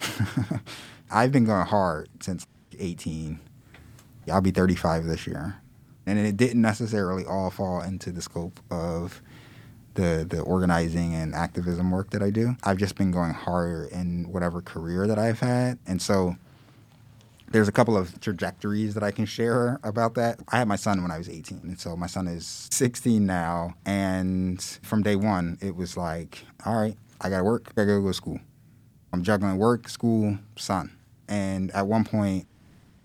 I've 1.10 1.30
been 1.32 1.44
going 1.44 1.66
hard 1.66 2.08
since 2.20 2.46
18. 2.78 3.40
I'll 4.30 4.40
be 4.40 4.50
35 4.50 5.04
this 5.04 5.26
year. 5.26 5.56
And 6.04 6.18
it 6.18 6.36
didn't 6.36 6.62
necessarily 6.62 7.24
all 7.24 7.50
fall 7.50 7.80
into 7.80 8.10
the 8.10 8.22
scope 8.22 8.60
of 8.70 9.22
the 9.96 10.26
the 10.28 10.40
organizing 10.40 11.14
and 11.14 11.34
activism 11.34 11.90
work 11.90 12.10
that 12.10 12.22
I 12.22 12.30
do. 12.30 12.56
I've 12.62 12.78
just 12.78 12.96
been 12.96 13.10
going 13.10 13.32
harder 13.32 13.88
in 13.90 14.30
whatever 14.30 14.62
career 14.62 15.06
that 15.06 15.18
I've 15.18 15.40
had. 15.40 15.78
And 15.86 16.00
so 16.00 16.36
there's 17.50 17.68
a 17.68 17.72
couple 17.72 17.96
of 17.96 18.20
trajectories 18.20 18.94
that 18.94 19.02
I 19.02 19.10
can 19.10 19.24
share 19.24 19.78
about 19.82 20.14
that. 20.14 20.40
I 20.48 20.58
had 20.58 20.68
my 20.68 20.76
son 20.76 21.02
when 21.02 21.10
I 21.10 21.18
was 21.18 21.28
18, 21.28 21.60
and 21.62 21.80
so 21.80 21.96
my 21.96 22.06
son 22.06 22.26
is 22.28 22.68
16 22.70 23.24
now. 23.24 23.74
And 23.84 24.62
from 24.82 25.02
day 25.02 25.16
one, 25.16 25.58
it 25.60 25.76
was 25.76 25.96
like, 25.96 26.44
all 26.64 26.76
right, 26.76 26.96
I 27.20 27.30
gotta 27.30 27.44
work, 27.44 27.68
I 27.76 27.82
gotta 27.82 28.00
go 28.00 28.08
to 28.08 28.14
school. 28.14 28.40
I'm 29.12 29.22
juggling 29.22 29.56
work, 29.56 29.88
school, 29.88 30.38
son. 30.56 30.96
And 31.28 31.70
at 31.70 31.86
one 31.86 32.04
point, 32.04 32.46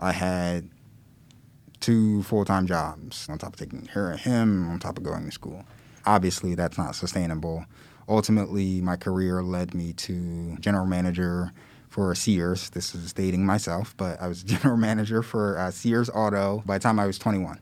I 0.00 0.12
had 0.12 0.68
two 1.80 2.22
full 2.22 2.44
time 2.44 2.66
jobs 2.66 3.28
on 3.28 3.38
top 3.38 3.54
of 3.54 3.58
taking 3.58 3.86
care 3.86 4.12
of 4.12 4.20
him, 4.20 4.68
on 4.68 4.78
top 4.78 4.96
of 4.96 5.04
going 5.04 5.24
to 5.24 5.32
school. 5.32 5.64
Obviously, 6.04 6.54
that's 6.54 6.78
not 6.78 6.94
sustainable. 6.94 7.64
Ultimately, 8.08 8.80
my 8.80 8.96
career 8.96 9.42
led 9.42 9.74
me 9.74 9.92
to 9.94 10.56
general 10.58 10.86
manager 10.86 11.52
for 11.88 12.14
Sears. 12.14 12.70
This 12.70 12.94
is 12.94 13.12
dating 13.12 13.46
myself, 13.46 13.94
but 13.96 14.20
I 14.20 14.26
was 14.26 14.42
general 14.54 14.76
manager 14.76 15.22
for 15.22 15.58
uh, 15.58 15.70
Sears 15.70 16.10
Auto 16.10 16.62
by 16.66 16.78
the 16.78 16.82
time 16.82 16.98
I 16.98 17.06
was 17.06 17.18
21. 17.18 17.60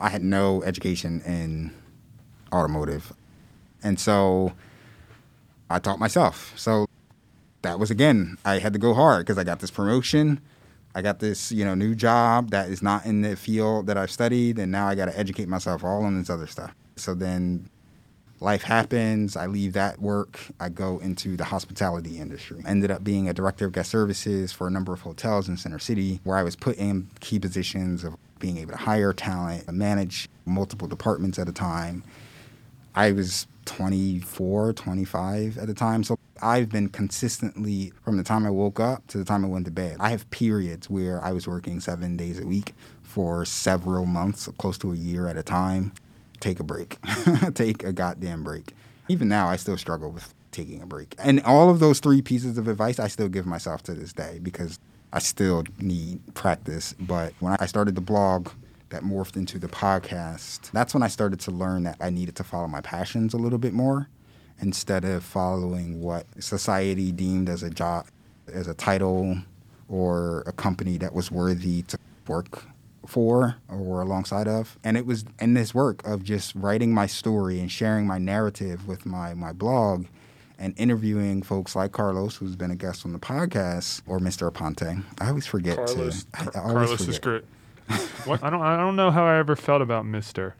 I 0.00 0.08
had 0.08 0.22
no 0.22 0.62
education 0.62 1.22
in 1.22 1.72
automotive. 2.52 3.12
And 3.82 3.98
so 4.00 4.52
I 5.70 5.78
taught 5.78 5.98
myself. 5.98 6.52
So 6.56 6.86
that 7.62 7.78
was 7.78 7.90
again, 7.90 8.38
I 8.44 8.58
had 8.58 8.72
to 8.72 8.78
go 8.78 8.94
hard 8.94 9.26
because 9.26 9.38
I 9.38 9.44
got 9.44 9.60
this 9.60 9.70
promotion. 9.70 10.40
I 10.94 11.02
got 11.02 11.18
this, 11.18 11.52
you 11.52 11.64
know, 11.64 11.74
new 11.74 11.94
job 11.94 12.50
that 12.50 12.70
is 12.70 12.82
not 12.82 13.04
in 13.04 13.20
the 13.20 13.36
field 13.36 13.86
that 13.86 13.98
I've 13.98 14.10
studied, 14.10 14.58
and 14.58 14.72
now 14.72 14.88
I 14.88 14.94
got 14.94 15.06
to 15.06 15.18
educate 15.18 15.46
myself 15.46 15.84
all 15.84 16.04
on 16.04 16.18
this 16.18 16.30
other 16.30 16.46
stuff. 16.46 16.74
So 16.96 17.14
then 17.14 17.68
life 18.40 18.62
happens. 18.62 19.36
I 19.36 19.46
leave 19.46 19.74
that 19.74 20.00
work. 20.00 20.40
I 20.60 20.68
go 20.68 20.98
into 20.98 21.36
the 21.36 21.44
hospitality 21.44 22.18
industry. 22.18 22.62
Ended 22.66 22.90
up 22.90 23.04
being 23.04 23.28
a 23.28 23.34
director 23.34 23.66
of 23.66 23.72
guest 23.72 23.90
services 23.90 24.52
for 24.52 24.66
a 24.66 24.70
number 24.70 24.92
of 24.92 25.00
hotels 25.00 25.48
in 25.48 25.56
Center 25.56 25.78
City, 25.78 26.20
where 26.24 26.36
I 26.36 26.42
was 26.42 26.56
put 26.56 26.76
in 26.76 27.08
key 27.20 27.38
positions 27.38 28.04
of 28.04 28.16
being 28.38 28.58
able 28.58 28.72
to 28.72 28.78
hire 28.78 29.12
talent, 29.12 29.70
manage 29.72 30.28
multiple 30.44 30.88
departments 30.88 31.38
at 31.38 31.48
a 31.48 31.52
time. 31.52 32.02
I 32.94 33.12
was 33.12 33.46
24, 33.66 34.72
25 34.72 35.58
at 35.58 35.66
the 35.66 35.74
time. 35.74 36.02
So 36.04 36.18
I've 36.42 36.70
been 36.70 36.88
consistently, 36.88 37.92
from 38.02 38.16
the 38.16 38.22
time 38.22 38.46
I 38.46 38.50
woke 38.50 38.80
up 38.80 39.06
to 39.08 39.18
the 39.18 39.24
time 39.24 39.44
I 39.44 39.48
went 39.48 39.66
to 39.66 39.70
bed, 39.70 39.96
I 40.00 40.10
have 40.10 40.28
periods 40.30 40.88
where 40.88 41.22
I 41.22 41.32
was 41.32 41.46
working 41.46 41.80
seven 41.80 42.16
days 42.16 42.38
a 42.38 42.46
week 42.46 42.74
for 43.02 43.44
several 43.44 44.06
months, 44.06 44.48
close 44.58 44.78
to 44.78 44.92
a 44.92 44.96
year 44.96 45.26
at 45.28 45.36
a 45.36 45.42
time. 45.42 45.92
Take 46.40 46.60
a 46.60 46.64
break. 46.64 46.98
Take 47.54 47.84
a 47.84 47.92
goddamn 47.92 48.42
break. 48.42 48.72
Even 49.08 49.28
now, 49.28 49.48
I 49.48 49.56
still 49.56 49.76
struggle 49.76 50.10
with 50.10 50.34
taking 50.50 50.82
a 50.82 50.86
break. 50.86 51.14
And 51.18 51.40
all 51.42 51.70
of 51.70 51.80
those 51.80 52.00
three 52.00 52.22
pieces 52.22 52.58
of 52.58 52.68
advice, 52.68 52.98
I 52.98 53.08
still 53.08 53.28
give 53.28 53.46
myself 53.46 53.82
to 53.84 53.94
this 53.94 54.12
day 54.12 54.40
because 54.42 54.78
I 55.12 55.20
still 55.20 55.64
need 55.78 56.20
practice. 56.34 56.94
But 56.98 57.34
when 57.40 57.56
I 57.60 57.66
started 57.66 57.94
the 57.94 58.00
blog, 58.00 58.48
that 58.90 59.02
morphed 59.02 59.36
into 59.36 59.58
the 59.58 59.68
podcast. 59.68 60.70
That's 60.70 60.94
when 60.94 61.02
I 61.02 61.08
started 61.08 61.40
to 61.40 61.50
learn 61.50 61.82
that 61.84 61.96
I 62.00 62.10
needed 62.10 62.36
to 62.36 62.44
follow 62.44 62.68
my 62.68 62.80
passions 62.80 63.34
a 63.34 63.36
little 63.36 63.58
bit 63.58 63.72
more 63.72 64.08
instead 64.60 65.04
of 65.04 65.24
following 65.24 66.00
what 66.00 66.26
society 66.42 67.12
deemed 67.12 67.48
as 67.48 67.62
a 67.62 67.70
job, 67.70 68.06
as 68.52 68.68
a 68.68 68.74
title 68.74 69.38
or 69.88 70.42
a 70.46 70.52
company 70.52 70.98
that 70.98 71.12
was 71.12 71.30
worthy 71.30 71.82
to 71.82 71.98
work 72.26 72.64
for 73.08 73.56
or 73.68 74.00
alongside 74.00 74.48
of. 74.48 74.78
And 74.84 74.96
it 74.96 75.06
was 75.06 75.24
in 75.40 75.54
this 75.54 75.74
work 75.74 76.06
of 76.06 76.24
just 76.24 76.54
writing 76.54 76.92
my 76.94 77.06
story 77.06 77.60
and 77.60 77.70
sharing 77.70 78.06
my 78.06 78.18
narrative 78.18 78.86
with 78.88 79.06
my, 79.06 79.34
my 79.34 79.52
blog 79.52 80.06
and 80.58 80.72
interviewing 80.78 81.42
folks 81.42 81.76
like 81.76 81.92
Carlos, 81.92 82.36
who's 82.36 82.56
been 82.56 82.70
a 82.70 82.76
guest 82.76 83.04
on 83.04 83.12
the 83.12 83.18
podcast, 83.18 84.00
or 84.06 84.18
Mr. 84.18 84.50
Aponte. 84.50 85.04
I 85.20 85.28
always 85.28 85.46
forget 85.46 85.76
Carlos, 85.76 86.24
to. 86.24 86.28
I, 86.34 86.40
I 86.40 86.44
always 86.62 86.72
Carlos 86.88 87.00
is 87.02 87.16
forget. 87.18 87.22
great. 87.22 87.44
what? 88.24 88.42
I 88.42 88.50
don't. 88.50 88.62
I 88.62 88.76
don't 88.78 88.96
know 88.96 89.10
how 89.10 89.24
I 89.26 89.36
ever 89.38 89.54
felt 89.54 89.82
about 89.82 90.06
Mister. 90.06 90.54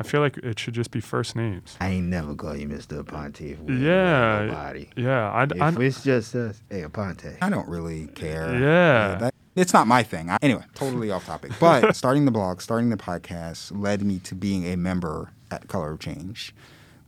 I 0.00 0.04
feel 0.04 0.20
like 0.20 0.36
it 0.36 0.60
should 0.60 0.74
just 0.74 0.92
be 0.92 1.00
first 1.00 1.34
names. 1.34 1.76
I 1.80 1.88
ain't 1.88 2.06
never 2.06 2.32
call 2.36 2.54
you 2.54 2.68
Mr. 2.68 3.02
Aponte 3.02 3.52
if 3.54 3.58
we 3.60 3.78
Yeah, 3.78 4.44
nobody. 4.44 4.88
yeah. 4.94 5.28
I, 5.32 5.42
If 5.44 5.60
I, 5.60 5.70
it's 5.82 6.04
just 6.04 6.36
us, 6.36 6.62
hey 6.70 6.82
Aponte. 6.82 7.36
I 7.42 7.48
don't 7.50 7.68
really 7.68 8.06
care. 8.08 8.52
Yeah. 8.52 9.16
that, 9.16 9.34
It's 9.58 9.72
not 9.72 9.88
my 9.88 10.04
thing. 10.04 10.30
I, 10.30 10.38
anyway, 10.40 10.62
totally 10.74 11.10
off 11.10 11.26
topic. 11.26 11.52
But 11.58 11.96
starting 11.96 12.24
the 12.24 12.30
blog, 12.30 12.60
starting 12.60 12.90
the 12.90 12.96
podcast 12.96 13.78
led 13.78 14.02
me 14.02 14.20
to 14.20 14.34
being 14.34 14.64
a 14.66 14.76
member 14.76 15.32
at 15.50 15.66
Color 15.66 15.92
of 15.92 15.98
Change, 15.98 16.54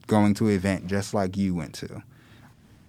going 0.09 0.34
to 0.34 0.48
an 0.48 0.55
event 0.55 0.86
just 0.88 1.14
like 1.14 1.36
you 1.36 1.55
went 1.55 1.74
to, 1.74 2.03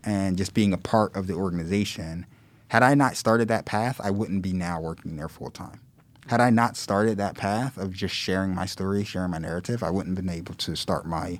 and 0.03 0.37
just 0.37 0.55
being 0.55 0.73
a 0.73 0.77
part 0.77 1.15
of 1.15 1.27
the 1.27 1.33
organization. 1.33 2.25
Had 2.69 2.83
I 2.83 2.95
not 2.95 3.17
started 3.17 3.49
that 3.49 3.65
path, 3.65 3.99
I 4.01 4.11
wouldn't 4.11 4.41
be 4.41 4.53
now 4.53 4.79
working 4.79 5.17
there 5.17 5.29
full 5.29 5.51
time. 5.51 5.81
Had 6.27 6.41
I 6.41 6.49
not 6.49 6.77
started 6.77 7.17
that 7.17 7.35
path 7.35 7.77
of 7.77 7.91
just 7.91 8.15
sharing 8.15 8.55
my 8.55 8.65
story, 8.65 9.03
sharing 9.03 9.31
my 9.31 9.39
narrative, 9.39 9.83
I 9.83 9.89
wouldn't 9.89 10.17
have 10.17 10.25
been 10.25 10.33
able 10.33 10.53
to 10.55 10.75
start 10.75 11.05
my 11.05 11.39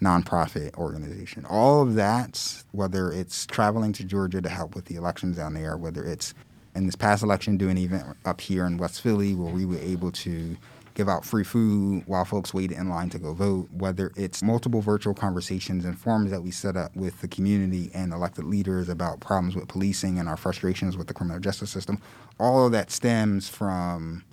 nonprofit 0.00 0.74
organization. 0.76 1.44
All 1.44 1.82
of 1.82 1.94
that, 1.96 2.62
whether 2.72 3.10
it's 3.12 3.46
traveling 3.46 3.92
to 3.94 4.04
Georgia 4.04 4.40
to 4.40 4.48
help 4.48 4.74
with 4.74 4.86
the 4.86 4.94
elections 4.94 5.36
down 5.36 5.54
there, 5.54 5.76
whether 5.76 6.04
it's 6.04 6.32
in 6.74 6.86
this 6.86 6.96
past 6.96 7.22
election 7.22 7.56
doing 7.56 7.72
an 7.72 7.78
event 7.78 8.16
up 8.24 8.40
here 8.40 8.66
in 8.66 8.76
West 8.76 9.00
Philly 9.00 9.34
where 9.34 9.52
we 9.52 9.64
were 9.64 9.78
able 9.78 10.12
to 10.12 10.56
give 10.94 11.08
out 11.08 11.24
free 11.24 11.44
food 11.44 12.02
while 12.06 12.24
folks 12.24 12.52
waited 12.52 12.76
in 12.76 12.88
line 12.88 13.08
to 13.10 13.18
go 13.18 13.32
vote, 13.32 13.68
whether 13.72 14.12
it's 14.16 14.42
multiple 14.42 14.80
virtual 14.80 15.14
conversations 15.14 15.84
and 15.84 15.98
forums 15.98 16.30
that 16.30 16.42
we 16.42 16.50
set 16.50 16.76
up 16.76 16.94
with 16.96 17.20
the 17.20 17.28
community 17.28 17.90
and 17.94 18.12
elected 18.12 18.44
leaders 18.44 18.88
about 18.88 19.20
problems 19.20 19.54
with 19.54 19.68
policing 19.68 20.18
and 20.18 20.28
our 20.28 20.36
frustrations 20.36 20.96
with 20.96 21.06
the 21.06 21.14
criminal 21.14 21.40
justice 21.40 21.70
system, 21.70 22.00
all 22.38 22.66
of 22.66 22.72
that 22.72 22.90
stems 22.90 23.48
from 23.48 24.24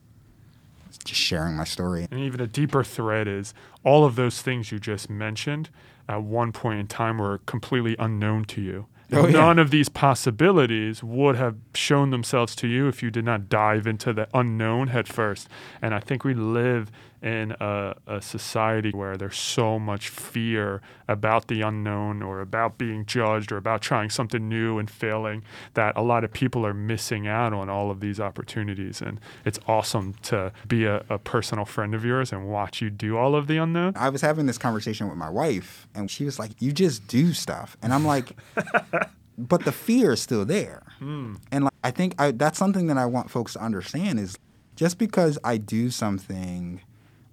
just 1.06 1.22
sharing 1.22 1.56
my 1.56 1.64
story. 1.64 2.08
And 2.12 2.20
even 2.20 2.42
a 2.42 2.48
deeper 2.48 2.84
thread 2.84 3.28
is 3.28 3.54
all 3.84 4.04
of 4.04 4.16
those 4.16 4.42
things 4.42 4.72
you 4.72 4.80
just 4.80 5.10
mentioned 5.10 5.70
at 6.10 6.24
one 6.24 6.52
point 6.52 6.80
in 6.80 6.88
time 6.88 7.18
were 7.18 7.40
completely 7.46 7.96
unknown 8.00 8.46
to 8.46 8.62
you. 8.62 8.88
Oh, 9.12 9.26
yeah. 9.26 9.32
None 9.32 9.60
of 9.60 9.72
these 9.72 9.88
possibilities 9.88 11.02
would 11.02 11.38
have 11.38 11.56
shown 11.74 12.10
themselves 12.10 12.56
to 12.58 12.68
you 12.68 12.88
if 12.88 13.02
you 13.02 13.10
did 13.10 13.24
not 13.24 13.48
dive 13.48 13.88
into 13.88 14.12
the 14.12 14.28
unknown 14.34 14.88
head 14.88 15.08
first. 15.08 15.48
And 15.82 15.94
I 15.94 16.00
think 16.00 16.24
we 16.24 16.34
live 16.34 16.92
in 17.22 17.56
a, 17.60 17.96
a 18.06 18.22
society 18.22 18.92
where 18.92 19.18
there's 19.18 19.38
so 19.38 19.80
much 19.80 20.10
fear 20.10 20.82
about 21.08 21.48
the 21.48 21.62
unknown 21.62 22.22
or 22.22 22.42
about 22.42 22.78
being 22.78 23.06
judged 23.06 23.52
or 23.52 23.58
about 23.58 23.82
trying 23.82 24.10
something 24.10 24.48
new 24.48 24.78
and 24.78 24.90
failing 24.90 25.44
that 25.74 25.98
a 25.98 26.02
lot 26.02 26.24
of 26.24 26.32
people 26.32 26.66
are 26.66 26.74
missing 26.74 27.28
out 27.28 27.54
on 27.54 27.70
all 27.70 27.90
of 27.90 28.00
these 28.00 28.20
opportunities. 28.20 29.02
And 29.02 29.20
it's 29.46 29.60
awesome 29.68 30.14
to 30.24 30.52
be 30.68 30.86
a, 30.86 31.04
a 31.10 31.18
personal 31.18 31.66
friend 31.66 31.96
of 31.96 32.06
yours 32.06 32.32
and 32.32 32.48
watch 32.48 32.82
you 32.82 32.90
do 32.90 33.18
all 33.18 33.36
of 33.36 33.48
the 33.48 33.58
unknown. 33.58 33.94
I 33.96 34.10
was 34.10 34.22
having 34.22 34.46
this 34.46 34.58
conversation 34.58 35.08
with 35.08 35.18
my 35.18 35.30
wife, 35.30 35.88
and 35.96 36.12
she 36.12 36.26
was 36.26 36.38
like, 36.38 36.62
"You 36.62 36.72
just 36.72 37.08
do 37.08 37.34
stuff," 37.34 37.78
and 37.82 37.94
I'm 37.94 38.06
like, 38.06 38.38
"But 39.38 39.66
the 39.66 39.72
fear 39.72 40.14
is 40.14 40.22
still 40.22 40.46
there." 40.46 40.84
Hmm. 41.00 41.36
And 41.52 41.66
like, 41.66 41.74
I 41.84 41.92
think 41.92 42.16
I, 42.20 42.32
that's 42.32 42.58
something 42.58 42.88
that 42.88 42.98
I 42.98 43.06
want 43.06 43.30
folks 43.30 43.54
to 43.54 43.64
understand 43.64 44.20
is 44.20 44.38
just 44.76 44.98
because 44.98 45.40
I 45.44 45.58
do 45.58 45.90
something 45.90 46.82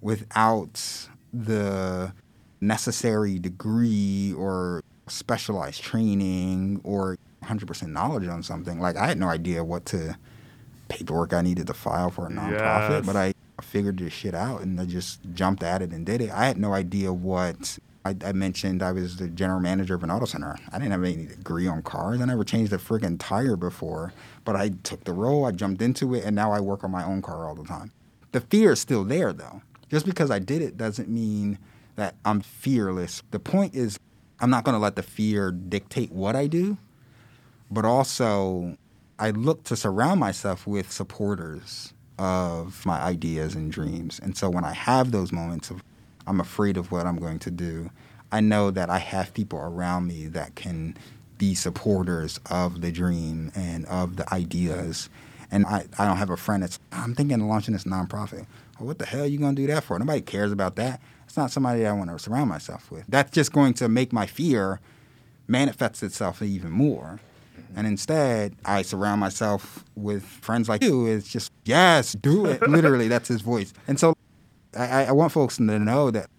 without 0.05 1.07
the 1.33 2.13
necessary 2.61 3.39
degree 3.39 4.33
or 4.37 4.83
specialized 5.07 5.81
training 5.81 6.79
or 6.83 7.17
100% 7.43 7.87
knowledge 7.87 8.27
on 8.27 8.43
something, 8.43 8.79
like 8.79 8.95
I 8.97 9.07
had 9.07 9.17
no 9.19 9.29
idea 9.29 9.63
what 9.63 9.85
to 9.87 10.15
paperwork 10.89 11.33
I 11.33 11.41
needed 11.41 11.65
to 11.67 11.73
file 11.73 12.11
for 12.11 12.27
a 12.27 12.29
nonprofit, 12.29 12.89
Yes. 12.89 13.05
but 13.05 13.15
I 13.15 13.33
figured 13.61 13.97
this 13.97 14.13
shit 14.13 14.35
out 14.35 14.61
and 14.61 14.79
I 14.79 14.85
just 14.85 15.19
jumped 15.33 15.63
at 15.63 15.81
it 15.81 15.89
and 15.91 16.05
did 16.05 16.21
it. 16.21 16.29
I 16.31 16.45
had 16.45 16.57
no 16.57 16.73
idea 16.73 17.11
what 17.11 17.79
I, 18.05 18.15
I 18.23 18.31
mentioned. 18.33 18.83
I 18.83 18.91
was 18.91 19.17
the 19.17 19.27
general 19.27 19.59
manager 19.59 19.95
of 19.95 20.03
an 20.03 20.11
auto 20.11 20.25
center. 20.25 20.55
I 20.71 20.77
didn't 20.77 20.91
have 20.91 21.03
any 21.03 21.25
degree 21.25 21.67
on 21.67 21.81
cars. 21.81 22.21
I 22.21 22.25
never 22.25 22.43
changed 22.43 22.71
a 22.73 22.77
friggin' 22.77 23.17
tire 23.17 23.55
before, 23.55 24.13
but 24.43 24.55
I 24.55 24.69
took 24.83 25.03
the 25.05 25.13
role. 25.13 25.45
I 25.45 25.51
jumped 25.51 25.81
into 25.81 26.13
it, 26.13 26.23
and 26.23 26.35
now 26.35 26.51
I 26.51 26.59
work 26.59 26.83
on 26.83 26.91
my 26.91 27.03
own 27.03 27.23
car 27.23 27.47
all 27.47 27.55
the 27.55 27.63
time. 27.63 27.91
The 28.31 28.41
fear 28.41 28.73
is 28.73 28.79
still 28.79 29.03
there, 29.03 29.33
though. 29.33 29.61
Just 29.89 30.05
because 30.05 30.31
I 30.31 30.39
did 30.39 30.61
it 30.61 30.77
doesn't 30.77 31.09
mean 31.09 31.59
that 31.95 32.15
I'm 32.25 32.41
fearless. 32.41 33.21
The 33.31 33.39
point 33.39 33.75
is, 33.75 33.99
I'm 34.39 34.49
not 34.49 34.63
going 34.63 34.73
to 34.73 34.79
let 34.79 34.95
the 34.95 35.03
fear 35.03 35.51
dictate 35.51 36.11
what 36.11 36.35
I 36.35 36.47
do, 36.47 36.77
but 37.71 37.85
also 37.85 38.77
I 39.17 39.29
look 39.31 39.63
to 39.65 39.75
surround 39.75 40.19
myself 40.19 40.67
with 40.67 40.91
supporters 40.91 41.93
of 42.17 42.85
my 42.85 42.99
ideas 42.99 43.55
and 43.55 43.71
dreams. 43.71 44.19
And 44.21 44.37
so 44.37 44.49
when 44.49 44.65
I 44.65 44.73
have 44.73 45.11
those 45.11 45.31
moments 45.31 45.69
of 45.69 45.83
I'm 46.27 46.39
afraid 46.39 46.75
of 46.77 46.91
what 46.91 47.05
I'm 47.05 47.17
going 47.17 47.39
to 47.39 47.51
do, 47.51 47.91
I 48.31 48.39
know 48.41 48.71
that 48.71 48.89
I 48.89 48.97
have 48.97 49.33
people 49.33 49.59
around 49.59 50.07
me 50.07 50.27
that 50.27 50.55
can 50.55 50.97
be 51.37 51.53
supporters 51.53 52.39
of 52.49 52.81
the 52.81 52.91
dream 52.91 53.51
and 53.55 53.85
of 53.85 54.15
the 54.15 54.33
ideas. 54.33 55.09
And 55.51 55.65
I, 55.65 55.85
I 55.99 56.05
don't 56.05 56.17
have 56.17 56.31
a 56.31 56.37
friend 56.37 56.63
that's, 56.63 56.79
I'm 56.91 57.13
thinking 57.13 57.39
of 57.39 57.47
launching 57.47 57.73
this 57.73 57.83
nonprofit. 57.83 58.47
Well, 58.79 58.87
what 58.87 58.99
the 58.99 59.05
hell 59.05 59.23
are 59.23 59.27
you 59.27 59.37
going 59.37 59.55
to 59.55 59.61
do 59.61 59.67
that 59.67 59.83
for? 59.83 59.97
Nobody 59.97 60.21
cares 60.21 60.51
about 60.51 60.75
that. 60.75 61.01
It's 61.25 61.37
not 61.37 61.51
somebody 61.51 61.81
that 61.81 61.89
I 61.89 61.93
want 61.93 62.09
to 62.11 62.19
surround 62.19 62.49
myself 62.49 62.91
with. 62.91 63.05
That's 63.07 63.31
just 63.31 63.51
going 63.51 63.73
to 63.75 63.89
make 63.89 64.11
my 64.13 64.25
fear 64.25 64.79
manifest 65.47 66.03
itself 66.03 66.41
even 66.41 66.71
more. 66.71 67.19
And 67.75 67.87
instead, 67.87 68.55
I 68.63 68.83
surround 68.83 69.19
myself 69.19 69.83
with 69.95 70.23
friends 70.23 70.69
like 70.69 70.83
you. 70.83 71.05
It's 71.07 71.27
just, 71.27 71.51
yes, 71.65 72.13
do 72.13 72.45
it. 72.45 72.61
Literally, 72.69 73.07
that's 73.07 73.27
his 73.27 73.41
voice. 73.41 73.73
And 73.87 73.99
so 73.99 74.15
I, 74.77 75.05
I 75.05 75.11
want 75.11 75.31
folks 75.31 75.57
to 75.57 75.63
know 75.63 76.11
that 76.11 76.29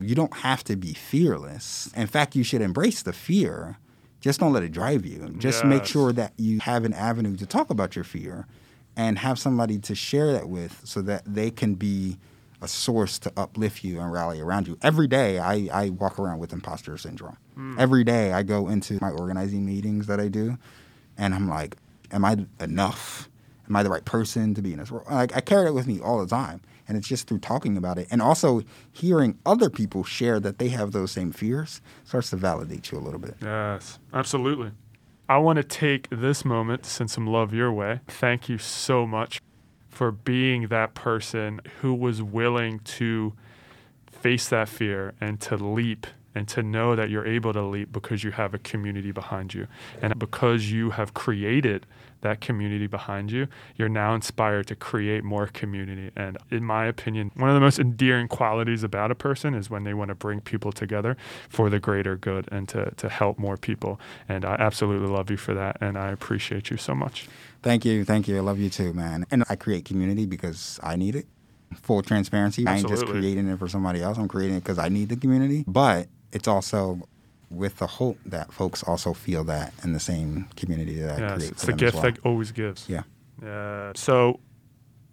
you 0.00 0.14
don't 0.14 0.34
have 0.34 0.64
to 0.64 0.76
be 0.76 0.94
fearless. 0.94 1.90
In 1.96 2.06
fact, 2.06 2.36
you 2.36 2.42
should 2.42 2.62
embrace 2.62 3.02
the 3.02 3.12
fear. 3.12 3.78
Just 4.20 4.40
don't 4.40 4.52
let 4.52 4.62
it 4.62 4.72
drive 4.72 5.04
you. 5.06 5.34
Just 5.38 5.64
make 5.64 5.84
sure 5.84 6.12
that 6.12 6.32
you 6.36 6.60
have 6.60 6.84
an 6.84 6.92
avenue 6.94 7.36
to 7.36 7.46
talk 7.46 7.70
about 7.70 7.94
your 7.94 8.04
fear 8.04 8.46
and 8.96 9.18
have 9.18 9.38
somebody 9.38 9.78
to 9.78 9.94
share 9.94 10.32
that 10.32 10.48
with 10.48 10.80
so 10.84 11.02
that 11.02 11.22
they 11.26 11.50
can 11.50 11.74
be 11.74 12.18
a 12.62 12.68
source 12.68 13.18
to 13.18 13.32
uplift 13.36 13.84
you 13.84 14.00
and 14.00 14.10
rally 14.10 14.40
around 14.40 14.66
you. 14.66 14.78
Every 14.82 15.06
day, 15.06 15.38
I, 15.38 15.68
I 15.72 15.90
walk 15.90 16.18
around 16.18 16.38
with 16.38 16.52
imposter 16.52 16.96
syndrome. 16.96 17.36
Hmm. 17.54 17.78
Every 17.78 18.02
day, 18.02 18.32
I 18.32 18.42
go 18.42 18.68
into 18.68 18.98
my 19.00 19.10
organizing 19.10 19.66
meetings 19.66 20.06
that 20.06 20.20
I 20.20 20.28
do, 20.28 20.56
and 21.18 21.34
I'm 21.34 21.48
like, 21.48 21.76
am 22.10 22.24
I 22.24 22.46
enough? 22.60 23.28
Am 23.68 23.76
I 23.76 23.82
the 23.82 23.90
right 23.90 24.04
person 24.04 24.54
to 24.54 24.62
be 24.62 24.72
in 24.72 24.78
this 24.78 24.90
world? 24.90 25.06
Like, 25.10 25.36
I 25.36 25.40
carry 25.40 25.64
that 25.64 25.72
with 25.72 25.86
me 25.86 26.00
all 26.00 26.20
the 26.20 26.26
time. 26.26 26.62
And 26.88 26.96
it's 26.96 27.08
just 27.08 27.26
through 27.26 27.40
talking 27.40 27.76
about 27.76 27.98
it 27.98 28.06
and 28.12 28.22
also 28.22 28.62
hearing 28.92 29.40
other 29.44 29.68
people 29.68 30.04
share 30.04 30.38
that 30.38 30.58
they 30.58 30.68
have 30.68 30.92
those 30.92 31.10
same 31.10 31.32
fears 31.32 31.80
starts 32.04 32.30
to 32.30 32.36
validate 32.36 32.92
you 32.92 32.98
a 32.98 33.00
little 33.00 33.18
bit. 33.18 33.34
Yes, 33.42 33.98
absolutely. 34.14 34.70
I 35.28 35.38
want 35.38 35.56
to 35.56 35.64
take 35.64 36.08
this 36.10 36.44
moment 36.44 36.84
to 36.84 36.90
send 36.90 37.10
some 37.10 37.26
love 37.26 37.52
your 37.52 37.72
way. 37.72 38.00
Thank 38.06 38.48
you 38.48 38.58
so 38.58 39.06
much 39.06 39.40
for 39.88 40.12
being 40.12 40.68
that 40.68 40.94
person 40.94 41.60
who 41.80 41.94
was 41.94 42.22
willing 42.22 42.78
to 42.80 43.32
face 44.08 44.48
that 44.50 44.68
fear 44.68 45.14
and 45.20 45.40
to 45.40 45.56
leap 45.56 46.06
and 46.34 46.46
to 46.48 46.62
know 46.62 46.94
that 46.94 47.10
you're 47.10 47.26
able 47.26 47.52
to 47.52 47.62
leap 47.62 47.90
because 47.90 48.22
you 48.22 48.30
have 48.30 48.54
a 48.54 48.58
community 48.58 49.10
behind 49.10 49.52
you. 49.52 49.66
And 50.00 50.16
because 50.16 50.70
you 50.70 50.90
have 50.90 51.14
created 51.14 51.86
that 52.22 52.40
community 52.40 52.86
behind 52.86 53.30
you, 53.30 53.48
you're 53.76 53.88
now 53.88 54.14
inspired 54.14 54.66
to 54.68 54.76
create 54.76 55.24
more 55.24 55.46
community. 55.46 56.10
And 56.16 56.38
in 56.50 56.64
my 56.64 56.86
opinion, 56.86 57.30
one 57.34 57.48
of 57.50 57.54
the 57.54 57.60
most 57.60 57.78
endearing 57.78 58.28
qualities 58.28 58.82
about 58.82 59.10
a 59.10 59.14
person 59.14 59.54
is 59.54 59.70
when 59.70 59.84
they 59.84 59.94
want 59.94 60.08
to 60.08 60.14
bring 60.14 60.40
people 60.40 60.72
together 60.72 61.16
for 61.48 61.70
the 61.70 61.78
greater 61.78 62.16
good 62.16 62.48
and 62.50 62.68
to, 62.68 62.92
to 62.96 63.08
help 63.08 63.38
more 63.38 63.56
people. 63.56 64.00
And 64.28 64.44
I 64.44 64.56
absolutely 64.58 65.08
love 65.08 65.30
you 65.30 65.36
for 65.36 65.54
that. 65.54 65.78
And 65.80 65.96
I 65.98 66.10
appreciate 66.10 66.70
you 66.70 66.76
so 66.76 66.94
much. 66.94 67.28
Thank 67.62 67.84
you. 67.84 68.04
Thank 68.04 68.28
you. 68.28 68.36
I 68.36 68.40
love 68.40 68.58
you 68.58 68.70
too, 68.70 68.92
man. 68.92 69.26
And 69.30 69.44
I 69.48 69.56
create 69.56 69.84
community 69.84 70.26
because 70.26 70.78
I 70.82 70.96
need 70.96 71.16
it. 71.16 71.26
Full 71.74 72.02
transparency. 72.02 72.66
I 72.66 72.76
ain't 72.76 72.88
just 72.88 73.06
creating 73.06 73.48
it 73.48 73.58
for 73.58 73.68
somebody 73.68 74.00
else. 74.00 74.18
I'm 74.18 74.28
creating 74.28 74.56
it 74.56 74.60
because 74.60 74.78
I 74.78 74.88
need 74.88 75.08
the 75.08 75.16
community. 75.16 75.64
But 75.66 76.08
it's 76.32 76.46
also 76.46 77.08
with 77.50 77.76
the 77.78 77.86
hope 77.86 78.18
that 78.26 78.52
folks 78.52 78.82
also 78.82 79.12
feel 79.14 79.44
that 79.44 79.72
in 79.84 79.92
the 79.92 80.00
same 80.00 80.48
community 80.56 81.00
that 81.00 81.18
I 81.18 81.20
Yes, 81.20 81.34
create 81.36 81.50
it's 81.52 81.62
the 81.64 81.72
gift 81.72 81.94
well. 81.94 82.02
that 82.04 82.18
always 82.24 82.50
gives. 82.52 82.88
Yeah. 82.88 83.02
Uh, 83.46 83.92
so, 83.94 84.40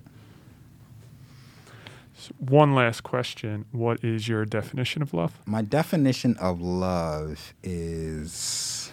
One 2.38 2.74
last 2.74 3.04
question. 3.04 3.66
What 3.70 4.02
is 4.02 4.26
your 4.26 4.44
definition 4.44 5.02
of 5.02 5.14
love? 5.14 5.38
My 5.46 5.62
definition 5.62 6.36
of 6.38 6.60
love 6.60 7.54
is 7.62 8.90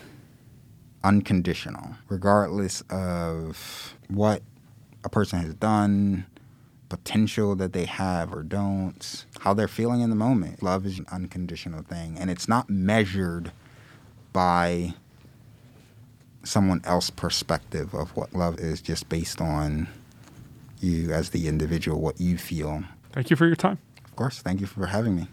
unconditional, 1.03 1.95
regardless 2.07 2.81
of 2.89 3.95
what 4.09 4.43
a 5.03 5.09
person 5.09 5.39
has 5.39 5.55
done, 5.55 6.27
potential 6.89 7.55
that 7.55 7.73
they 7.73 7.85
have 7.85 8.33
or 8.33 8.43
don't, 8.43 9.25
how 9.39 9.53
they're 9.53 9.67
feeling 9.67 10.01
in 10.01 10.09
the 10.09 10.15
moment. 10.15 10.61
Love 10.61 10.85
is 10.85 10.99
an 10.99 11.05
unconditional 11.11 11.81
thing, 11.81 12.17
and 12.19 12.29
it's 12.29 12.47
not 12.47 12.69
measured 12.69 13.51
by 14.33 14.93
someone 16.43 16.81
else's 16.83 17.09
perspective 17.11 17.93
of 17.93 18.15
what 18.15 18.33
love 18.33 18.59
is, 18.59 18.81
just 18.81 19.09
based 19.09 19.41
on 19.41 19.87
you 20.79 21.11
as 21.11 21.31
the 21.31 21.47
individual, 21.47 21.99
what 21.99 22.19
you 22.21 22.37
feel. 22.37 22.83
Thank 23.11 23.29
you 23.29 23.35
for 23.35 23.45
your 23.47 23.55
time. 23.55 23.79
Of 24.03 24.15
course, 24.15 24.39
thank 24.41 24.61
you 24.61 24.67
for 24.67 24.85
having 24.87 25.15
me. 25.15 25.27